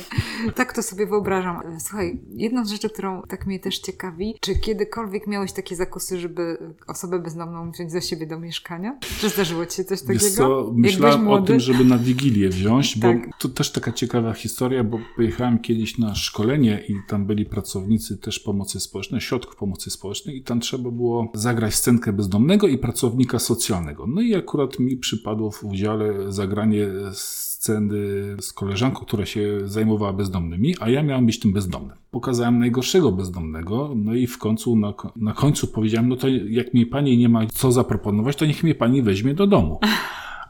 Tak 0.54 0.72
to 0.72 0.82
sobie 0.82 1.06
wyobrażam. 1.06 1.60
Słuchaj, 1.80 2.20
jedną 2.34 2.64
z 2.66 2.70
rzeczy, 2.70 2.90
którą 2.90 3.22
tak 3.22 3.46
mnie 3.46 3.60
też 3.60 3.78
ciekawi, 3.78 4.34
czy 4.40 4.58
kiedykolwiek 4.58 5.26
miałeś 5.26 5.52
takie 5.52 5.76
zakusy, 5.76 6.20
żeby 6.20 6.58
osobę 6.86 7.18
bezdomną 7.18 7.70
wziąć 7.70 7.92
za 7.92 8.00
siebie 8.00 8.26
do 8.26 8.38
mieszkania? 8.38 8.98
Czy 9.20 9.28
zdarzyło 9.28 9.66
ci 9.66 9.76
się 9.76 9.84
coś 9.84 10.00
takiego? 10.00 10.24
Wiesz 10.24 10.32
co, 10.32 10.72
myślałem 10.74 11.28
o 11.28 11.42
tym, 11.42 11.60
żeby 11.60 11.84
na 11.84 11.98
Wigilię 11.98 12.48
wziąć, 12.48 12.98
bo 12.98 13.08
Tak. 13.08 13.38
to 13.38 13.48
też 13.48 13.72
taka 13.72 13.92
ciekawa 13.92 14.32
historia, 14.32 14.84
bo 14.84 14.98
pojechałem 15.16 15.58
kiedyś 15.58 15.98
na 15.98 16.14
szkolenie 16.14 16.84
i 16.88 16.94
tam 17.08 17.26
byli 17.26 17.46
pracownicy 17.46 18.18
też 18.18 18.33
pomocy 18.38 18.80
społecznej, 18.80 19.20
środków 19.20 19.56
pomocy 19.56 19.90
społecznej 19.90 20.36
i 20.36 20.42
tam 20.42 20.60
trzeba 20.60 20.90
było 20.90 21.32
zagrać 21.34 21.74
scenkę 21.74 22.12
bezdomnego 22.12 22.68
i 22.68 22.78
pracownika 22.78 23.38
socjalnego. 23.38 24.06
No 24.06 24.20
i 24.20 24.34
akurat 24.34 24.78
mi 24.78 24.96
przypadło 24.96 25.50
w 25.50 25.64
udziale 25.64 26.32
zagranie 26.32 26.86
sceny 27.12 27.96
z 28.40 28.52
koleżanką, 28.52 29.04
która 29.04 29.26
się 29.26 29.60
zajmowała 29.64 30.12
bezdomnymi, 30.12 30.74
a 30.80 30.90
ja 30.90 31.02
miałem 31.02 31.26
być 31.26 31.40
tym 31.40 31.52
bezdomnym. 31.52 31.96
Pokazałem 32.10 32.58
najgorszego 32.58 33.12
bezdomnego, 33.12 33.92
no 33.96 34.14
i 34.14 34.26
w 34.26 34.38
końcu, 34.38 34.76
na, 34.76 34.94
na 35.16 35.32
końcu 35.32 35.66
powiedziałem, 35.66 36.08
no 36.08 36.16
to 36.16 36.28
jak 36.28 36.74
mi 36.74 36.86
pani 36.86 37.18
nie 37.18 37.28
ma 37.28 37.46
co 37.46 37.72
zaproponować, 37.72 38.36
to 38.36 38.46
niech 38.46 38.62
mnie 38.62 38.74
pani 38.74 39.02
weźmie 39.02 39.34
do 39.34 39.46
domu. 39.46 39.78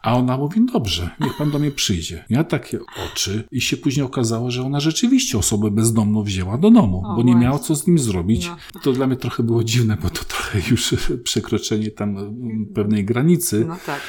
A 0.05 0.17
ona 0.17 0.37
mówi, 0.37 0.67
dobrze, 0.73 1.11
niech 1.21 1.37
pan 1.37 1.51
do 1.51 1.59
mnie 1.59 1.71
przyjdzie. 1.71 2.25
Ja 2.31 2.45
takie 2.45 2.79
oczy 3.07 3.45
i 3.51 3.61
się 3.61 3.77
później 3.77 4.07
okazało, 4.07 4.51
że 4.51 4.63
ona 4.63 4.81
rzeczywiście 4.81 5.39
osobę 5.39 5.71
bezdomną 5.71 6.23
wzięła 6.23 6.59
do 6.59 6.71
domu, 6.71 7.03
O, 7.07 7.17
bo 7.17 7.23
nie 7.23 7.37
miała 7.37 7.59
co 7.59 7.77
z 7.77 7.87
nim 7.87 7.99
zrobić. 7.99 8.47
No. 8.47 8.81
To 8.81 8.93
dla 8.93 9.07
mnie 9.07 9.17
trochę 9.17 9.43
było 9.43 9.65
dziwne, 9.65 9.97
bo 10.03 10.11
to 10.11 10.25
trochę 10.25 10.59
już 10.71 10.95
przekroczenie 11.25 11.91
tam 11.91 12.19
mm, 12.19 12.67
pewnej 12.75 13.05
granicy. 13.05 13.65
No 13.69 13.77
tak. 13.87 14.01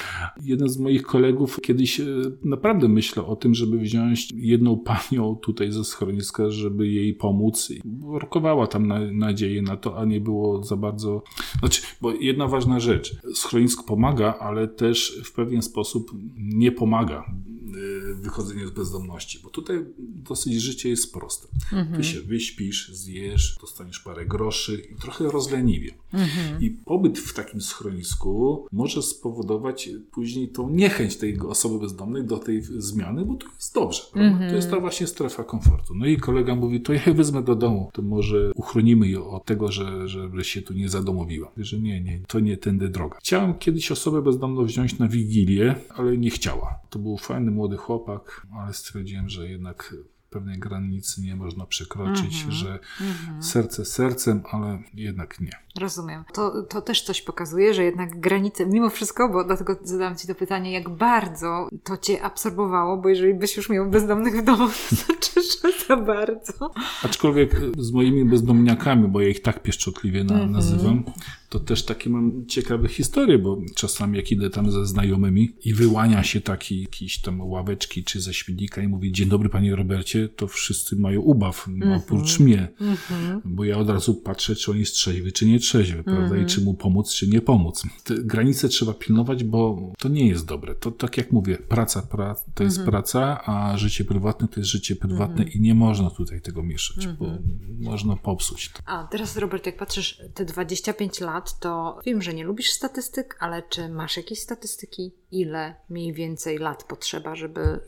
Jeden 0.43 0.69
z 0.69 0.77
moich 0.77 1.03
kolegów 1.03 1.61
kiedyś 1.61 1.99
e, 1.99 2.05
naprawdę 2.43 2.87
myślał 2.87 3.31
o 3.31 3.35
tym, 3.35 3.55
żeby 3.55 3.77
wziąć 3.77 4.31
jedną 4.31 4.77
panią 4.77 5.35
tutaj 5.35 5.71
ze 5.71 5.83
schroniska, 5.83 6.49
żeby 6.49 6.87
jej 6.87 7.13
pomóc. 7.13 7.71
Rokowała 8.21 8.67
tam 8.67 8.87
na, 8.87 8.99
nadzieję 9.11 9.61
na 9.61 9.77
to, 9.77 9.97
a 9.97 10.05
nie 10.05 10.21
było 10.21 10.63
za 10.63 10.77
bardzo. 10.77 11.23
Znaczy, 11.59 11.81
bo 12.01 12.11
jedna 12.11 12.47
ważna 12.47 12.79
rzecz. 12.79 13.15
Schronisko 13.33 13.83
pomaga, 13.83 14.37
ale 14.39 14.67
też 14.67 15.21
w 15.25 15.33
pewien 15.33 15.61
sposób 15.61 15.84
nie 16.37 16.71
pomaga 16.71 17.25
e, 17.25 18.13
wychodzeniu 18.13 18.67
z 18.67 18.71
bezdomności, 18.71 19.39
bo 19.43 19.49
tutaj 19.49 19.85
dosyć 19.99 20.61
życie 20.61 20.89
jest 20.89 21.13
proste. 21.13 21.47
Ty 21.97 22.03
się 22.03 22.21
wyśpisz, 22.21 22.89
zjesz, 22.93 23.57
dostaniesz 23.61 23.99
parę 23.99 24.25
groszy 24.25 24.87
i 24.91 24.95
trochę 24.95 25.31
rozleniwie. 25.31 25.91
I 26.59 26.69
pobyt 26.69 27.19
w 27.19 27.33
takim 27.33 27.61
schronisku 27.61 28.65
może 28.71 29.01
spowodować 29.01 29.89
później 30.11 30.49
tą 30.49 30.69
niechęć 30.69 31.15
tej 31.15 31.39
osoby 31.39 31.79
bezdomnej 31.79 32.23
do 32.23 32.37
tej 32.37 32.61
zmiany, 32.61 33.25
bo 33.25 33.33
to 33.35 33.47
jest 33.55 33.73
dobrze. 33.73 34.01
prawda? 34.13 34.49
To 34.49 34.55
jest 34.55 34.69
ta 34.71 34.79
właśnie 34.79 35.07
strefa 35.07 35.43
komfortu. 35.43 35.95
No 35.95 36.05
i 36.05 36.17
kolega 36.17 36.55
mówi, 36.55 36.81
to 36.81 36.93
ja 36.93 37.01
ją 37.07 37.13
wezmę 37.13 37.43
do 37.43 37.55
domu, 37.55 37.89
to 37.93 38.01
może 38.01 38.51
uchronimy 38.55 39.09
ją 39.09 39.29
od 39.29 39.45
tego, 39.45 39.71
że, 39.71 40.07
żeby 40.07 40.43
się 40.43 40.61
tu 40.61 40.73
nie 40.73 40.89
zadomowiła. 40.89 41.51
Że 41.57 41.79
nie, 41.79 42.01
nie, 42.01 42.19
to 42.27 42.39
nie 42.39 42.57
tędy 42.57 42.89
droga. 42.89 43.17
Chciałem 43.19 43.53
kiedyś 43.53 43.91
osobę 43.91 44.21
bezdomną 44.21 44.65
wziąć 44.65 44.99
na 44.99 45.07
wigilię, 45.07 45.74
ale 45.97 46.17
nie 46.17 46.29
chciała. 46.29 46.79
To 46.89 46.99
był 46.99 47.17
fajny 47.17 47.51
młody 47.51 47.77
chłopak, 47.77 48.47
ale 48.59 48.73
stwierdziłem, 48.73 49.29
że 49.29 49.49
jednak 49.49 49.93
pewnej 50.35 50.59
granicy 50.59 51.21
nie 51.21 51.35
można 51.35 51.65
przekroczyć, 51.65 52.33
że 52.49 52.79
serce 53.39 53.85
sercem, 53.85 54.43
ale 54.51 54.79
jednak 54.93 55.39
nie. 55.39 55.51
Rozumiem. 55.79 56.23
To, 56.33 56.63
to 56.63 56.81
też 56.81 57.01
coś 57.01 57.21
pokazuje, 57.21 57.73
że 57.73 57.83
jednak 57.83 58.19
granice, 58.19 58.65
mimo 58.65 58.89
wszystko, 58.89 59.29
bo 59.29 59.43
dlatego 59.43 59.75
zadałam 59.83 60.15
Ci 60.15 60.27
to 60.27 60.35
pytanie, 60.35 60.71
jak 60.71 60.89
bardzo 60.89 61.69
to 61.83 61.97
Cię 61.97 62.23
absorbowało, 62.23 62.97
bo 62.97 63.09
jeżeli 63.09 63.33
byś 63.33 63.57
już 63.57 63.69
miał 63.69 63.89
bezdomnych 63.89 64.41
w 64.41 64.43
domu, 64.43 64.67
to 64.89 64.95
znaczy, 64.95 65.41
że 65.41 65.87
za 65.87 65.97
bardzo. 65.97 66.71
Aczkolwiek 67.03 67.61
z 67.77 67.91
moimi 67.91 68.25
bezdomniakami, 68.25 69.07
bo 69.07 69.21
ja 69.21 69.27
ich 69.27 69.41
tak 69.41 69.63
pieszczotliwie 69.63 70.23
na, 70.23 70.45
nazywam, 70.45 71.03
to 71.55 71.59
też 71.59 71.83
takie 71.83 72.09
mam 72.09 72.45
ciekawe 72.47 72.87
historie, 72.87 73.37
bo 73.37 73.61
czasami 73.75 74.17
jak 74.17 74.31
idę 74.31 74.49
tam 74.49 74.71
ze 74.71 74.85
znajomymi 74.85 75.55
i 75.65 75.73
wyłania 75.73 76.23
się 76.23 76.41
taki 76.41 76.81
jakiś 76.81 77.21
tam 77.21 77.41
ławeczki 77.41 78.03
czy 78.03 78.21
ze 78.21 78.33
śmietnika 78.33 78.81
i 78.81 78.87
mówi 78.87 79.11
dzień 79.11 79.29
dobry 79.29 79.49
panie 79.49 79.75
Robercie, 79.75 80.29
to 80.29 80.47
wszyscy 80.47 80.95
mają 80.95 81.21
ubaw, 81.21 81.67
no, 81.67 81.95
oprócz 81.95 82.39
mnie. 82.39 82.67
Bo 83.45 83.63
ja 83.63 83.77
od 83.77 83.89
razu 83.89 84.15
patrzę, 84.15 84.55
czy 84.55 84.71
on 84.71 84.77
jest 84.77 84.93
trzeźwy, 84.93 85.31
czy 85.31 85.45
nie 85.45 85.59
trzeźwy, 85.59 86.03
prawda? 86.03 86.37
I 86.37 86.45
czy 86.45 86.61
mu 86.61 86.73
pomóc, 86.73 87.13
czy 87.13 87.27
nie 87.27 87.41
pomóc. 87.41 87.83
Te 88.03 88.15
granice 88.15 88.69
trzeba 88.69 88.93
pilnować, 88.93 89.43
bo 89.43 89.91
to 89.99 90.09
nie 90.09 90.27
jest 90.27 90.45
dobre. 90.45 90.75
To 90.75 90.91
tak 90.91 91.17
jak 91.17 91.31
mówię, 91.31 91.57
praca 91.57 92.01
pra, 92.01 92.35
to 92.53 92.63
jest 92.63 92.83
praca, 92.83 93.45
a 93.45 93.77
życie 93.77 94.05
prywatne 94.05 94.47
to 94.47 94.59
jest 94.59 94.69
życie 94.69 94.95
prywatne 94.95 95.43
i 95.43 95.61
nie 95.61 95.75
można 95.75 96.09
tutaj 96.09 96.41
tego 96.41 96.63
mieszać, 96.63 97.07
bo 97.07 97.25
można 97.79 98.15
popsuć 98.15 98.69
to. 98.69 98.79
A 98.85 99.03
teraz, 99.03 99.37
Robert, 99.37 99.65
jak 99.65 99.77
patrzysz 99.77 100.21
te 100.33 100.45
25 100.45 101.19
lat, 101.19 101.44
to 101.53 101.99
wiem, 102.05 102.21
że 102.21 102.33
nie 102.33 102.43
lubisz 102.43 102.71
statystyk, 102.71 103.37
ale 103.39 103.63
czy 103.63 103.89
masz 103.89 104.17
jakieś 104.17 104.39
statystyki? 104.39 105.13
Ile 105.31 105.75
mniej 105.89 106.13
więcej 106.13 106.57
lat 106.57 106.83
potrzeba, 106.83 107.35
żeby 107.35 107.61
y, 107.61 107.79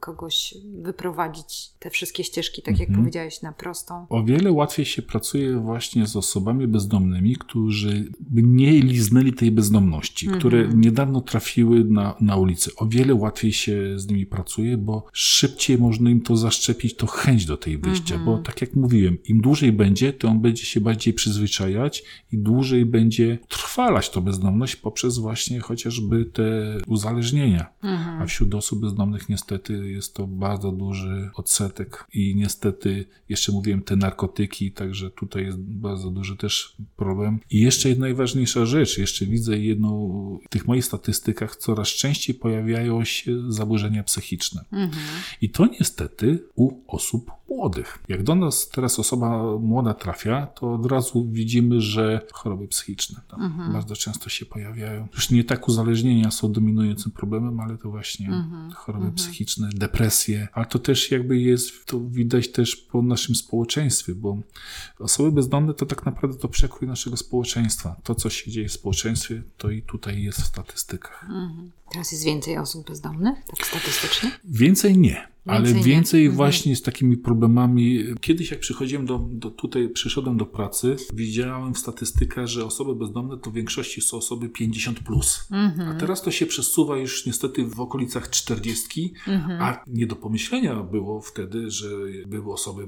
kogoś 0.00 0.54
wyprowadzić 0.82 1.70
te 1.78 1.90
wszystkie 1.90 2.24
ścieżki, 2.24 2.62
tak 2.62 2.80
jak 2.80 2.88
powiedziałeś, 2.92 3.42
na 3.42 3.52
prostą? 3.52 4.06
O 4.08 4.24
wiele 4.24 4.52
łatwiej 4.52 4.86
się 4.86 5.02
pracuje 5.02 5.56
właśnie 5.56 6.06
z 6.06 6.16
osobami 6.16 6.66
bezdomnymi, 6.66 7.36
którzy 7.36 8.12
mniej 8.30 8.82
liznęli 8.82 9.32
tej 9.32 9.50
bezdomności, 9.50 10.26
które 10.26 10.68
niedawno 10.68 11.20
trafiły 11.20 11.84
na, 11.84 12.16
na 12.20 12.36
ulicę. 12.36 12.70
O 12.76 12.86
wiele 12.86 13.14
łatwiej 13.14 13.52
się 13.52 13.98
z 13.98 14.08
nimi 14.08 14.26
pracuje, 14.26 14.76
bo 14.76 15.06
szybciej 15.12 15.78
można 15.78 16.10
im 16.10 16.20
to 16.20 16.36
zaszczepić, 16.36 16.96
to 16.96 17.06
chęć 17.06 17.46
do 17.46 17.56
tej 17.56 17.78
wyjścia, 17.78 18.18
bo 18.18 18.38
tak 18.38 18.60
jak 18.60 18.74
mówiłem, 18.74 19.18
im 19.24 19.40
dłużej 19.40 19.72
będzie, 19.72 20.12
to 20.12 20.28
on 20.28 20.40
będzie 20.40 20.64
się 20.64 20.80
bardziej 20.80 21.14
przyzwyczajać 21.14 22.04
i 22.32 22.38
dłużej 22.38 22.86
będzie 22.86 23.38
trwalać 23.48 24.10
tą 24.10 24.20
bezdomność 24.20 24.76
poprzez 24.76 25.18
właśnie 25.18 25.60
chociażby 25.60 26.24
te 26.24 26.78
uzależnienia. 26.86 27.66
Mhm. 27.82 28.22
A 28.22 28.26
wśród 28.26 28.54
osób 28.54 28.80
bezdomnych 28.80 29.28
niestety 29.28 29.90
jest 29.90 30.14
to 30.14 30.26
bardzo 30.26 30.72
duży 30.72 31.30
odsetek 31.34 32.06
i 32.14 32.34
niestety 32.36 33.04
jeszcze 33.28 33.52
mówiłem 33.52 33.82
te 33.82 33.96
narkotyki, 33.96 34.72
także 34.72 35.10
tutaj 35.10 35.44
jest 35.44 35.58
bardzo 35.58 36.10
duży 36.10 36.36
też 36.36 36.76
problem. 36.96 37.40
I 37.50 37.60
jeszcze 37.60 37.88
jedna 37.88 38.10
najważniejsza 38.10 38.66
rzecz, 38.66 38.98
jeszcze 38.98 39.26
widzę 39.26 39.58
jedną 39.58 39.90
w 40.46 40.48
tych 40.48 40.66
moich 40.66 40.84
statystykach 40.84 41.56
coraz 41.56 41.88
częściej 41.88 42.34
pojawiają 42.34 43.04
się 43.04 43.52
zaburzenia 43.52 44.02
psychiczne. 44.02 44.64
Mhm. 44.72 45.02
I 45.40 45.50
to 45.50 45.66
niestety 45.66 46.38
u 46.54 46.80
osób 46.88 47.30
młodych. 47.48 47.98
Jak 48.08 48.22
do 48.22 48.34
nas 48.34 48.68
teraz 48.68 48.98
osoba 48.98 49.58
młoda 49.58 49.94
trafia, 49.94 50.46
to 50.46 50.74
od 50.74 50.86
razu 50.86 51.28
widzimy, 51.30 51.80
że 51.80 52.20
choroby 52.32 52.68
psychiczne 52.68 53.20
Mhm. 53.32 53.72
bardzo 53.72 53.96
często 53.96 54.28
się 54.30 54.46
pojawiają. 54.46 55.08
Już 55.14 55.30
nie 55.30 55.44
tak 55.44 55.68
uzależnienia 55.68 56.30
są 56.30 56.52
dominującym 56.74 57.12
problemem, 57.12 57.60
ale 57.60 57.78
to 57.78 57.90
właśnie 57.90 58.26
Mhm. 58.26 58.70
choroby 58.70 59.12
psychiczne, 59.12 59.68
depresje. 59.74 60.48
Ale 60.52 60.66
to 60.66 60.78
też 60.78 61.10
jakby 61.10 61.38
jest, 61.38 61.86
to 61.86 62.00
widać 62.00 62.48
też 62.48 62.76
po 62.76 63.02
naszym 63.02 63.34
społeczeństwie, 63.34 64.14
bo 64.14 64.38
osoby 64.98 65.32
bezdomne 65.32 65.74
to 65.74 65.86
tak 65.86 66.06
naprawdę 66.06 66.38
to 66.38 66.48
przekrój 66.48 66.88
naszego 66.88 67.16
społeczeństwa. 67.16 67.96
To, 68.04 68.14
co 68.14 68.30
się 68.30 68.50
dzieje 68.50 68.68
w 68.68 68.72
społeczeństwie, 68.72 69.42
to 69.58 69.70
i 69.70 69.82
tutaj 69.82 70.22
jest 70.22 70.40
w 70.42 70.46
statystykach. 70.46 71.22
Mhm. 71.22 71.70
Teraz 71.92 72.12
jest 72.12 72.24
więcej 72.24 72.58
osób 72.58 72.86
bezdomnych, 72.88 73.44
tak 73.44 73.66
statystycznie? 73.66 74.30
Więcej 74.44 74.98
nie. 74.98 75.29
Ale 75.46 75.62
Więcej 75.64 75.80
nie. 75.80 75.86
więcej 75.86 76.30
właśnie 76.30 76.76
z 76.76 76.82
takimi 76.82 77.16
problemami. 77.16 78.04
Kiedyś 78.20 78.50
jak 78.50 78.60
przychodziłem 78.60 79.06
do, 79.06 79.18
do 79.32 79.50
tutaj, 79.50 79.88
przyszedłem 79.88 80.36
do 80.36 80.46
pracy, 80.46 80.96
widziałem 81.14 81.74
w 81.74 81.78
statystykach, 81.78 82.46
że 82.46 82.64
osoby 82.64 82.94
bezdomne 82.94 83.38
to 83.38 83.50
w 83.50 83.54
większości 83.54 84.00
są 84.00 84.16
osoby 84.16 84.48
50+. 84.48 84.94
Plus. 84.94 85.46
Mhm. 85.50 85.88
A 85.88 85.94
teraz 85.94 86.22
to 86.22 86.30
się 86.30 86.46
przesuwa 86.46 86.96
już 86.96 87.26
niestety 87.26 87.64
w 87.66 87.80
okolicach 87.80 88.30
40, 88.30 89.12
Mhm. 89.26 89.62
a 89.62 89.84
nie 89.86 90.06
do 90.06 90.16
pomyślenia 90.16 90.82
było 90.82 91.20
wtedy, 91.20 91.70
że 91.70 91.88
były 92.26 92.52
osoby 92.52 92.86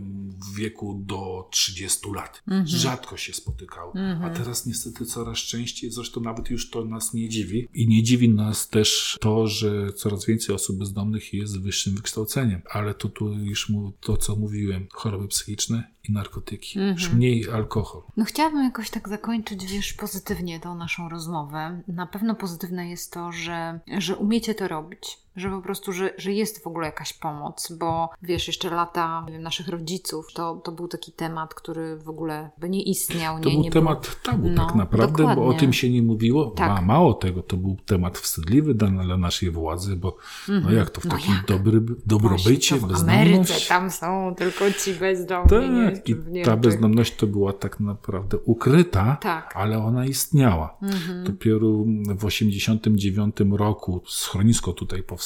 w 0.53 0.57
wieku 0.57 1.03
do 1.07 1.48
30 1.50 1.98
lat. 2.14 2.42
Mhm. 2.48 2.66
Rzadko 2.66 3.16
się 3.16 3.32
spotykało. 3.32 3.92
A 4.22 4.30
teraz 4.30 4.66
niestety 4.66 5.05
coraz 5.05 5.38
częściej, 5.38 5.90
zresztą 5.90 6.20
nawet 6.20 6.50
już 6.50 6.70
to 6.70 6.84
nas 6.84 7.14
nie 7.14 7.28
dziwi. 7.28 7.68
I 7.74 7.88
nie 7.88 8.03
dziwi 8.03 8.28
nas 8.28 8.68
też 8.68 9.18
to, 9.20 9.46
że 9.46 9.92
coraz 9.92 10.26
więcej 10.26 10.55
osób 10.55 10.78
bezdomnych 10.78 11.34
jest 11.34 11.53
z 11.53 11.57
wyższym 11.57 11.94
wykształceniem. 11.94 12.41
Ale 12.70 12.95
to 12.95 13.09
tu 13.09 13.32
już 13.32 13.68
mu, 13.68 13.93
to, 14.01 14.16
co 14.16 14.36
mówiłem, 14.36 14.86
choroby 14.93 15.28
psychiczne 15.28 15.93
i 16.09 16.12
narkotyki. 16.12 16.78
Już 16.78 17.12
mniej 17.12 17.51
alkohol. 17.51 18.03
No 18.16 18.24
chciałabym 18.24 18.64
jakoś 18.64 18.90
tak 18.90 19.09
zakończyć, 19.09 19.66
wiesz, 19.66 19.93
pozytywnie 19.93 20.61
tą 20.61 20.74
naszą 20.74 21.09
rozmowę. 21.09 21.82
Na 21.88 22.07
pewno 22.07 22.34
pozytywne 22.34 22.90
jest 22.90 23.12
to, 23.12 23.32
że, 23.32 23.80
że 23.99 24.16
umiecie 24.16 24.55
to 24.55 24.68
robić. 24.68 25.18
Że 25.37 25.51
po 25.51 25.62
prostu, 25.62 25.93
że, 25.93 26.11
że 26.18 26.33
jest 26.33 26.62
w 26.64 26.66
ogóle 26.66 26.87
jakaś 26.87 27.12
pomoc, 27.12 27.72
bo 27.78 28.09
wiesz, 28.22 28.47
jeszcze 28.47 28.70
lata 28.70 29.22
nie 29.26 29.33
wiem, 29.33 29.43
naszych 29.43 29.68
rodziców, 29.68 30.26
to, 30.35 30.55
to 30.64 30.72
był 30.72 30.89
taki 30.89 31.12
temat, 31.12 31.55
który 31.55 31.97
w 31.97 32.09
ogóle 32.09 32.51
by 32.59 32.70
nie 32.70 32.83
istniał. 32.83 33.41
To 33.41 33.49
nie, 33.49 33.55
był 33.55 33.64
nie 33.64 33.70
temat 33.70 34.22
tabu 34.22 34.49
No, 34.49 34.66
tak 34.66 34.74
naprawdę, 34.74 35.22
bo 35.22 35.30
o 35.30 35.35
dokładnie. 35.35 35.61
tym 35.61 35.72
się 35.72 35.91
nie 35.91 36.03
mówiło. 36.03 36.51
Tak. 36.51 36.83
Mało 36.85 37.14
tego, 37.14 37.43
to 37.43 37.57
był 37.57 37.76
temat 37.87 38.18
wstydliwy 38.18 38.74
dla, 38.74 38.89
dla 38.89 39.16
naszej 39.16 39.51
władzy, 39.51 39.97
bo 39.97 40.16
no 40.49 40.70
jak 40.72 40.91
to 40.91 41.01
w 41.01 41.05
No 41.05 41.11
takim 41.11 41.35
jak? 41.35 41.47
dobry, 41.47 41.80
dobrobycie, 42.07 42.76
Właśnie, 42.78 42.97
w 42.97 43.09
Ameryce 43.11 43.68
tam 43.68 43.91
są 43.91 44.35
tylko 44.39 44.64
ci 44.85 44.95
bezdomni. 44.95 45.70
nie? 45.70 45.91
Tak, 45.91 46.05
Czy 46.05 46.12
i 46.12 46.43
ta 46.45 46.57
bezdomność 46.57 47.16
to 47.16 47.26
była 47.26 47.53
tak 47.53 47.80
naprawdę 47.80 48.39
ukryta, 48.39 49.16
Tak. 49.20 49.53
ale 49.57 49.78
ona 49.78 50.07
istniała. 50.07 50.76
Mhm. 50.83 51.24
Dopiero 51.24 51.68
w 52.16 52.24
89 52.24 53.37
roku 53.53 54.03
schronisko 54.07 54.72
tutaj 54.72 55.03
powstało. 55.03 55.22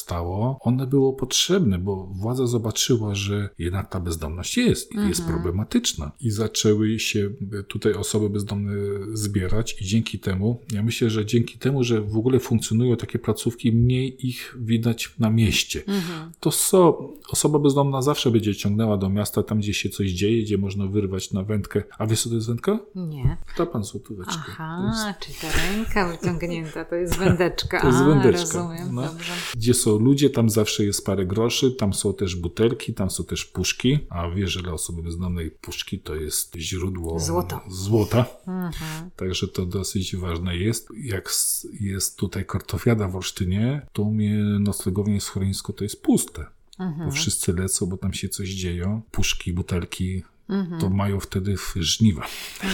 One 0.60 0.86
było 0.86 1.12
potrzebne, 1.12 1.78
bo 1.78 2.06
władza 2.12 2.46
zobaczyła, 2.46 3.14
że 3.14 3.48
jednak 3.58 3.90
ta 3.90 4.00
bezdomność 4.00 4.56
jest 4.56 4.92
i 4.94 5.08
jest 5.08 5.20
Mhm. 5.20 5.38
problematyczna. 5.38 6.12
I 6.20 6.30
zaczęły 6.30 6.98
się 6.98 7.30
tutaj 7.68 7.92
osoby 7.94 8.30
bezdomne 8.30 8.72
zbierać 9.12 9.76
i 9.80 9.84
dzięki 9.84 10.18
temu, 10.18 10.60
ja 10.72 10.82
myślę, 10.82 11.10
że 11.10 11.26
dzięki 11.26 11.58
temu, 11.58 11.84
że 11.84 12.00
w 12.00 12.16
ogóle 12.16 12.40
funkcjonują 12.40 12.96
takie 12.96 13.18
placówki, 13.18 13.72
mniej 13.72 14.26
ich 14.28 14.56
widać 14.60 15.14
na 15.18 15.30
mieście. 15.30 15.82
Mhm. 15.86 16.32
To 16.40 16.50
co, 16.50 16.98
osoba 17.30 17.58
bezdomna 17.58 18.02
zawsze 18.02 18.30
będzie 18.30 18.54
ciągnęła 18.54 18.96
do 18.96 19.08
miasta, 19.10 19.42
tam 19.42 19.58
gdzie 19.58 19.74
się 19.74 19.88
coś 19.88 20.10
dzieje, 20.10 20.42
gdzie 20.42 20.58
można 20.58 20.86
wyrwać 20.86 21.32
na 21.32 21.42
wędkę. 21.42 21.82
A 21.98 22.06
wiesz 22.06 22.22
co 22.22 22.28
to 22.28 22.34
jest 22.34 22.46
wędka? 22.46 22.78
Nie. 22.94 23.36
Da 23.58 23.66
pan 23.66 23.84
złotóweczkę. 23.84 24.32
To 24.32 24.38
jest 24.38 24.48
Aha, 24.50 25.14
czyli 25.20 25.34
ta 25.40 25.48
ręka 25.74 26.08
wyciągnięta 26.12 26.84
to 26.84 26.94
jest 26.94 27.18
wędeczka. 27.18 27.80
To 27.80 27.86
jest 27.86 27.98
A, 27.98 28.04
wędeczka, 28.04 28.58
Rozumiem, 28.58 28.94
no. 28.94 29.02
dobrze. 29.02 29.32
gdzie 29.56 29.74
są 29.74 29.85
ludzie, 29.90 30.30
tam 30.30 30.50
zawsze 30.50 30.84
jest 30.84 31.06
parę 31.06 31.26
groszy, 31.26 31.70
tam 31.70 31.94
są 31.94 32.14
też 32.14 32.36
butelki, 32.36 32.94
tam 32.94 33.10
są 33.10 33.24
też 33.24 33.44
puszki, 33.44 33.98
a 34.08 34.30
wiesz, 34.30 34.52
że 34.52 34.62
dla 34.62 34.72
osoby 34.72 35.02
bezdomnej 35.02 35.50
puszki 35.50 35.98
to 35.98 36.14
jest 36.14 36.56
źródło 36.56 37.20
Złota. 37.20 37.60
złota. 37.68 38.26
Mhm. 38.46 39.10
Także 39.16 39.48
to 39.48 39.66
dosyć 39.66 40.16
ważne 40.16 40.56
jest. 40.56 40.88
Jak 40.96 41.32
jest 41.80 42.16
tutaj 42.16 42.46
kartofiada 42.46 43.08
w 43.08 43.16
Olsztynie, 43.16 43.86
to 43.92 44.02
u 44.02 44.12
mnie 44.12 44.36
noclegownie 44.60 45.20
schronisko 45.20 45.72
to 45.72 45.84
jest 45.84 46.02
puste. 46.02 46.46
Mhm. 46.78 47.08
Bo 47.08 47.14
wszyscy 47.14 47.52
lecą, 47.52 47.86
bo 47.86 47.96
tam 47.96 48.12
się 48.12 48.28
coś 48.28 48.48
dzieje. 48.48 49.00
Puszki, 49.10 49.52
butelki, 49.52 50.22
Mhm. 50.48 50.80
to 50.80 50.90
mają 50.90 51.20
wtedy 51.20 51.54
żniwa. 51.76 52.22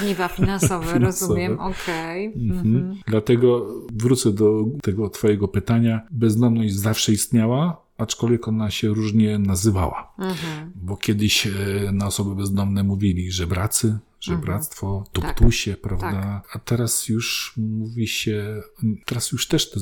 Żniwa 0.01 0.29
finansowe, 0.29 0.87
Finansowe. 0.95 1.05
rozumiem, 1.35 1.61
okej. 1.61 2.27
Mhm. 2.27 2.77
Mhm. 2.77 2.97
Dlatego 3.07 3.67
wrócę 3.93 4.33
do 4.33 4.65
tego 4.83 5.11
Twojego 5.11 5.49
pytania. 5.49 6.01
Bezdomność 6.11 6.75
zawsze 6.75 7.13
istniała, 7.13 7.83
aczkolwiek 7.99 8.49
ona 8.49 8.71
się 8.71 8.89
różnie 8.89 9.39
nazywała. 9.39 10.13
Mhm. 10.19 10.73
Bo 10.75 10.97
kiedyś 10.97 11.47
e, 11.47 11.51
na 11.93 12.07
osoby 12.07 12.35
bezdomne 12.35 12.83
mówili 12.83 13.31
żebracy, 13.33 13.99
żebractwo, 14.23 15.05
Tak. 15.13 15.13
tuptusie, 15.13 15.77
prawda? 15.77 16.43
A 16.53 16.59
teraz 16.59 17.09
już 17.09 17.55
mówi 17.57 18.09
się, 18.09 18.63
teraz 19.07 19.33
już 19.33 19.49
też 19.49 19.71
to 19.71 19.81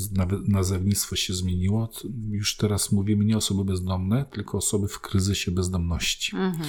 nazewnictwo 0.48 1.16
się 1.16 1.34
zmieniło. 1.34 1.90
Już 2.30 2.56
teraz 2.56 2.92
mówimy 2.92 3.24
nie 3.24 3.36
osoby 3.36 3.64
bezdomne, 3.64 4.24
tylko 4.24 4.58
osoby 4.58 4.88
w 4.88 5.00
kryzysie 5.00 5.50
bezdomności. 5.50 6.36
Mhm. 6.36 6.68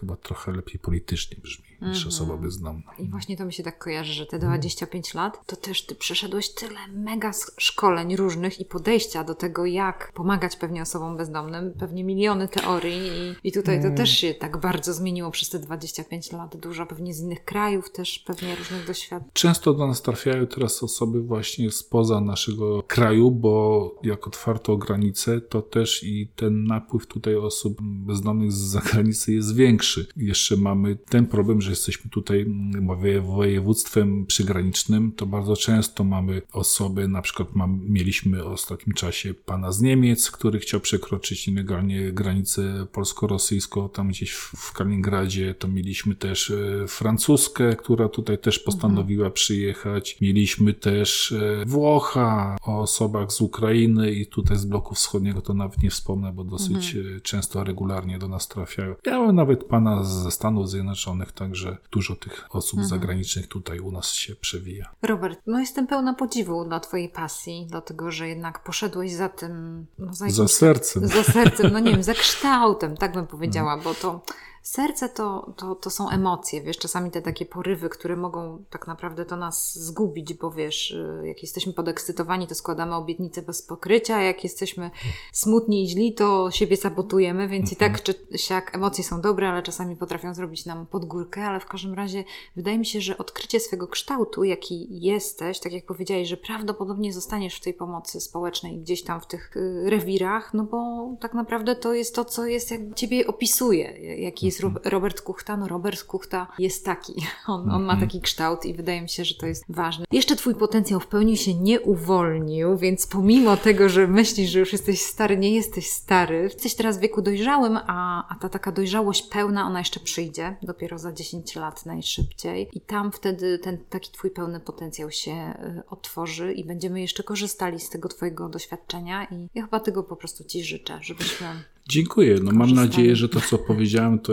Chyba 0.00 0.16
trochę 0.16 0.52
lepiej 0.52 0.78
politycznie 0.78 1.36
brzmi 1.42 1.71
niż 1.82 1.96
Mhm. 1.96 2.08
osoba 2.08 2.36
bezdomna. 2.36 2.82
I 2.98 3.08
właśnie 3.08 3.36
to 3.36 3.44
mi 3.44 3.52
się 3.52 3.62
tak 3.62 3.78
kojarzy, 3.78 4.12
że 4.12 4.26
te 4.26 4.38
25 4.38 5.14
lat, 5.14 5.46
to 5.46 5.56
też 5.56 5.86
ty 5.86 5.94
przeszedłeś 5.94 6.50
tyle 6.54 6.78
mega 6.94 7.32
szkoleń 7.58 8.16
różnych 8.16 8.60
i 8.60 8.64
podejścia 8.64 9.24
do 9.24 9.34
tego, 9.34 9.66
jak 9.66 10.12
pomagać 10.14 10.56
pewnie 10.56 10.82
osobom 10.82 11.16
bezdomnym, 11.16 11.72
pewnie 11.78 12.04
miliony 12.04 12.48
teorii 12.48 13.00
i, 13.42 13.48
i 13.48 13.52
tutaj 13.52 13.76
to 13.80 13.82
Mm. 13.86 13.96
też 13.96 14.10
się 14.10 14.34
tak 14.34 14.60
bardzo 14.60 14.94
zmieniło 14.94 15.30
przez 15.30 15.48
te 15.50 15.58
25 15.58 16.32
lat. 16.32 16.56
Dużo 16.56 16.86
pewnie 16.86 17.14
z 17.14 17.20
innych 17.20 17.44
krajów 17.44 17.92
też, 17.92 18.18
pewnie 18.18 18.56
różnych 18.56 18.86
doświadczeń. 18.86 19.30
Często 19.32 19.74
do 19.74 19.86
nas 19.86 20.02
trafiają 20.02 20.46
teraz 20.46 20.82
osoby 20.82 21.22
właśnie 21.22 21.70
spoza 21.70 22.20
naszego 22.20 22.82
kraju, 22.82 23.30
bo 23.30 23.94
jak 24.02 24.26
otwarto 24.26 24.76
granice, 24.76 25.40
to 25.40 25.62
też 25.62 26.04
i 26.04 26.28
ten 26.36 26.64
napływ 26.64 27.06
tutaj 27.06 27.36
osób 27.36 27.78
bezdomnych 27.82 28.52
z 28.52 28.56
zagranicy 28.58 29.32
jest 29.32 29.54
większy. 29.56 30.06
Jeszcze 30.16 30.56
mamy 30.56 30.96
ten 30.96 31.26
problem, 31.26 31.60
że 31.60 31.70
jesteśmy 31.72 32.10
tutaj 32.10 32.40
mm, 32.40 32.86
woje- 32.86 33.20
województwem 33.20 34.26
przygranicznym, 34.26 35.12
to 35.12 35.26
bardzo 35.26 35.56
często 35.56 36.04
mamy 36.04 36.42
osoby, 36.52 37.08
na 37.08 37.22
przykład 37.22 37.54
mam, 37.54 37.80
mieliśmy 37.88 38.42
w 38.42 38.46
ostatnim 38.46 38.94
czasie 38.94 39.34
pana 39.34 39.72
z 39.72 39.80
Niemiec, 39.80 40.30
który 40.30 40.58
chciał 40.58 40.80
przekroczyć 40.80 41.46
nielegalnie 41.46 42.12
granicę 42.12 42.86
polsko-rosyjską, 42.92 43.88
tam 43.88 44.08
gdzieś 44.08 44.32
w, 44.32 44.52
w 44.56 44.72
Kaliningradzie, 44.72 45.54
to 45.54 45.68
mieliśmy 45.68 46.14
też 46.14 46.50
e, 46.50 46.88
francuskę, 46.88 47.76
która 47.76 48.08
tutaj 48.08 48.38
też 48.38 48.58
postanowiła 48.58 49.30
przyjechać. 49.30 50.20
Mieliśmy 50.20 50.74
też 50.74 51.32
e, 51.32 51.64
Włocha 51.66 52.56
o 52.62 52.80
osobach 52.80 53.32
z 53.32 53.40
Ukrainy 53.40 54.12
i 54.12 54.26
tutaj 54.26 54.56
z 54.56 54.64
bloku 54.64 54.94
wschodniego 54.94 55.42
to 55.42 55.54
nawet 55.54 55.82
nie 55.82 55.90
wspomnę, 55.90 56.32
bo 56.32 56.44
dosyć 56.44 56.96
e, 56.96 57.20
często 57.20 57.64
regularnie 57.64 58.18
do 58.18 58.28
nas 58.28 58.48
trafiają. 58.48 58.94
Miałem 59.06 59.36
nawet 59.36 59.64
pana 59.64 60.04
ze 60.04 60.30
Stanów 60.30 60.70
Zjednoczonych, 60.70 61.32
także 61.32 61.61
dużo 61.92 62.16
tych 62.16 62.46
osób 62.50 62.84
zagranicznych 62.84 63.46
tutaj 63.48 63.80
u 63.80 63.92
nas 63.92 64.12
się 64.12 64.34
przewija. 64.34 64.90
Robert, 65.02 65.40
no 65.46 65.60
jestem 65.60 65.86
pełna 65.86 66.14
podziwu 66.14 66.64
dla 66.64 66.80
Twojej 66.80 67.08
pasji, 67.08 67.66
dlatego 67.70 68.10
że 68.10 68.28
jednak 68.28 68.62
poszedłeś 68.64 69.12
za 69.12 69.28
tym, 69.28 69.86
no 69.98 70.14
za, 70.14 70.28
Za 70.30 70.42
jakimś- 70.42 70.50
sercem. 70.52 71.08
za 71.08 71.22
sercem, 71.24 71.72
no 71.72 71.78
nie 71.78 71.90
wiem, 71.90 72.02
za 72.02 72.14
kształtem, 72.24 72.96
tak 72.96 73.12
bym 73.12 73.26
powiedziała, 73.26 73.76
bo 73.76 73.94
to 73.94 74.22
Serce 74.62 75.08
to, 75.08 75.52
to, 75.56 75.74
to 75.74 75.90
są 75.90 76.10
emocje, 76.10 76.62
wiesz, 76.62 76.78
czasami 76.78 77.10
te 77.10 77.22
takie 77.22 77.46
porywy, 77.46 77.88
które 77.88 78.16
mogą 78.16 78.64
tak 78.70 78.86
naprawdę 78.86 79.24
to 79.24 79.36
nas 79.36 79.78
zgubić, 79.78 80.34
bo 80.34 80.50
wiesz, 80.50 80.90
y, 80.90 81.22
jak 81.26 81.42
jesteśmy 81.42 81.72
podekscytowani, 81.72 82.46
to 82.46 82.54
składamy 82.54 82.94
obietnice 82.94 83.42
bez 83.42 83.62
pokrycia, 83.62 84.22
jak 84.22 84.44
jesteśmy 84.44 84.90
smutni 85.32 85.84
i 85.84 85.88
źli, 85.88 86.14
to 86.14 86.50
siebie 86.50 86.76
sabotujemy, 86.76 87.48
więc 87.48 87.72
i 87.72 87.76
tak 87.76 88.02
czy 88.02 88.14
siak 88.36 88.74
emocje 88.74 89.04
są 89.04 89.20
dobre, 89.20 89.48
ale 89.48 89.62
czasami 89.62 89.96
potrafią 89.96 90.34
zrobić 90.34 90.66
nam 90.66 90.86
podgórkę, 90.86 91.44
ale 91.44 91.60
w 91.60 91.66
każdym 91.66 91.94
razie 91.94 92.24
wydaje 92.56 92.78
mi 92.78 92.86
się, 92.86 93.00
że 93.00 93.18
odkrycie 93.18 93.60
swego 93.60 93.88
kształtu, 93.88 94.44
jaki 94.44 94.86
jesteś, 94.90 95.60
tak 95.60 95.72
jak 95.72 95.86
powiedziałeś, 95.86 96.28
że 96.28 96.36
prawdopodobnie 96.36 97.12
zostaniesz 97.12 97.56
w 97.56 97.60
tej 97.60 97.74
pomocy 97.74 98.20
społecznej 98.20 98.78
gdzieś 98.78 99.02
tam 99.02 99.20
w 99.20 99.26
tych 99.26 99.56
y, 99.56 99.90
rewirach, 99.90 100.54
no 100.54 100.64
bo 100.64 101.10
tak 101.20 101.34
naprawdę 101.34 101.76
to 101.76 101.94
jest 101.94 102.14
to, 102.14 102.24
co 102.24 102.46
jest, 102.46 102.70
jak 102.70 102.80
ciebie 102.94 103.26
opisuje, 103.26 103.84
jaki 104.22 104.51
jest 104.52 104.60
Ro- 104.60 104.80
Robert 104.90 105.20
Kuchta, 105.20 105.56
no 105.56 105.68
Robert 105.68 106.04
Kuchta 106.04 106.46
jest 106.58 106.84
taki, 106.84 107.14
on, 107.46 107.70
on 107.70 107.82
ma 107.82 107.96
taki 107.96 108.20
kształt 108.20 108.64
i 108.64 108.74
wydaje 108.74 109.02
mi 109.02 109.08
się, 109.08 109.24
że 109.24 109.34
to 109.34 109.46
jest 109.46 109.64
ważne. 109.68 110.04
Jeszcze 110.12 110.36
twój 110.36 110.54
potencjał 110.54 111.00
w 111.00 111.06
pełni 111.06 111.36
się 111.36 111.54
nie 111.54 111.80
uwolnił, 111.80 112.76
więc 112.76 113.06
pomimo 113.06 113.56
tego, 113.56 113.88
że 113.88 114.06
myślisz, 114.06 114.50
że 114.50 114.58
już 114.58 114.72
jesteś 114.72 115.00
stary, 115.00 115.36
nie 115.36 115.54
jesteś 115.54 115.90
stary, 115.90 116.42
jesteś 116.42 116.74
teraz 116.74 116.98
w 116.98 117.00
wieku 117.00 117.22
dojrzałym, 117.22 117.78
a, 117.86 118.28
a 118.28 118.34
ta 118.34 118.48
taka 118.48 118.72
dojrzałość 118.72 119.22
pełna, 119.22 119.66
ona 119.66 119.78
jeszcze 119.78 120.00
przyjdzie, 120.00 120.56
dopiero 120.62 120.98
za 120.98 121.12
10 121.12 121.56
lat 121.56 121.86
najszybciej. 121.86 122.68
I 122.72 122.80
tam 122.80 123.12
wtedy 123.12 123.58
ten 123.58 123.78
taki 123.78 124.12
twój 124.12 124.30
pełny 124.30 124.60
potencjał 124.60 125.10
się 125.10 125.32
y, 125.32 125.82
otworzy 125.90 126.52
i 126.52 126.64
będziemy 126.64 127.00
jeszcze 127.00 127.22
korzystali 127.22 127.80
z 127.80 127.90
tego 127.90 128.08
twojego 128.08 128.48
doświadczenia 128.48 129.24
i 129.24 129.48
ja 129.54 129.62
chyba 129.62 129.80
tego 129.80 130.02
po 130.02 130.16
prostu 130.16 130.44
ci 130.44 130.64
życzę, 130.64 130.98
żebyśmy 131.02 131.46
Dziękuję. 131.88 132.38
No, 132.42 132.52
mam 132.52 132.74
nadzieję, 132.74 133.16
że 133.16 133.28
to, 133.28 133.40
co 133.40 133.58
powiedziałem, 133.58 134.18
to 134.18 134.32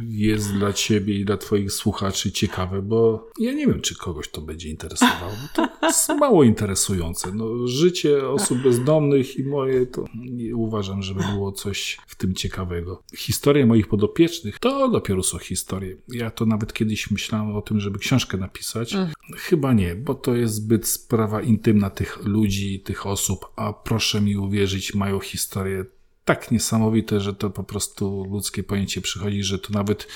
jest 0.00 0.52
dla 0.52 0.72
Ciebie 0.72 1.18
i 1.18 1.24
dla 1.24 1.36
Twoich 1.36 1.72
słuchaczy 1.72 2.32
ciekawe, 2.32 2.82
bo 2.82 3.30
ja 3.38 3.52
nie 3.52 3.66
wiem, 3.66 3.80
czy 3.80 3.96
kogoś 3.98 4.28
to 4.28 4.40
będzie 4.40 4.68
interesowało. 4.68 5.32
bo 5.42 5.48
To 5.54 5.86
jest 5.86 6.08
mało 6.08 6.44
interesujące. 6.44 7.32
No, 7.34 7.66
życie 7.66 8.28
osób 8.28 8.58
bezdomnych 8.58 9.36
i 9.36 9.44
moje, 9.44 9.86
to 9.86 10.04
nie 10.14 10.56
uważam, 10.56 11.02
żeby 11.02 11.20
było 11.32 11.52
coś 11.52 11.98
w 12.06 12.16
tym 12.16 12.34
ciekawego. 12.34 13.02
Historie 13.16 13.66
moich 13.66 13.88
podopiecznych 13.88 14.58
to 14.58 14.88
dopiero 14.88 15.22
są 15.22 15.38
historie. 15.38 15.96
Ja 16.08 16.30
to 16.30 16.46
nawet 16.46 16.72
kiedyś 16.72 17.10
myślałem 17.10 17.56
o 17.56 17.62
tym, 17.62 17.80
żeby 17.80 17.98
książkę 17.98 18.36
napisać. 18.36 18.96
Chyba 19.36 19.72
nie, 19.72 19.94
bo 19.94 20.14
to 20.14 20.34
jest 20.34 20.54
zbyt 20.54 20.86
sprawa 20.86 21.42
intymna 21.42 21.90
tych 21.90 22.24
ludzi, 22.24 22.80
tych 22.80 23.06
osób, 23.06 23.46
a 23.56 23.72
proszę 23.72 24.20
mi 24.20 24.36
uwierzyć, 24.36 24.94
mają 24.94 25.20
historię 25.20 25.84
tak 26.24 26.50
niesamowite, 26.50 27.20
że 27.20 27.34
to 27.34 27.50
po 27.50 27.64
prostu 27.64 28.24
ludzkie 28.30 28.62
pojęcie 28.62 29.00
przychodzi, 29.00 29.42
że 29.42 29.58
to 29.58 29.72
nawet 29.72 30.06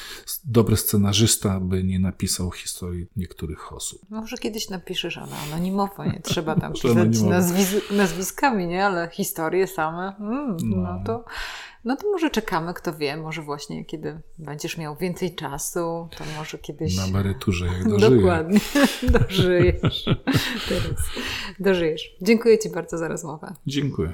dobry 0.44 0.76
scenarzysta 0.76 1.60
by 1.60 1.84
nie 1.84 1.98
napisał 1.98 2.50
historii 2.50 3.06
niektórych 3.16 3.72
osób. 3.72 4.00
Może 4.10 4.36
kiedyś 4.36 4.70
napiszesz, 4.70 5.18
ale 5.18 5.32
anonimowo, 5.36 6.04
nie 6.04 6.20
trzeba 6.20 6.54
tam 6.54 6.72
pisać 6.82 7.18
nazwiz- 7.18 7.96
nazwiskami, 7.96 8.66
nie? 8.66 8.86
Ale 8.86 9.10
historie 9.12 9.66
same, 9.66 10.16
mm, 10.16 10.56
no. 10.64 11.02
to... 11.06 11.24
No 11.84 11.96
to 11.96 12.10
może 12.10 12.30
czekamy, 12.30 12.74
kto 12.74 12.94
wie, 12.94 13.16
może 13.16 13.42
właśnie 13.42 13.84
kiedy 13.84 14.20
będziesz 14.38 14.78
miał 14.78 14.96
więcej 14.96 15.34
czasu, 15.34 16.08
to 16.18 16.24
może 16.36 16.58
kiedyś... 16.58 16.96
Na 16.96 17.04
emeryturze, 17.04 17.66
jak 17.66 17.88
dożyję. 17.98 18.16
Dokładnie, 18.16 18.60
dożyjesz. 19.18 20.04
Teraz 20.68 21.00
dożyjesz. 21.60 22.10
Dziękuję 22.22 22.58
Ci 22.58 22.70
bardzo 22.70 22.98
za 22.98 23.08
rozmowę. 23.08 23.54
Dziękuję. 23.66 24.12